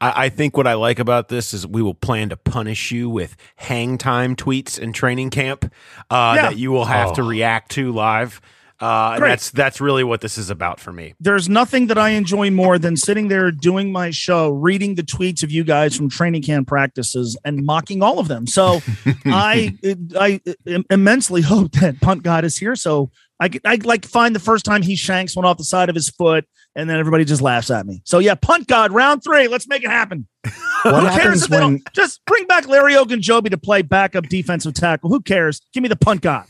I, 0.00 0.24
I 0.26 0.28
think 0.28 0.56
what 0.56 0.66
I 0.66 0.74
like 0.74 0.98
about 0.98 1.28
this 1.28 1.54
is 1.54 1.66
we 1.66 1.82
will 1.82 1.94
plan 1.94 2.28
to 2.30 2.36
punish 2.36 2.90
you 2.92 3.08
with 3.08 3.36
hang 3.56 3.98
time 3.98 4.36
tweets 4.36 4.78
in 4.78 4.92
training 4.92 5.30
camp 5.30 5.64
uh, 6.10 6.32
Yeah. 6.36 6.42
that 6.50 6.58
you 6.58 6.70
will 6.70 6.84
have 6.86 7.14
to 7.14 7.22
Oh. 7.22 7.26
react 7.26 7.70
to 7.72 7.92
live. 7.92 8.40
Uh, 8.80 9.18
that's 9.18 9.50
that's 9.50 9.78
really 9.78 10.02
what 10.02 10.22
this 10.22 10.38
is 10.38 10.48
about 10.48 10.80
for 10.80 10.90
me. 10.90 11.14
There's 11.20 11.50
nothing 11.50 11.88
that 11.88 11.98
I 11.98 12.10
enjoy 12.10 12.50
more 12.50 12.78
than 12.78 12.96
sitting 12.96 13.28
there 13.28 13.50
doing 13.50 13.92
my 13.92 14.10
show, 14.10 14.48
reading 14.48 14.94
the 14.94 15.02
tweets 15.02 15.42
of 15.42 15.50
you 15.50 15.64
guys 15.64 15.94
from 15.94 16.08
training 16.08 16.42
camp 16.42 16.66
practices 16.66 17.36
and 17.44 17.66
mocking 17.66 18.02
all 18.02 18.18
of 18.18 18.28
them. 18.28 18.46
So 18.46 18.80
I 19.26 19.76
I 20.18 20.40
immensely 20.88 21.42
hope 21.42 21.72
that 21.72 22.00
Punt 22.00 22.22
God 22.22 22.44
is 22.44 22.56
here. 22.56 22.74
So 22.74 23.10
I 23.38 23.50
I 23.66 23.78
like 23.84 24.06
find 24.06 24.34
the 24.34 24.40
first 24.40 24.64
time 24.64 24.80
he 24.80 24.96
shanks 24.96 25.36
one 25.36 25.44
off 25.44 25.58
the 25.58 25.64
side 25.64 25.90
of 25.90 25.94
his 25.94 26.08
foot, 26.08 26.46
and 26.74 26.88
then 26.88 26.98
everybody 26.98 27.26
just 27.26 27.42
laughs 27.42 27.70
at 27.70 27.84
me. 27.84 28.00
So 28.06 28.18
yeah, 28.18 28.34
Punt 28.34 28.66
God 28.66 28.92
round 28.92 29.22
three. 29.22 29.46
Let's 29.46 29.68
make 29.68 29.84
it 29.84 29.90
happen. 29.90 30.26
What 30.82 31.12
Who 31.12 31.20
cares 31.20 31.42
if 31.42 31.50
they 31.50 31.58
don't 31.58 31.82
just 31.92 32.24
bring 32.24 32.46
back 32.46 32.66
Larry 32.66 32.94
Ogunjobi 32.94 33.50
to 33.50 33.58
play 33.58 33.82
backup 33.82 34.30
defensive 34.30 34.72
tackle? 34.72 35.10
Who 35.10 35.20
cares? 35.20 35.60
Give 35.74 35.82
me 35.82 35.90
the 35.90 35.96
Punt 35.96 36.22
God. 36.22 36.46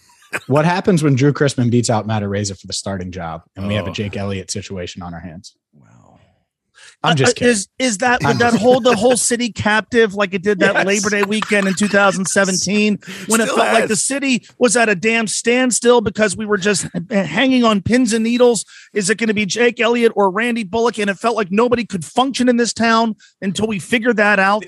What 0.47 0.64
happens 0.64 1.03
when 1.03 1.14
Drue 1.16 1.33
Chrisman 1.33 1.70
beats 1.70 1.91
out 1.91 2.07
Matt 2.07 2.22
Araiza 2.22 2.59
for 2.59 2.66
the 2.66 2.72
starting 2.72 3.11
job 3.11 3.43
and 3.57 3.66
we 3.66 3.74
have 3.74 3.87
a 3.87 3.91
Oh. 3.91 3.95
Jake 3.95 4.16
Elliott 4.16 4.51
situation 4.51 5.03
on 5.03 5.12
our 5.14 5.20
hands? 5.20 5.57
I'm 7.03 7.16
just 7.16 7.33
Uh, 7.33 7.35
kidding. 7.35 7.49
Is 7.53 7.68
is 7.78 7.99
that 7.99 8.20
I'm 8.22 8.28
would 8.28 8.39
that 8.41 8.55
hold 8.55 8.85
the 8.85 8.95
whole 8.95 9.16
city 9.16 9.51
captive 9.51 10.14
like 10.14 10.35
it 10.35 10.43
did 10.43 10.59
that 10.61 10.74
Yes. 10.74 10.87
Labor 10.87 11.09
Day 11.11 11.22
weekend 11.22 11.66
in 11.66 11.72
2017 11.74 12.99
when 13.26 13.41
it 13.41 13.45
Still 13.45 13.57
felt 13.57 13.72
like 13.72 13.89
the 13.89 13.97
city 13.97 14.45
was 14.59 14.76
at 14.76 14.91
a 14.91 14.95
damn 14.95 15.26
standstill 15.26 16.03
because 16.03 16.37
we 16.37 16.45
were 16.45 16.59
just 16.59 16.87
hanging 17.11 17.64
on 17.64 17.81
pins 17.81 18.12
and 18.12 18.22
needles? 18.22 18.66
Is 18.93 19.09
it 19.09 19.16
going 19.16 19.28
to 19.28 19.35
be 19.35 19.47
Jake 19.47 19.81
Elliott 19.81 20.12
or 20.14 20.31
Randy 20.31 20.62
Bullock? 20.64 20.99
And 20.99 21.09
it 21.09 21.18
felt 21.18 21.37
like 21.37 21.51
nobody 21.51 21.87
could 21.87 22.05
function 22.05 22.51
in 22.51 22.59
this 22.59 22.74
town 22.74 23.14
until 23.41 23.66
we 23.66 23.78
figured 23.78 24.18
that 24.18 24.39
out. 24.39 24.64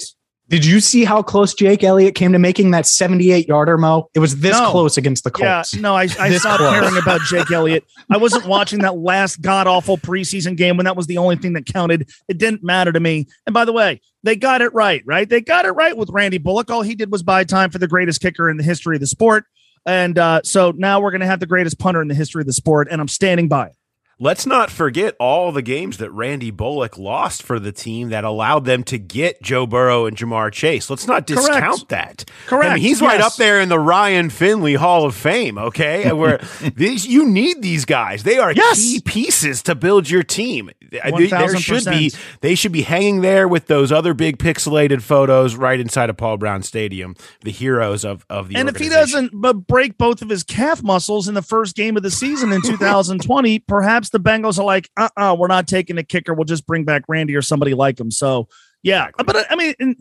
Did 0.52 0.66
you 0.66 0.80
see 0.80 1.04
how 1.04 1.22
close 1.22 1.54
Jake 1.54 1.82
Elliott 1.82 2.14
came 2.14 2.32
to 2.32 2.38
making 2.38 2.72
that 2.72 2.84
78 2.84 3.48
yarder, 3.48 3.78
Mo? 3.78 4.10
It 4.12 4.18
was 4.18 4.40
this 4.40 4.52
No. 4.52 4.70
close 4.70 4.98
against 4.98 5.24
the 5.24 5.30
Yeah, 5.40 5.54
Colts. 5.62 5.74
no, 5.74 5.94
I, 5.96 6.02
I 6.02 6.30
stopped 6.36 6.58
close. 6.58 6.78
caring 6.78 6.98
about 6.98 7.22
Jake 7.22 7.50
Elliott. 7.50 7.84
I 8.10 8.18
wasn't 8.18 8.44
watching 8.44 8.80
that 8.80 8.98
last 8.98 9.40
god 9.40 9.66
awful 9.66 9.96
preseason 9.96 10.54
game 10.54 10.76
when 10.76 10.84
that 10.84 10.94
was 10.94 11.06
the 11.06 11.16
only 11.16 11.36
thing 11.36 11.54
that 11.54 11.64
counted. 11.64 12.06
It 12.28 12.36
didn't 12.36 12.62
matter 12.62 12.92
to 12.92 13.00
me. 13.00 13.28
And 13.46 13.54
by 13.54 13.64
the 13.64 13.72
way, 13.72 14.02
they 14.24 14.36
got 14.36 14.60
it 14.60 14.74
right, 14.74 15.02
right? 15.06 15.26
They 15.26 15.40
got 15.40 15.64
it 15.64 15.70
right 15.70 15.96
with 15.96 16.10
Randy 16.10 16.36
Bullock. 16.36 16.70
All 16.70 16.82
he 16.82 16.94
did 16.94 17.10
was 17.10 17.22
buy 17.22 17.44
time 17.44 17.70
for 17.70 17.78
the 17.78 17.88
greatest 17.88 18.20
kicker 18.20 18.50
in 18.50 18.58
the 18.58 18.62
history 18.62 18.94
of 18.96 19.00
the 19.00 19.06
sport. 19.06 19.46
And 19.86 20.18
uh, 20.18 20.42
so 20.44 20.72
now 20.76 21.00
we're 21.00 21.12
going 21.12 21.22
to 21.22 21.26
have 21.26 21.40
the 21.40 21.46
greatest 21.46 21.78
punter 21.78 22.02
in 22.02 22.08
the 22.08 22.14
history 22.14 22.42
of 22.42 22.46
the 22.46 22.52
sport, 22.52 22.88
and 22.90 23.00
I'm 23.00 23.08
standing 23.08 23.48
by 23.48 23.68
it. 23.68 23.72
Let's 24.22 24.46
not 24.46 24.70
forget 24.70 25.16
all 25.18 25.50
the 25.50 25.62
games 25.62 25.96
that 25.96 26.08
Randy 26.12 26.52
Bullock 26.52 26.96
lost 26.96 27.42
for 27.42 27.58
the 27.58 27.72
team 27.72 28.10
that 28.10 28.22
allowed 28.22 28.64
them 28.66 28.84
to 28.84 28.96
get 28.96 29.42
Joe 29.42 29.66
Burrow 29.66 30.06
and 30.06 30.16
Ja'Marr 30.16 30.52
Chase. 30.52 30.88
Let's 30.88 31.08
not 31.08 31.26
Correct. 31.26 31.48
discount 31.48 31.88
that. 31.88 32.24
Correct. 32.46 32.70
I 32.70 32.74
mean, 32.74 32.82
he's 32.84 33.02
right 33.02 33.20
up 33.20 33.34
there 33.34 33.60
in 33.60 33.68
the 33.68 33.80
Ryan 33.80 34.30
Finley 34.30 34.74
Hall 34.74 35.04
of 35.06 35.16
Fame. 35.16 35.58
Okay, 35.58 36.12
where 36.12 36.38
these 36.76 37.04
you 37.04 37.26
need 37.26 37.62
these 37.62 37.84
guys. 37.84 38.22
They 38.22 38.38
are 38.38 38.52
Yes. 38.52 38.78
key 38.80 39.00
pieces 39.00 39.60
to 39.64 39.74
build 39.74 40.08
your 40.08 40.22
team. 40.22 40.70
I 41.02 41.10
think 41.10 41.30
There 41.30 41.56
should 41.56 41.86
be 41.86 42.12
they 42.42 42.54
should 42.54 42.70
be 42.70 42.82
hanging 42.82 43.22
there 43.22 43.48
with 43.48 43.66
those 43.66 43.90
other 43.90 44.14
big 44.14 44.38
pixelated 44.38 45.02
photos 45.02 45.56
right 45.56 45.80
inside 45.80 46.10
of 46.10 46.16
Paul 46.16 46.36
Brown 46.36 46.62
Stadium. 46.62 47.16
The 47.40 47.50
heroes 47.50 48.04
of 48.04 48.24
of 48.30 48.50
the 48.50 48.54
and 48.54 48.68
if 48.68 48.76
he 48.76 48.88
doesn't 48.88 49.32
break 49.66 49.98
both 49.98 50.22
of 50.22 50.28
his 50.28 50.44
calf 50.44 50.80
muscles 50.80 51.26
in 51.26 51.34
the 51.34 51.42
first 51.42 51.74
game 51.74 51.96
of 51.96 52.04
the 52.04 52.10
season 52.12 52.52
in 52.52 52.62
2020, 53.02 53.58
perhaps 53.58 54.11
the 54.12 54.20
Bengals 54.20 54.58
are 54.58 54.64
like, 54.64 54.88
uh 54.96 55.08
uh-uh, 55.16 55.32
uh, 55.32 55.34
we 55.34 55.44
are 55.44 55.48
not 55.48 55.66
taking 55.66 55.98
a 55.98 56.02
kicker. 56.02 56.34
We'll 56.34 56.44
just 56.44 56.66
bring 56.66 56.84
back 56.84 57.02
Randy 57.08 57.34
or 57.34 57.42
somebody 57.42 57.74
like 57.74 57.98
him. 57.98 58.10
So, 58.10 58.48
yeah. 58.82 59.08
But 59.16 59.36
I- 59.36 59.46
I 59.50 59.56
mean, 59.56 59.96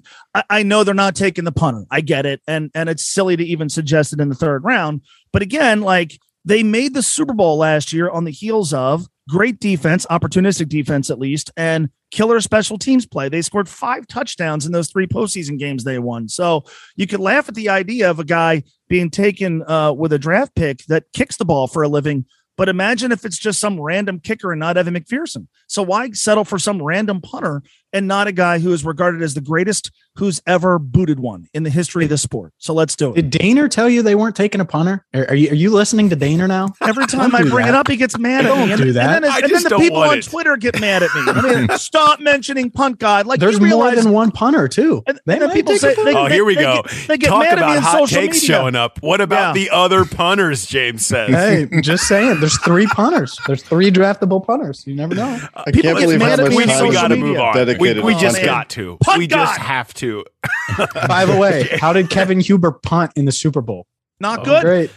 I 0.49 0.63
know 0.63 0.83
they're 0.83 0.93
not 0.93 1.15
taking 1.15 1.43
the 1.43 1.51
punter. 1.51 1.85
I 1.91 2.01
get 2.01 2.25
it. 2.25 2.41
And, 2.47 2.71
and 2.73 2.89
it's 2.89 3.05
silly 3.05 3.35
to 3.35 3.43
even 3.43 3.69
suggest 3.69 4.13
it 4.13 4.19
in 4.19 4.29
the 4.29 4.35
third 4.35 4.63
round. 4.63 5.01
But 5.33 5.41
again, 5.41 5.81
like 5.81 6.19
they 6.45 6.63
made 6.63 6.93
the 6.93 7.03
Super 7.03 7.33
Bowl 7.33 7.57
last 7.57 7.93
year 7.93 8.09
on 8.09 8.23
the 8.23 8.31
heels 8.31 8.73
of 8.73 9.07
great 9.29 9.59
defense, 9.59 10.05
opportunistic 10.09 10.67
defense 10.67 11.09
at 11.09 11.19
least, 11.19 11.51
and 11.55 11.89
killer 12.09 12.41
special 12.41 12.77
teams 12.77 13.05
play. 13.05 13.29
They 13.29 13.41
scored 13.41 13.69
five 13.69 14.07
touchdowns 14.07 14.65
in 14.65 14.71
those 14.71 14.89
three 14.89 15.07
postseason 15.07 15.57
games 15.59 15.83
they 15.83 15.99
won. 15.99 16.27
So 16.27 16.65
you 16.95 17.07
could 17.07 17.19
laugh 17.21 17.47
at 17.47 17.55
the 17.55 17.69
idea 17.69 18.09
of 18.09 18.19
a 18.19 18.25
guy 18.25 18.63
being 18.89 19.09
taken 19.09 19.63
uh, 19.69 19.93
with 19.93 20.11
a 20.11 20.19
draft 20.19 20.55
pick 20.55 20.79
that 20.87 21.05
kicks 21.13 21.37
the 21.37 21.45
ball 21.45 21.67
for 21.67 21.83
a 21.83 21.87
living. 21.87 22.25
But 22.57 22.69
imagine 22.69 23.11
if 23.11 23.25
it's 23.25 23.37
just 23.37 23.59
some 23.59 23.79
random 23.79 24.19
kicker 24.19 24.51
and 24.51 24.59
not 24.59 24.77
Evan 24.77 24.93
McPherson. 24.93 25.47
So 25.71 25.83
why 25.83 26.11
settle 26.11 26.43
for 26.43 26.59
some 26.59 26.81
random 26.81 27.21
punter 27.21 27.63
and 27.93 28.05
not 28.07 28.27
a 28.27 28.33
guy 28.33 28.59
who 28.59 28.73
is 28.73 28.83
regarded 28.83 29.21
as 29.21 29.35
the 29.35 29.41
greatest 29.41 29.89
who's 30.15 30.41
ever 30.45 30.77
booted 30.77 31.17
one 31.21 31.47
in 31.53 31.63
the 31.63 31.69
history 31.69 32.03
of 32.03 32.09
the 32.09 32.17
sport? 32.17 32.51
So 32.57 32.73
let's 32.73 32.93
do 32.97 33.13
it. 33.15 33.29
Did 33.29 33.41
Dehner 33.41 33.69
tell 33.69 33.87
you 33.89 34.01
they 34.01 34.15
weren't 34.15 34.35
taking 34.35 34.59
a 34.59 34.65
punter? 34.65 35.05
Are, 35.13 35.29
are 35.29 35.33
you 35.35 35.49
are 35.51 35.55
you 35.55 35.69
listening 35.69 36.09
to 36.09 36.17
Dehner 36.17 36.45
now? 36.49 36.67
Every 36.81 37.05
time 37.07 37.33
I 37.33 37.43
bring 37.43 37.67
that. 37.67 37.69
it 37.69 37.75
up, 37.75 37.87
he 37.87 37.95
gets 37.95 38.17
mad 38.19 38.45
at 38.45 38.49
Don't 38.49 38.67
me. 38.67 38.73
And, 38.73 38.81
do 38.81 38.91
that. 38.91 39.15
and 39.15 39.23
then, 39.23 39.31
I 39.31 39.39
and 39.39 39.49
then 39.53 39.63
the 39.63 39.77
people 39.77 39.99
on 39.99 40.17
it. 40.17 40.23
Twitter 40.25 40.57
get 40.57 40.81
mad 40.81 41.03
at 41.03 41.09
me. 41.15 41.21
I 41.25 41.41
mean, 41.67 41.69
stop 41.77 42.19
mentioning 42.19 42.69
punt 42.69 42.99
god. 42.99 43.25
Like 43.25 43.39
There's 43.39 43.57
you 43.57 43.67
more 43.67 43.95
than 43.95 44.11
one 44.11 44.31
punter 44.31 44.67
too. 44.67 45.03
And, 45.07 45.21
They 45.25 45.33
and 45.35 45.43
then 45.43 45.51
people 45.51 45.77
say, 45.77 45.95
they, 45.95 46.13
Oh, 46.13 46.27
they- 46.27 46.35
here 46.35 46.43
we 46.43 46.55
they 46.55 46.63
go. 46.63 46.81
Get, 46.83 47.07
they 47.07 47.17
get 47.17 47.27
Talk 47.29 47.43
mad 47.43 47.59
at 47.59 47.65
me 47.65 47.71
about 47.77 47.83
hot 47.83 47.99
social 48.09 48.21
takes 48.21 48.41
media. 48.41 48.55
showing 48.57 48.75
up. 48.75 49.01
What 49.01 49.21
about 49.21 49.55
Yeah. 49.55 49.63
the 49.63 49.69
other 49.69 50.03
punters? 50.03 50.65
James 50.65 51.05
says. 51.05 51.29
Hey, 51.29 51.81
just 51.81 52.09
saying. 52.09 52.41
There's 52.41 52.57
three 52.59 52.87
punters. 52.87 53.39
There's 53.47 53.63
three 53.63 53.89
draftable 53.89 54.45
punters. 54.45 54.85
You 54.85 54.95
never 54.95 55.15
know. 55.15 55.39
I 55.67 55.71
People 55.71 55.93
can't 55.95 56.09
get 56.09 56.19
mad 56.19 56.39
at 56.39 56.49
me 56.49 56.55
we, 56.57 56.65
time 56.65 56.87
we 56.87 56.93
got 56.93 57.07
to 57.09 57.15
move 57.15 57.37
on. 57.39 57.55
We, 57.79 58.01
we 58.01 58.15
just 58.15 58.37
man. 58.37 58.45
got 58.45 58.69
to. 58.71 58.97
Punt 59.01 59.17
we 59.19 59.27
just 59.27 59.57
God. 59.57 59.65
have 59.65 59.93
to. 59.95 60.25
By 61.07 61.25
the 61.25 61.37
way, 61.37 61.67
how 61.79 61.93
did 61.93 62.09
Kevin 62.09 62.39
Huber 62.47 62.71
punt 62.71 63.11
in 63.15 63.25
the 63.25 63.31
Super 63.31 63.61
Bowl? 63.61 63.87
Not 64.19 64.43
good. 64.45 64.63
Great. 64.63 64.91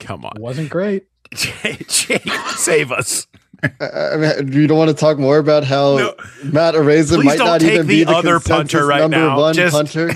Come 0.00 0.24
on, 0.24 0.32
Wasn't 0.38 0.70
great. 0.70 1.04
Jake, 1.34 1.86
Jake, 1.88 2.28
save 2.56 2.90
us. 2.90 3.26
I 3.62 3.68
I 3.80 4.16
mean, 4.16 4.52
you 4.52 4.66
don't 4.66 4.78
want 4.78 4.88
to 4.88 4.94
talk 4.96 5.18
more 5.18 5.36
about 5.38 5.64
how 5.64 5.96
No. 5.98 6.14
Matt 6.44 6.74
Araiza 6.74 7.16
Please 7.16 7.24
might 7.26 7.38
don't 7.38 7.62
even 7.62 7.86
the 7.86 7.98
be 7.98 8.04
the 8.04 8.12
other 8.12 8.40
punter 8.40 8.86
right 8.86 9.00
number 9.02 9.18
now. 9.18 9.38
one 9.38 9.54
Just- 9.54 9.74
punter 9.74 10.10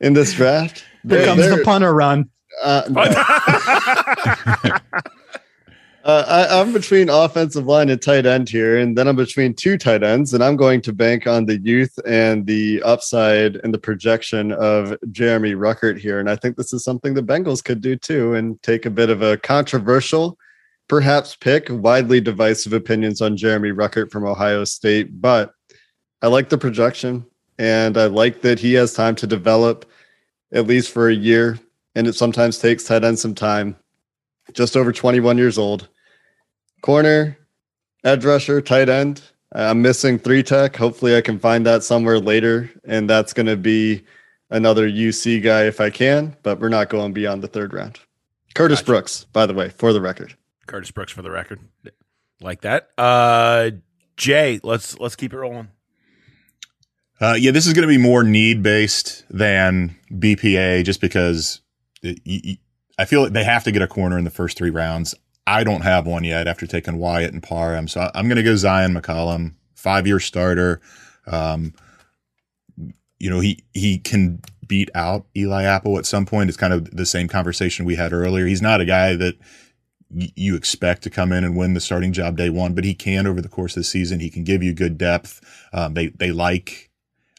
in 0.00 0.12
this 0.12 0.32
draft. 0.32 0.78
Here 1.02 1.18
They're- 1.18 1.26
comes 1.26 1.48
the 1.48 1.62
punter 1.64 1.92
run. 1.92 2.30
uh, 2.62 2.82
no. 2.88 3.04
Uh, 6.04 6.22
I, 6.28 6.60
I'm 6.60 6.74
between 6.74 7.08
offensive 7.08 7.64
line 7.64 7.88
and 7.88 8.00
tight 8.00 8.26
end 8.26 8.50
here, 8.50 8.76
and 8.76 8.96
then 8.96 9.08
I'm 9.08 9.16
between 9.16 9.54
two 9.54 9.78
tight 9.78 10.02
ends, 10.02 10.34
and 10.34 10.44
I'm 10.44 10.54
going 10.54 10.82
to 10.82 10.92
bank 10.92 11.26
on 11.26 11.46
the 11.46 11.56
youth 11.56 11.98
and 12.04 12.46
the 12.46 12.82
upside 12.82 13.56
and 13.64 13.72
the 13.72 13.78
projection 13.78 14.52
of 14.52 14.94
Jeremy 15.12 15.54
Ruckert 15.54 15.98
here. 15.98 16.20
And 16.20 16.28
I 16.28 16.36
think 16.36 16.58
this 16.58 16.74
is 16.74 16.84
something 16.84 17.14
the 17.14 17.22
Bengals 17.22 17.64
could 17.64 17.80
do 17.80 17.96
too, 17.96 18.34
and 18.34 18.62
take 18.62 18.84
a 18.84 18.90
bit 18.90 19.08
of 19.08 19.22
a 19.22 19.38
controversial, 19.38 20.36
perhaps 20.88 21.36
pick, 21.36 21.68
widely 21.70 22.20
divisive 22.20 22.74
opinions 22.74 23.22
on 23.22 23.34
Jeremy 23.34 23.70
Ruckert 23.70 24.10
from 24.10 24.26
Ohio 24.26 24.64
State. 24.64 25.22
But 25.22 25.54
I 26.20 26.26
like 26.26 26.50
the 26.50 26.58
projection, 26.58 27.24
and 27.58 27.96
I 27.96 28.06
like 28.06 28.42
that 28.42 28.58
he 28.58 28.74
has 28.74 28.92
time 28.92 29.14
to 29.14 29.26
develop 29.26 29.90
at 30.52 30.66
least 30.66 30.92
for 30.92 31.08
a 31.08 31.14
year, 31.14 31.58
and 31.94 32.06
it 32.06 32.14
sometimes 32.14 32.58
takes 32.58 32.84
tight 32.84 33.04
end 33.04 33.18
some 33.18 33.34
time. 33.34 33.74
Just 34.52 34.76
over 34.76 34.92
21 34.92 35.38
years 35.38 35.56
old 35.56 35.88
corner, 36.84 37.38
edge 38.04 38.24
rusher, 38.26 38.60
tight 38.60 38.90
end. 38.90 39.22
I'm 39.52 39.80
missing 39.80 40.18
three 40.18 40.42
tech. 40.42 40.76
Hopefully, 40.76 41.16
I 41.16 41.22
can 41.22 41.38
find 41.38 41.64
that 41.64 41.82
somewhere 41.82 42.18
later, 42.18 42.70
and 42.84 43.08
that's 43.08 43.32
going 43.32 43.46
to 43.46 43.56
be 43.56 44.04
another 44.50 44.86
UC 44.88 45.42
guy 45.42 45.62
if 45.64 45.80
I 45.80 45.88
can. 45.90 46.36
But 46.42 46.60
we're 46.60 46.68
not 46.68 46.90
going 46.90 47.12
beyond 47.14 47.42
the 47.42 47.48
third 47.48 47.72
round. 47.72 47.98
Curtis 48.54 48.80
Gotcha. 48.80 48.86
Brooks, 48.86 49.24
by 49.32 49.46
the 49.46 49.54
way, 49.54 49.70
for 49.70 49.92
the 49.94 50.00
record. 50.00 50.36
Curtis 50.66 50.90
Brooks 50.90 51.12
for 51.12 51.22
the 51.22 51.30
record. 51.30 51.60
Like 52.40 52.60
that. 52.62 52.90
Uh 52.98 53.70
Jay, 54.16 54.60
let's 54.62 54.98
let's 54.98 55.16
keep 55.16 55.32
it 55.32 55.38
rolling. 55.38 55.68
Uh, 57.20 57.36
yeah, 57.38 57.52
this 57.52 57.66
is 57.66 57.72
going 57.72 57.86
to 57.86 57.88
be 57.88 57.96
more 57.98 58.22
need 58.24 58.62
based 58.62 59.24
than 59.30 59.96
BPA, 60.12 60.84
just 60.84 61.00
because 61.00 61.60
it, 62.02 62.20
y- 62.26 62.40
y- 62.44 62.58
I 62.98 63.04
feel 63.06 63.22
like 63.22 63.32
they 63.32 63.44
have 63.44 63.64
to 63.64 63.72
get 63.72 63.82
a 63.82 63.86
corner 63.86 64.18
in 64.18 64.24
the 64.24 64.30
first 64.30 64.58
three 64.58 64.70
rounds. 64.70 65.14
I 65.46 65.64
don't 65.64 65.82
have 65.82 66.06
one 66.06 66.24
yet 66.24 66.46
after 66.46 66.66
taking 66.66 66.98
Wyatt 66.98 67.32
and 67.32 67.42
Parham, 67.42 67.88
so 67.88 68.10
I'm 68.14 68.28
going 68.28 68.36
to 68.36 68.42
go 68.42 68.54
Zyon 68.54 68.98
McCollum, 68.98 69.54
five 69.74 70.06
year 70.06 70.20
starter. 70.20 70.80
Um, 71.26 71.74
you 73.18 73.30
know, 73.30 73.40
he 73.40 73.64
he 73.72 73.98
can 73.98 74.40
beat 74.66 74.90
out 74.94 75.26
Eli 75.36 75.64
Apple 75.64 75.98
at 75.98 76.06
some 76.06 76.26
point. 76.26 76.48
It's 76.48 76.56
kind 76.56 76.72
of 76.72 76.90
the 76.96 77.06
same 77.06 77.28
conversation 77.28 77.84
we 77.84 77.96
had 77.96 78.12
earlier. 78.12 78.46
He's 78.46 78.62
not 78.62 78.80
a 78.80 78.84
guy 78.84 79.14
that 79.16 79.36
you 80.10 80.54
expect 80.54 81.02
to 81.02 81.10
come 81.10 81.32
in 81.32 81.44
and 81.44 81.56
win 81.56 81.74
the 81.74 81.80
starting 81.80 82.12
job 82.12 82.36
day 82.36 82.50
one, 82.50 82.74
but 82.74 82.84
he 82.84 82.94
can 82.94 83.26
over 83.26 83.40
the 83.40 83.48
course 83.48 83.76
of 83.76 83.80
the 83.80 83.84
season. 83.84 84.20
He 84.20 84.30
can 84.30 84.44
give 84.44 84.62
you 84.62 84.72
good 84.72 84.96
depth. 84.98 85.40
Um, 85.72 85.94
they 85.94 86.08
they 86.08 86.32
like. 86.32 86.90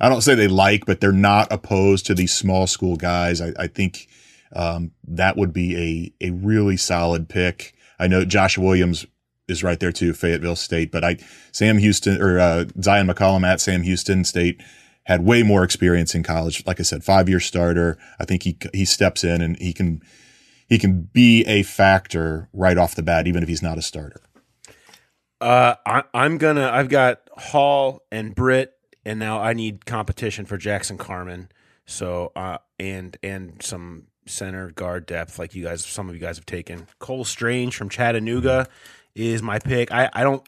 I 0.01 0.09
don't 0.09 0.21
say 0.21 0.35
they 0.35 0.49
like, 0.49 0.85
but 0.85 0.99
they're 0.99 1.13
not 1.13 1.47
opposed 1.51 2.05
to 2.07 2.13
these 2.13 2.33
small 2.33 2.67
school 2.67 2.97
guys. 2.97 3.39
I, 3.39 3.53
I 3.57 3.67
think 3.67 4.09
um, 4.53 4.91
that 5.07 5.37
would 5.37 5.53
be 5.53 6.13
a 6.21 6.27
a 6.27 6.31
really 6.31 6.77
solid 6.77 7.29
pick. 7.29 7.74
I 7.99 8.07
know 8.07 8.25
Josh 8.25 8.57
Williams 8.57 9.05
is 9.47 9.63
right 9.63 9.79
there 9.79 9.91
too, 9.91 10.13
Fayetteville 10.13 10.55
State, 10.55 10.91
but 10.91 11.03
I 11.03 11.17
Sam 11.51 11.77
Houston 11.77 12.21
or 12.21 12.39
uh, 12.39 12.65
Zyon 12.79 13.11
McCollum 13.11 13.45
at 13.45 13.61
Sam 13.61 13.83
Houston 13.83 14.23
State 14.23 14.61
had 15.03 15.23
way 15.23 15.43
more 15.43 15.63
experience 15.63 16.15
in 16.15 16.23
college. 16.23 16.65
Like 16.65 16.79
I 16.79 16.83
said, 16.83 17.03
five 17.03 17.29
year 17.29 17.39
starter. 17.39 17.97
I 18.19 18.25
think 18.25 18.43
he 18.43 18.57
he 18.73 18.85
steps 18.85 19.23
in 19.23 19.41
and 19.41 19.57
he 19.57 19.73
can 19.73 20.01
he 20.67 20.79
can 20.79 21.01
be 21.13 21.43
a 21.45 21.63
factor 21.63 22.49
right 22.53 22.77
off 22.77 22.95
the 22.95 23.03
bat, 23.03 23.27
even 23.27 23.43
if 23.43 23.49
he's 23.49 23.61
not 23.61 23.77
a 23.77 23.81
starter. 23.81 24.21
Uh, 25.39 25.75
I, 25.85 26.03
I'm 26.13 26.37
gonna. 26.37 26.69
I've 26.69 26.89
got 26.89 27.21
Hall 27.37 28.01
and 28.11 28.33
Britt, 28.33 28.73
and 29.05 29.19
now 29.19 29.41
I 29.41 29.53
need 29.53 29.85
competition 29.85 30.45
for 30.45 30.57
Jackson 30.57 30.97
Carman. 30.97 31.49
So, 31.85 32.31
uh, 32.35 32.57
and 32.79 33.17
and 33.21 33.61
some 33.61 34.07
center 34.27 34.71
guard 34.71 35.05
depth, 35.05 35.39
like 35.39 35.55
you 35.55 35.63
guys, 35.63 35.85
some 35.85 36.09
of 36.09 36.15
you 36.15 36.21
guys 36.21 36.37
have 36.37 36.45
taken. 36.45 36.87
Cole 36.99 37.25
Strange 37.25 37.75
from 37.75 37.89
Chattanooga 37.89 38.67
is 39.15 39.41
my 39.41 39.59
pick. 39.59 39.91
I, 39.91 40.09
I 40.13 40.23
don't. 40.23 40.47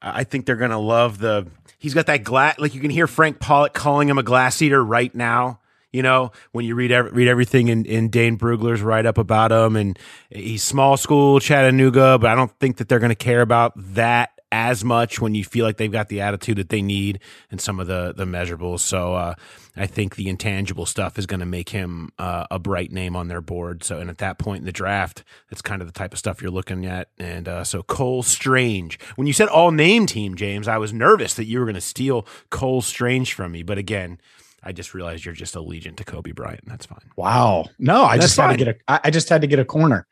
I 0.00 0.24
think 0.24 0.46
they're 0.46 0.56
gonna 0.56 0.78
love 0.78 1.18
the. 1.18 1.46
He's 1.78 1.94
got 1.94 2.06
that 2.06 2.24
glass. 2.24 2.58
Like 2.58 2.74
you 2.74 2.80
can 2.80 2.90
hear 2.90 3.06
Frank 3.06 3.40
Pollack 3.40 3.72
calling 3.72 4.08
him 4.08 4.18
a 4.18 4.22
glass 4.22 4.60
eater 4.62 4.82
right 4.84 5.14
now. 5.14 5.60
You 5.90 6.02
know, 6.02 6.32
when 6.52 6.66
you 6.66 6.74
read 6.74 6.92
every, 6.92 7.10
read 7.12 7.28
everything 7.28 7.68
in, 7.68 7.86
in 7.86 8.10
Dane 8.10 8.36
Brugler's 8.36 8.82
write 8.82 9.06
up 9.06 9.16
about 9.16 9.50
him, 9.50 9.74
and 9.74 9.98
he's 10.28 10.62
small 10.62 10.98
school 10.98 11.40
Chattanooga, 11.40 12.18
but 12.18 12.30
I 12.30 12.34
don't 12.34 12.52
think 12.60 12.76
that 12.76 12.88
they're 12.90 12.98
going 12.98 13.08
to 13.08 13.14
care 13.14 13.40
about 13.40 13.72
that 13.94 14.37
as 14.50 14.84
much 14.84 15.20
when 15.20 15.34
you 15.34 15.44
feel 15.44 15.64
like 15.64 15.76
they've 15.76 15.92
got 15.92 16.08
the 16.08 16.20
attitude 16.20 16.56
that 16.56 16.68
they 16.70 16.82
need 16.82 17.20
and 17.50 17.60
some 17.60 17.78
of 17.80 17.86
the 17.86 18.14
the 18.16 18.24
measurables. 18.24 18.80
So 18.80 19.14
uh, 19.14 19.34
I 19.76 19.86
think 19.86 20.16
the 20.16 20.28
intangible 20.28 20.86
stuff 20.86 21.18
is 21.18 21.26
going 21.26 21.40
to 21.40 21.46
make 21.46 21.68
him 21.68 22.10
uh, 22.18 22.46
a 22.50 22.58
bright 22.58 22.90
name 22.90 23.14
on 23.14 23.28
their 23.28 23.40
board. 23.40 23.84
So 23.84 23.98
and 23.98 24.08
at 24.08 24.18
that 24.18 24.38
point 24.38 24.60
in 24.60 24.64
the 24.64 24.72
draft, 24.72 25.24
that's 25.50 25.62
kind 25.62 25.82
of 25.82 25.88
the 25.88 25.98
type 25.98 26.12
of 26.12 26.18
stuff 26.18 26.40
you're 26.40 26.50
looking 26.50 26.86
at. 26.86 27.08
And 27.18 27.48
uh, 27.48 27.64
so 27.64 27.82
Cole 27.82 28.22
Strange, 28.22 28.98
when 29.16 29.26
you 29.26 29.32
said 29.32 29.48
all 29.48 29.70
name 29.70 30.06
team, 30.06 30.34
James, 30.34 30.66
I 30.66 30.78
was 30.78 30.92
nervous 30.92 31.34
that 31.34 31.44
you 31.44 31.58
were 31.58 31.66
going 31.66 31.74
to 31.74 31.80
steal 31.80 32.26
Cole 32.50 32.82
Strange 32.82 33.34
from 33.34 33.52
me, 33.52 33.62
but 33.62 33.78
again. 33.78 34.20
I 34.60 34.72
just 34.72 34.92
realized 34.92 35.24
you're 35.24 35.34
just 35.34 35.54
allegiant 35.54 35.96
to 35.98 36.04
Coby 36.04 36.34
Bryant. 36.34 36.66
That's 36.66 36.84
fine. 36.84 36.98
Wow. 37.14 37.66
No, 37.78 38.02
I 38.02 38.16
That's 38.16 38.26
just 38.26 38.36
had 38.36 38.46
fine. 38.48 38.58
to 38.58 38.64
get 38.64 38.80
a. 38.88 39.06
I 39.06 39.10
just 39.10 39.28
had 39.28 39.40
to 39.42 39.46
get 39.46 39.60
a 39.60 39.64
corner. 39.64 40.04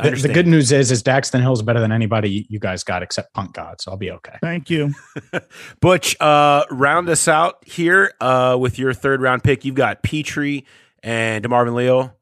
I 0.00 0.10
The, 0.10 0.28
the 0.28 0.34
good 0.34 0.46
news 0.46 0.72
is, 0.72 0.90
is 0.90 1.02
Daxton 1.02 1.40
Hill's 1.40 1.62
better 1.62 1.80
than 1.80 1.92
anybody 1.92 2.46
you 2.48 2.58
guys 2.58 2.82
got 2.82 3.02
except 3.02 3.32
Punk 3.32 3.52
God, 3.52 3.80
so 3.80 3.92
I'll 3.92 3.96
be 3.96 4.10
okay. 4.10 4.36
Thank 4.40 4.70
you. 4.70 4.92
Butch, 5.80 6.20
uh, 6.20 6.64
round 6.70 7.08
us 7.08 7.28
out 7.28 7.66
here 7.66 8.12
uh, 8.20 8.56
with 8.58 8.78
your 8.78 8.92
third 8.92 9.20
round 9.20 9.44
pick. 9.44 9.64
You've 9.64 9.76
got 9.76 10.02
Pitre 10.02 10.62
and 11.02 11.44
DeMarvin 11.44 11.74
Leal 11.74 12.14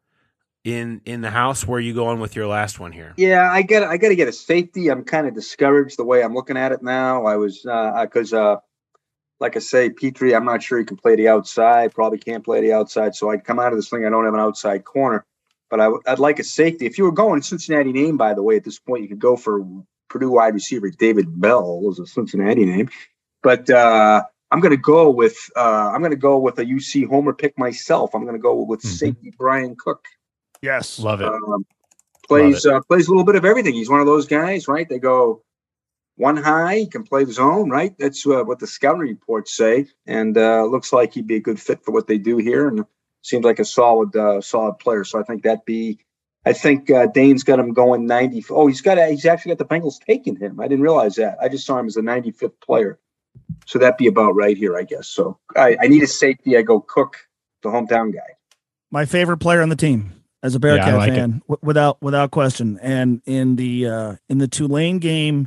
in 0.64 1.00
in 1.04 1.20
the 1.22 1.30
house. 1.30 1.66
Where 1.66 1.78
are 1.78 1.80
you 1.80 1.94
going 1.94 2.20
with 2.20 2.36
your 2.36 2.46
last 2.46 2.78
one 2.78 2.92
here? 2.92 3.14
Yeah, 3.16 3.50
I 3.50 3.62
got 3.62 3.82
I 3.84 3.96
got 3.96 4.08
to 4.08 4.16
get 4.16 4.28
a 4.28 4.32
safety. 4.32 4.90
I'm 4.90 5.04
kind 5.04 5.26
of 5.26 5.34
discouraged 5.34 5.98
the 5.98 6.04
way 6.04 6.22
I'm 6.22 6.34
looking 6.34 6.56
at 6.56 6.72
it 6.72 6.82
now. 6.82 7.24
I 7.24 7.36
was 7.36 7.62
because 7.62 8.32
uh, 8.32 8.56
like 9.40 9.56
I 9.56 9.60
say, 9.60 9.90
Pitre, 9.90 10.34
I'm 10.34 10.44
not 10.44 10.62
sure 10.62 10.78
he 10.78 10.84
can 10.84 10.96
play 10.96 11.16
the 11.16 11.28
outside. 11.28 11.94
Probably 11.94 12.18
can't 12.18 12.44
play 12.44 12.60
the 12.60 12.72
outside. 12.72 13.14
So 13.14 13.30
I'd 13.30 13.44
come 13.44 13.58
out 13.58 13.72
of 13.72 13.78
this 13.78 13.90
thing. 13.90 14.06
I 14.06 14.10
don't 14.10 14.24
have 14.24 14.34
an 14.34 14.40
outside 14.40 14.84
corner, 14.84 15.24
but 15.72 15.80
I, 15.80 15.88
would- 15.88 16.02
like 16.18 16.38
a 16.38 16.44
safety. 16.44 16.84
If 16.84 16.98
you 16.98 17.04
were 17.04 17.12
going 17.12 17.40
Cincinnati 17.40 17.92
name, 17.92 18.18
by 18.18 18.34
the 18.34 18.42
way, 18.42 18.56
at 18.56 18.64
this 18.64 18.78
point, 18.78 19.02
you 19.02 19.08
could 19.08 19.18
go 19.18 19.36
for 19.36 19.64
Purdue 20.10 20.32
wide 20.32 20.52
receiver 20.52 20.90
David 20.90 21.40
Bell 21.40 21.80
was 21.80 21.98
a 21.98 22.06
Cincinnati 22.06 22.66
name, 22.66 22.90
but 23.42 23.70
uh, 23.70 24.22
I'm 24.50 24.60
going 24.60 24.72
to 24.72 24.76
go 24.76 25.08
with 25.08 25.34
uh, 25.56 25.90
I'm 25.94 26.00
going 26.02 26.10
to 26.10 26.16
go 26.16 26.36
with 26.38 26.58
a 26.58 26.64
UC 26.66 27.08
homer 27.08 27.32
pick 27.32 27.56
myself. 27.58 28.14
I'm 28.14 28.24
going 28.24 28.34
to 28.34 28.38
go 28.38 28.62
with 28.62 28.82
Mhm. 28.82 28.86
safety 28.86 29.32
Bryan 29.38 29.74
Cook. 29.74 30.04
Yes. 30.60 30.98
Love 30.98 31.22
it. 31.22 31.28
Um, 31.28 31.64
plays 32.28 32.66
uh, 32.66 32.80
plays 32.82 33.06
a 33.08 33.10
little 33.10 33.24
bit 33.24 33.36
of 33.36 33.46
everything. 33.46 33.72
He's 33.72 33.88
one 33.88 34.00
of 34.00 34.06
those 34.06 34.26
guys, 34.26 34.68
right? 34.68 34.86
They 34.86 34.98
go 34.98 35.42
one 36.16 36.36
high, 36.36 36.80
he 36.80 36.86
can 36.86 37.04
play 37.04 37.24
the 37.24 37.32
zone, 37.32 37.70
right? 37.70 37.94
That's 37.98 38.26
uh, 38.26 38.44
what 38.44 38.58
the 38.58 38.66
scouting 38.66 39.00
reports 39.00 39.56
say, 39.56 39.86
and 40.06 40.36
uh, 40.36 40.64
looks 40.66 40.92
like 40.92 41.14
he'd 41.14 41.26
be 41.26 41.36
a 41.36 41.40
good 41.40 41.58
fit 41.58 41.82
for 41.82 41.92
what 41.92 42.06
they 42.06 42.18
do 42.18 42.36
here, 42.36 42.68
and 42.68 42.84
seems 43.22 43.44
like 43.44 43.58
a 43.58 43.64
solid 43.64 44.14
uh, 44.14 44.40
solid 44.40 44.78
player. 44.78 45.04
So 45.04 45.18
I 45.18 45.22
think 45.22 45.42
that 45.44 45.64
be. 45.64 45.98
I 46.44 46.52
think 46.52 46.90
uh, 46.90 47.06
Dane's 47.06 47.44
got 47.44 47.60
him 47.60 47.72
going 47.72 48.04
90. 48.06 48.44
Oh, 48.50 48.66
he's 48.66 48.80
got 48.80 48.98
he's 49.08 49.24
actually 49.26 49.54
got 49.54 49.58
the 49.58 49.74
Bengals 49.74 50.00
taking 50.04 50.36
him. 50.36 50.58
I 50.58 50.64
didn't 50.66 50.82
realize 50.82 51.14
that. 51.14 51.38
I 51.40 51.48
just 51.48 51.64
saw 51.64 51.78
him 51.78 51.86
as 51.86 51.96
a 51.96 52.00
95th 52.02 52.60
player. 52.60 52.98
So 53.66 53.78
that'd 53.78 53.96
be 53.96 54.08
about 54.08 54.32
right 54.34 54.56
here, 54.56 54.76
I 54.76 54.82
guess. 54.82 55.08
So 55.08 55.38
I, 55.56 55.76
I 55.80 55.86
need 55.86 56.02
a 56.02 56.06
safety. 56.08 56.56
I 56.56 56.62
go 56.62 56.80
Cook, 56.80 57.16
the 57.62 57.68
hometown 57.68 58.12
guy. 58.12 58.34
my 58.90 59.04
favorite 59.06 59.38
player 59.38 59.62
on 59.62 59.68
the 59.68 59.76
team 59.76 60.12
as 60.42 60.56
a 60.56 60.58
Bearcat 60.60 60.88
Yeah, 60.88 60.96
like 60.96 61.14
fan, 61.14 61.42
w- 61.48 61.58
without 61.62 62.02
without 62.02 62.32
question. 62.32 62.76
And 62.82 63.22
in 63.24 63.54
the 63.54 63.86
uh, 63.86 64.16
in 64.28 64.38
the 64.38 64.48
Tulane 64.48 64.98
game, 64.98 65.46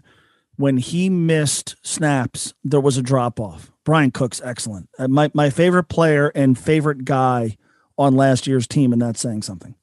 when 0.55 0.77
he 0.77 1.09
missed 1.09 1.75
snaps, 1.83 2.53
there 2.63 2.79
was 2.79 2.95
a 2.97 3.01
drop 3.01 3.37
off. 3.39 3.69
Bryan 3.83 4.11
Cook's 4.11 4.41
excellent. 4.41 4.87
Uh, 4.97 5.09
my 5.09 5.29
my 5.33 5.49
favorite 5.49 5.89
player 5.89 6.29
and 6.33 6.57
favorite 6.57 7.03
guy 7.03 7.57
on 7.97 8.15
last 8.15 8.47
year's 8.47 8.67
team, 8.67 8.93
and 8.93 9.01
that's 9.01 9.19
saying 9.19 9.41
something. 9.43 9.75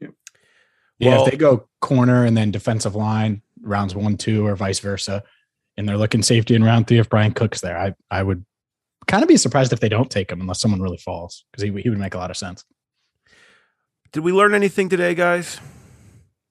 Yeah, 0.00 0.08
Well- 1.00 1.24
if 1.24 1.30
they 1.30 1.36
go 1.36 1.68
corner 1.80 2.24
and 2.24 2.36
then 2.36 2.50
defensive 2.50 2.94
line 2.94 3.42
rounds 3.60 3.94
one, 3.94 4.16
two, 4.16 4.46
or 4.46 4.54
vice 4.56 4.78
versa, 4.78 5.22
and 5.76 5.88
they're 5.88 5.96
looking 5.96 6.22
safety 6.22 6.54
in 6.54 6.62
round 6.62 6.86
three, 6.86 6.98
if 6.98 7.08
Bryan 7.08 7.32
Cook's 7.32 7.60
there, 7.60 7.78
I 7.78 7.94
I 8.10 8.22
would 8.22 8.44
kind 9.08 9.22
of 9.22 9.28
be 9.28 9.36
surprised 9.36 9.72
if 9.72 9.80
they 9.80 9.88
don't 9.88 10.10
take 10.10 10.30
him 10.30 10.40
unless 10.40 10.60
someone 10.60 10.80
really 10.80 10.98
falls 10.98 11.44
because 11.50 11.62
he 11.62 11.82
he 11.82 11.88
would 11.88 11.98
make 11.98 12.14
a 12.14 12.18
lot 12.18 12.30
of 12.30 12.36
sense. 12.36 12.64
Did 14.12 14.20
we 14.20 14.32
learn 14.32 14.54
anything 14.54 14.88
today, 14.88 15.14
guys? 15.14 15.58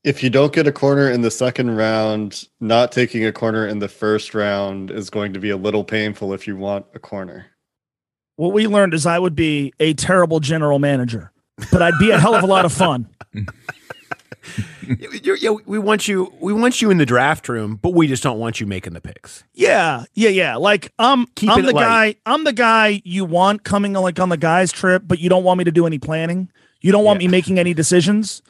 If 0.03 0.23
you 0.23 0.31
don't 0.31 0.51
get 0.51 0.65
a 0.65 0.71
corner 0.71 1.11
in 1.11 1.21
the 1.21 1.29
second 1.29 1.75
round, 1.77 2.45
not 2.59 2.91
taking 2.91 3.23
a 3.25 3.31
corner 3.31 3.67
in 3.67 3.77
the 3.77 3.87
first 3.87 4.33
round 4.33 4.89
is 4.89 5.11
going 5.11 5.33
to 5.33 5.39
be 5.39 5.51
a 5.51 5.57
little 5.57 5.83
painful 5.83 6.33
if 6.33 6.47
you 6.47 6.57
want 6.57 6.87
a 6.95 6.99
corner. 6.99 7.45
What 8.41 8.53
we 8.53 8.65
learned 8.65 8.95
is 8.95 9.05
I 9.05 9.19
would 9.19 9.35
be 9.35 9.71
a 9.79 9.93
terrible 9.93 10.39
general 10.39 10.79
manager, 10.79 11.31
but 11.71 11.83
I'd 11.83 11.93
be 11.99 12.09
a 12.09 12.19
hell 12.19 12.33
of 12.33 12.41
a 12.43 12.47
lot 12.47 12.65
of 12.65 12.73
fun. 12.73 13.07
You- 15.23 15.35
you- 15.35 15.61
we 15.67 15.77
want 15.77 16.07
you. 16.07 16.33
We 16.39 16.51
want 16.51 16.81
you 16.81 16.89
in 16.89 16.97
the 16.97 17.05
draft 17.05 17.47
room, 17.47 17.75
but 17.81 17.93
we 17.93 18.07
just 18.07 18.23
don't 18.23 18.39
want 18.39 18.59
you 18.59 18.65
making 18.65 18.93
the 18.93 18.99
picks. 18.99 19.43
Yeah, 19.53 20.05
yeah, 20.15 20.29
yeah. 20.29 20.55
Like 20.55 20.91
um, 20.97 21.27
Keep 21.35 21.51
I'm 21.51 21.59
it 21.59 21.67
the 21.67 21.71
light. 21.73 22.17
guy. 22.25 22.31
I'm 22.31 22.43
the 22.43 22.51
guy 22.51 23.01
you 23.05 23.23
want 23.23 23.63
coming 23.63 23.93
like 23.93 24.19
on 24.19 24.29
the 24.29 24.37
guys 24.37 24.71
trip, 24.71 25.03
but 25.05 25.19
you 25.19 25.29
don't 25.29 25.43
want 25.43 25.59
me 25.59 25.63
to 25.65 25.71
do 25.71 25.85
any 25.85 25.99
planning. 25.99 26.51
You 26.81 26.91
don't 26.91 27.03
want 27.05 27.21
Yeah. 27.21 27.27
me 27.27 27.31
making 27.31 27.59
any 27.59 27.75
decisions. 27.75 28.41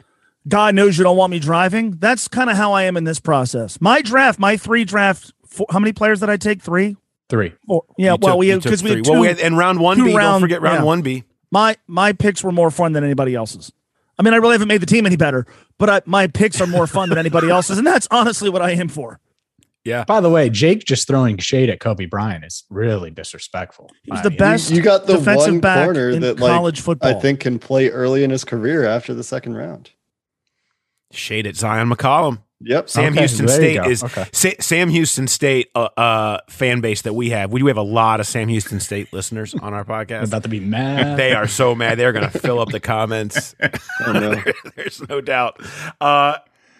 God 0.48 0.74
knows 0.74 0.96
you 0.96 1.04
don't 1.04 1.18
want 1.18 1.30
me 1.30 1.38
driving. 1.38 1.92
That's 1.98 2.26
kind 2.26 2.48
of 2.48 2.56
how 2.56 2.72
I 2.72 2.84
am 2.84 2.96
in 2.96 3.04
this 3.04 3.20
process. 3.20 3.78
My 3.80 4.00
draft, 4.00 4.38
my 4.38 4.56
three 4.56 4.84
draft. 4.84 5.32
Four, 5.46 5.66
how 5.70 5.78
many 5.78 5.92
players 5.92 6.20
did 6.20 6.30
I 6.30 6.38
take? 6.38 6.62
Three. 6.62 6.96
Three. 7.28 7.54
Four. 7.66 7.84
Yeah. 7.96 8.12
You 8.12 8.18
well, 8.20 8.32
took- 8.34 8.38
we 8.40 8.46
you 8.46 8.52
had 8.52 8.62
took 8.62 8.70
because 8.70 8.82
we 8.82 8.90
had 8.90 9.04
two. 9.04 9.12
Well, 9.12 9.20
we 9.20 9.26
had, 9.28 9.38
and 9.40 9.56
round 9.56 9.80
one 9.80 9.96
two 9.96 10.04
B. 10.04 10.12
Don't 10.12 10.40
forget 10.40 10.62
round 10.62 10.80
yeah. 10.80 10.84
one 10.84 11.02
B. 11.02 11.24
my 11.50 11.76
my 11.86 12.12
picks 12.12 12.42
were 12.42 12.52
more 12.52 12.70
fun 12.70 12.92
than 12.92 13.04
anybody 13.04 13.34
else's. 13.34 13.72
I 14.18 14.22
mean, 14.22 14.34
I 14.34 14.36
really 14.36 14.52
haven't 14.52 14.68
made 14.68 14.82
the 14.82 14.86
team 14.86 15.06
any 15.06 15.16
better, 15.16 15.46
but 15.78 15.90
I, 15.90 16.02
my 16.04 16.26
picks 16.26 16.60
are 16.60 16.66
more 16.66 16.86
fun 16.86 17.08
than 17.08 17.18
anybody 17.18 17.48
else's, 17.50 17.78
and 17.78 17.86
that's 17.86 18.06
honestly 18.10 18.50
what 18.50 18.62
I 18.62 18.70
aim 18.72 18.88
for. 18.88 19.20
Yeah. 19.84 20.04
By 20.04 20.20
the 20.20 20.30
way, 20.30 20.48
Jake 20.48 20.84
just 20.84 21.08
throwing 21.08 21.38
shade 21.38 21.68
at 21.68 21.80
Coby 21.80 22.08
Bryant 22.08 22.44
is 22.44 22.64
really 22.70 23.10
disrespectful. 23.10 23.90
He's 24.04 24.22
the 24.22 24.30
mean, 24.30 24.38
best 24.38 24.70
You 24.70 24.80
got 24.80 25.06
the 25.06 25.16
defensive 25.16 25.54
one 25.54 25.60
back 25.60 25.86
corner 25.86 26.10
in 26.10 26.20
that, 26.20 26.38
like, 26.38 26.52
college 26.52 26.80
football. 26.80 27.16
I 27.16 27.20
think 27.20 27.40
can 27.40 27.58
play 27.58 27.88
early 27.88 28.22
in 28.22 28.30
his 28.30 28.44
career 28.44 28.84
after 28.84 29.12
the 29.12 29.24
second 29.24 29.56
round. 29.56 29.90
Shade 31.10 31.46
at 31.46 31.56
Zyon 31.56 31.92
McCollum. 31.92 32.42
Yep. 32.64 32.88
Sam 32.88 33.12
Okay, 33.12 33.20
Houston 33.20 33.46
there 33.46 33.54
State 33.56 33.86
is 33.90 34.04
Okay. 34.04 34.26
Sa- 34.32 34.50
Sam 34.60 34.88
Houston 34.88 35.26
State 35.28 35.70
uh, 35.74 35.88
uh, 35.96 36.38
fan 36.48 36.80
base 36.80 37.02
that 37.02 37.14
we 37.14 37.30
have. 37.30 37.50
We 37.52 37.60
do 37.60 37.66
have 37.66 37.76
a 37.76 37.82
lot 37.82 38.20
of 38.20 38.26
Sam 38.26 38.48
Houston 38.48 38.80
State 38.80 39.12
listeners 39.12 39.54
on 39.54 39.74
our 39.74 39.80
I'm 39.80 39.86
podcast. 39.86 40.24
about 40.28 40.42
to 40.44 40.48
be 40.48 40.60
mad. 40.60 41.16
they 41.18 41.32
are 41.34 41.46
so 41.48 41.74
mad. 41.74 41.98
They're 41.98 42.12
going 42.12 42.30
to 42.30 42.38
fill 42.38 42.58
up 42.60 42.70
the 42.70 42.80
comments. 42.80 43.54
Oh, 44.04 44.12
no. 44.12 44.42
There's 44.76 45.06
no 45.08 45.20
doubt. 45.20 45.60
Uh, 46.00 46.36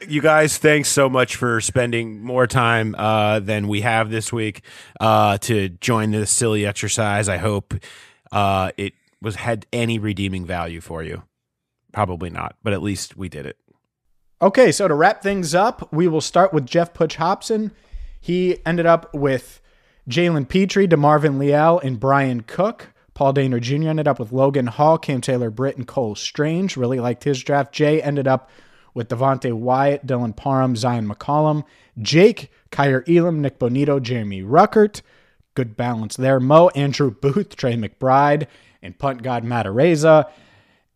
you 0.08 0.20
guys, 0.20 0.58
thanks 0.58 0.88
so 0.88 1.08
much 1.08 1.36
for 1.36 1.60
spending 1.60 2.20
more 2.22 2.46
time 2.48 2.94
uh, 2.98 3.38
than 3.38 3.68
we 3.68 3.82
have 3.82 4.10
this 4.10 4.32
week 4.32 4.62
uh, 5.00 5.38
to 5.38 5.68
join 5.68 6.10
this 6.10 6.30
silly 6.32 6.66
exercise. 6.66 7.28
I 7.28 7.36
hope 7.36 7.74
uh, 8.32 8.72
it 8.76 8.94
was 9.20 9.36
had 9.36 9.66
any 9.72 9.98
redeeming 10.00 10.44
value 10.44 10.80
for 10.80 11.02
you. 11.04 11.22
Probably 11.92 12.30
not, 12.30 12.56
but 12.64 12.72
at 12.72 12.82
least 12.82 13.16
we 13.16 13.28
did 13.28 13.46
it. 13.46 13.56
Okay, 14.42 14.72
so 14.72 14.88
to 14.88 14.94
wrap 14.94 15.22
things 15.22 15.54
up, 15.54 15.92
we 15.92 16.08
will 16.08 16.20
start 16.20 16.52
with 16.52 16.66
Geoff 16.66 16.92
Butch 16.92 17.14
Hobson. 17.14 17.70
He 18.20 18.58
ended 18.66 18.86
up 18.86 19.14
with 19.14 19.60
Jalen 20.10 20.48
Pitre, 20.48 20.88
DeMarvin 20.88 21.38
Leal, 21.38 21.78
and 21.78 22.00
Bryan 22.00 22.40
Cook. 22.40 22.88
Paul 23.14 23.34
Dehner 23.34 23.60
Jr. 23.60 23.90
ended 23.90 24.08
up 24.08 24.18
with 24.18 24.32
Logan 24.32 24.66
Hall, 24.66 24.98
Cam 24.98 25.20
Taylor 25.20 25.48
Britt, 25.48 25.76
and 25.76 25.86
Cole 25.86 26.16
Strange. 26.16 26.76
Really 26.76 26.98
liked 26.98 27.22
his 27.22 27.40
draft. 27.40 27.72
Jay 27.72 28.02
ended 28.02 28.26
up 28.26 28.50
with 28.94 29.08
Devonte 29.08 29.52
Wyatt, 29.52 30.08
Dylan 30.08 30.34
Parham, 30.34 30.74
Zyon 30.74 31.08
McCollum. 31.08 31.62
Jake, 32.00 32.50
Kaiir 32.72 33.04
Elam, 33.08 33.42
Nik 33.42 33.60
Bonitto, 33.60 34.02
Jeremy 34.02 34.42
Ruckert. 34.42 35.02
Good 35.54 35.76
balance 35.76 36.16
there. 36.16 36.40
Mo, 36.40 36.68
Andrew 36.70 37.12
Booth, 37.12 37.54
Trey 37.56 37.76
McBride, 37.76 38.48
and 38.82 38.98
punt 38.98 39.22
god 39.22 39.44
Matt 39.44 39.66
Araiza. 39.66 40.28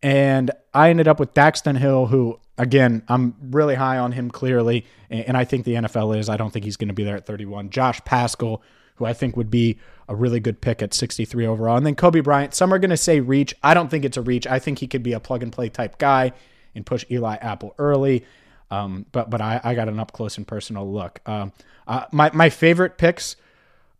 And 0.03 0.51
I 0.73 0.89
ended 0.89 1.07
up 1.07 1.17
with 1.17 1.33
Daxton 1.33 1.77
Hill, 1.77 2.07
who, 2.07 2.41
again, 2.57 3.03
I'm 3.07 3.35
really 3.41 3.75
high 3.75 3.97
on 3.97 4.11
him 4.11 4.29
clearly. 4.31 4.85
And 5.09 5.37
I 5.37 5.45
think 5.45 5.65
the 5.65 5.73
NFL 5.73 6.17
is. 6.17 6.29
I 6.29 6.37
don't 6.37 6.51
think 6.51 6.65
he's 6.65 6.77
going 6.77 6.87
to 6.89 6.93
be 6.93 7.03
there 7.03 7.15
at 7.15 7.25
31. 7.25 7.69
Josh 7.69 8.03
Paschal, 8.03 8.61
who 8.95 9.05
I 9.05 9.13
think 9.13 9.37
would 9.37 9.51
be 9.51 9.77
a 10.09 10.15
really 10.15 10.39
good 10.39 10.61
pick 10.61 10.81
at 10.81 10.93
63 10.93 11.45
overall. 11.45 11.77
And 11.77 11.85
then 11.85 11.95
Coby 11.95 12.23
Bryant. 12.23 12.53
Some 12.53 12.73
are 12.73 12.79
going 12.79 12.89
to 12.89 12.97
say 12.97 13.19
reach. 13.19 13.53
I 13.63 13.73
don't 13.73 13.89
think 13.89 14.05
it's 14.05 14.17
a 14.17 14.21
reach. 14.21 14.47
I 14.47 14.59
think 14.59 14.79
he 14.79 14.87
could 14.87 15.03
be 15.03 15.13
a 15.13 15.19
plug 15.19 15.43
and 15.43 15.51
play 15.51 15.69
type 15.69 15.97
guy. 15.97 16.33
and 16.75 16.85
push 16.85 17.03
Eli 17.09 17.35
Apple 17.35 17.73
early. 17.77 18.23
Um, 18.69 19.05
but 19.11 19.29
but 19.29 19.41
I, 19.41 19.59
I 19.63 19.75
got 19.75 19.89
an 19.89 19.99
up 19.99 20.11
close 20.11 20.37
and 20.37 20.47
personal 20.47 20.91
look. 20.91 21.19
Um, 21.25 21.53
uh, 21.87 22.05
my 22.11 22.29
my 22.33 22.49
favorite 22.49 22.97
picks, 22.97 23.35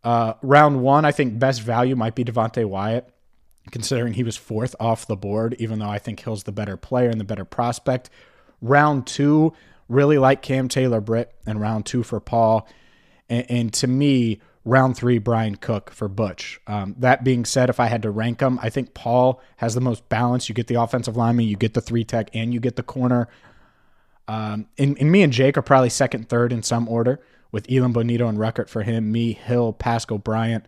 uh, 0.03 0.34
round 0.41 0.82
one, 0.82 1.05
I 1.05 1.12
think 1.12 1.39
best 1.39 1.62
value 1.62 1.95
might 1.95 2.16
be 2.16 2.24
Devonte 2.24 2.66
Wyatt, 2.66 3.10
considering 3.72 4.14
he 4.14 4.24
was 4.24 4.38
fourth 4.38 4.76
off 4.80 5.08
the 5.08 5.16
board. 5.16 5.55
Even 5.60 5.80
though 5.80 5.89
I 5.89 5.99
think 5.99 6.20
Hill's 6.20 6.43
the 6.43 6.51
better 6.51 6.78
player 6.78 7.10
and 7.10 7.20
the 7.20 7.26
better 7.26 7.45
prospect. 7.45 8.10
Round 8.62 9.05
two, 9.05 9.53
really 9.88 10.18
like 10.18 10.41
Cam 10.41 10.68
Taylor 10.68 11.01
Britt, 11.01 11.34
and 11.45 11.62
round 11.62 11.86
two 11.86 12.03
for 12.03 12.20
Paul. 12.20 12.68
And, 13.30 13.45
and 13.49 13.74
to 13.76 13.88
me, 13.88 14.39
round 14.66 14.97
three, 14.97 15.18
Bryan 15.18 15.55
Cook 15.55 15.91
for 15.91 16.08
Butch. 16.08 16.60
Um, 16.68 16.95
that 16.99 17.24
being 17.24 17.45
said, 17.45 17.70
if 17.70 17.80
I 17.80 17.86
had 17.88 18.01
to 18.01 18.12
rank 18.12 18.39
them, 18.39 18.60
I 18.62 18.70
think 18.70 18.93
Paul 18.93 19.41
has 19.58 19.76
the 19.76 19.82
most 19.82 20.08
balance. 20.10 20.49
You 20.49 20.55
get 20.55 20.68
the 20.68 20.76
offensive 20.76 21.16
lineman, 21.16 21.47
you 21.47 21.55
get 21.55 21.74
the 21.74 21.82
three 21.82 22.03
tech, 22.03 22.30
and 22.34 22.53
you 22.53 22.60
get 22.60 22.76
the 22.76 22.84
corner. 22.84 23.30
Um, 24.28 24.68
and, 24.78 24.97
and 24.99 25.10
me 25.10 25.24
and 25.24 25.32
Jake 25.32 25.58
are 25.58 25.62
probably 25.62 25.89
second, 25.89 26.28
third 26.28 26.51
in 26.51 26.64
some 26.64 26.89
order, 26.89 27.22
with 27.51 27.72
Elam 27.72 27.93
Bonitto 27.93 28.28
and 28.28 28.38
Ruckert 28.38 28.68
for 28.68 28.84
him, 28.84 29.10
me, 29.10 29.32
Hill, 29.32 29.72
Paschal 29.72 30.18
Bryant. 30.18 30.66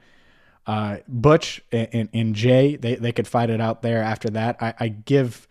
Uh, 0.65 0.97
Butch 1.07 1.61
and, 1.71 1.89
and, 1.91 2.09
and, 2.13 2.35
Jay, 2.35 2.75
they, 2.77 2.95
they 2.95 3.11
could 3.11 3.27
fight 3.27 3.49
it 3.49 3.59
out 3.59 3.81
there 3.81 4.01
after 4.01 4.29
that. 4.29 4.55
I, 4.61 4.73
I 4.79 4.87
give, 4.87 5.47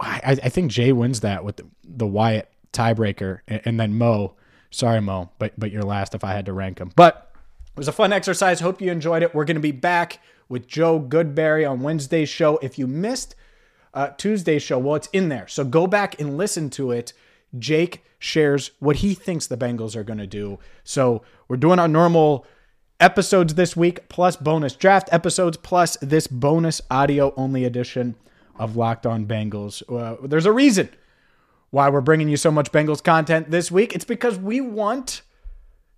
I, 0.00 0.38
I 0.42 0.48
think 0.48 0.70
Jay 0.70 0.92
wins 0.92 1.20
that 1.20 1.44
with 1.44 1.56
the, 1.56 1.66
the 1.84 2.06
Wyatt 2.06 2.48
tiebreaker, 2.72 3.40
and, 3.46 3.60
and 3.64 3.80
then 3.80 3.96
Mo. 3.98 4.34
Sorry, 4.70 5.00
Mo, 5.00 5.30
but 5.38 5.52
but 5.58 5.70
you're 5.70 5.82
last 5.82 6.14
if 6.14 6.24
I 6.24 6.32
had 6.32 6.46
to 6.46 6.52
rank 6.52 6.78
them. 6.78 6.92
But 6.96 7.30
it 7.66 7.78
was 7.78 7.88
a 7.88 7.92
fun 7.92 8.12
exercise. 8.12 8.60
Hope 8.60 8.80
you 8.80 8.90
enjoyed 8.90 9.22
it. 9.22 9.34
We're 9.34 9.44
going 9.44 9.56
to 9.56 9.60
be 9.60 9.72
back 9.72 10.20
with 10.48 10.66
Joe 10.66 11.00
Goodberry 11.00 11.68
on 11.68 11.80
Wednesday's 11.80 12.28
show. 12.28 12.58
If 12.58 12.78
you 12.78 12.86
missed 12.86 13.34
uh, 13.94 14.08
Tuesday's 14.16 14.62
show, 14.62 14.78
well, 14.78 14.96
it's 14.96 15.08
in 15.12 15.28
there. 15.28 15.46
So 15.48 15.64
go 15.64 15.86
back 15.86 16.18
and 16.20 16.36
listen 16.36 16.70
to 16.70 16.90
it. 16.90 17.12
Jake 17.58 18.02
shares 18.18 18.70
what 18.78 18.96
he 18.96 19.14
thinks 19.14 19.46
the 19.46 19.56
Bengals 19.56 19.94
are 19.94 20.04
going 20.04 20.18
to 20.18 20.26
do. 20.26 20.58
So 20.84 21.22
we're 21.48 21.56
doing 21.56 21.78
our 21.78 21.88
normal 21.88 22.46
episodes 22.98 23.54
this 23.54 23.76
week, 23.76 24.08
plus 24.08 24.36
bonus 24.36 24.74
draft 24.74 25.08
episodes, 25.12 25.56
plus 25.56 25.96
this 26.00 26.26
bonus 26.26 26.80
audio 26.90 27.34
only 27.36 27.64
edition 27.64 28.14
of 28.62 28.76
Locked 28.76 29.06
On 29.06 29.26
Bengals. 29.26 29.82
Uh, 29.92 30.24
there's 30.24 30.46
a 30.46 30.52
reason 30.52 30.88
why 31.70 31.88
we're 31.88 32.00
bringing 32.00 32.28
you 32.28 32.36
so 32.36 32.52
much 32.52 32.70
Bengals 32.70 33.02
content 33.02 33.50
this 33.50 33.72
week. 33.72 33.92
It's 33.92 34.04
because 34.04 34.38
we 34.38 34.60
want 34.60 35.22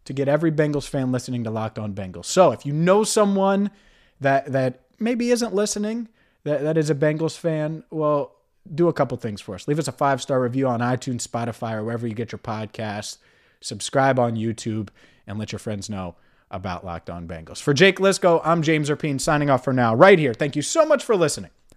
to 0.06 0.14
get 0.14 0.28
every 0.28 0.50
Bengals 0.50 0.88
fan 0.88 1.12
listening 1.12 1.44
to 1.44 1.50
Locked 1.50 1.78
On 1.78 1.92
Bengals. 1.92 2.24
So 2.24 2.52
if 2.52 2.64
you 2.64 2.72
know 2.72 3.04
someone 3.04 3.70
that 4.20 4.50
that 4.52 4.80
maybe 4.98 5.30
isn't 5.30 5.54
listening, 5.54 6.08
that, 6.44 6.62
that 6.62 6.78
is 6.78 6.88
a 6.88 6.94
Bengals 6.94 7.36
fan, 7.36 7.84
well, 7.90 8.34
do 8.74 8.88
a 8.88 8.94
couple 8.94 9.18
things 9.18 9.42
for 9.42 9.54
us. 9.54 9.68
Leave 9.68 9.78
us 9.78 9.88
a 9.88 9.92
five 9.92 10.22
star 10.22 10.40
review 10.40 10.66
on 10.66 10.80
iTunes, 10.80 11.28
Spotify, 11.28 11.74
or 11.74 11.84
wherever 11.84 12.06
you 12.06 12.14
get 12.14 12.32
your 12.32 12.38
podcasts. 12.38 13.18
Subscribe 13.60 14.18
on 14.18 14.36
YouTube 14.36 14.88
and 15.26 15.38
let 15.38 15.52
your 15.52 15.58
friends 15.58 15.90
know 15.90 16.16
about 16.50 16.82
Locked 16.82 17.10
On 17.10 17.28
Bengals. 17.28 17.60
For 17.60 17.74
Jake 17.74 17.98
Liscow, 17.98 18.40
I'm 18.42 18.62
James 18.62 18.88
Rapien 18.88 19.20
signing 19.20 19.50
off 19.50 19.64
for 19.64 19.74
now, 19.74 19.94
right 19.94 20.18
here. 20.18 20.32
Thank 20.32 20.56
you 20.56 20.62
so 20.62 20.86
much 20.86 21.04
for 21.04 21.14
listening 21.14 21.50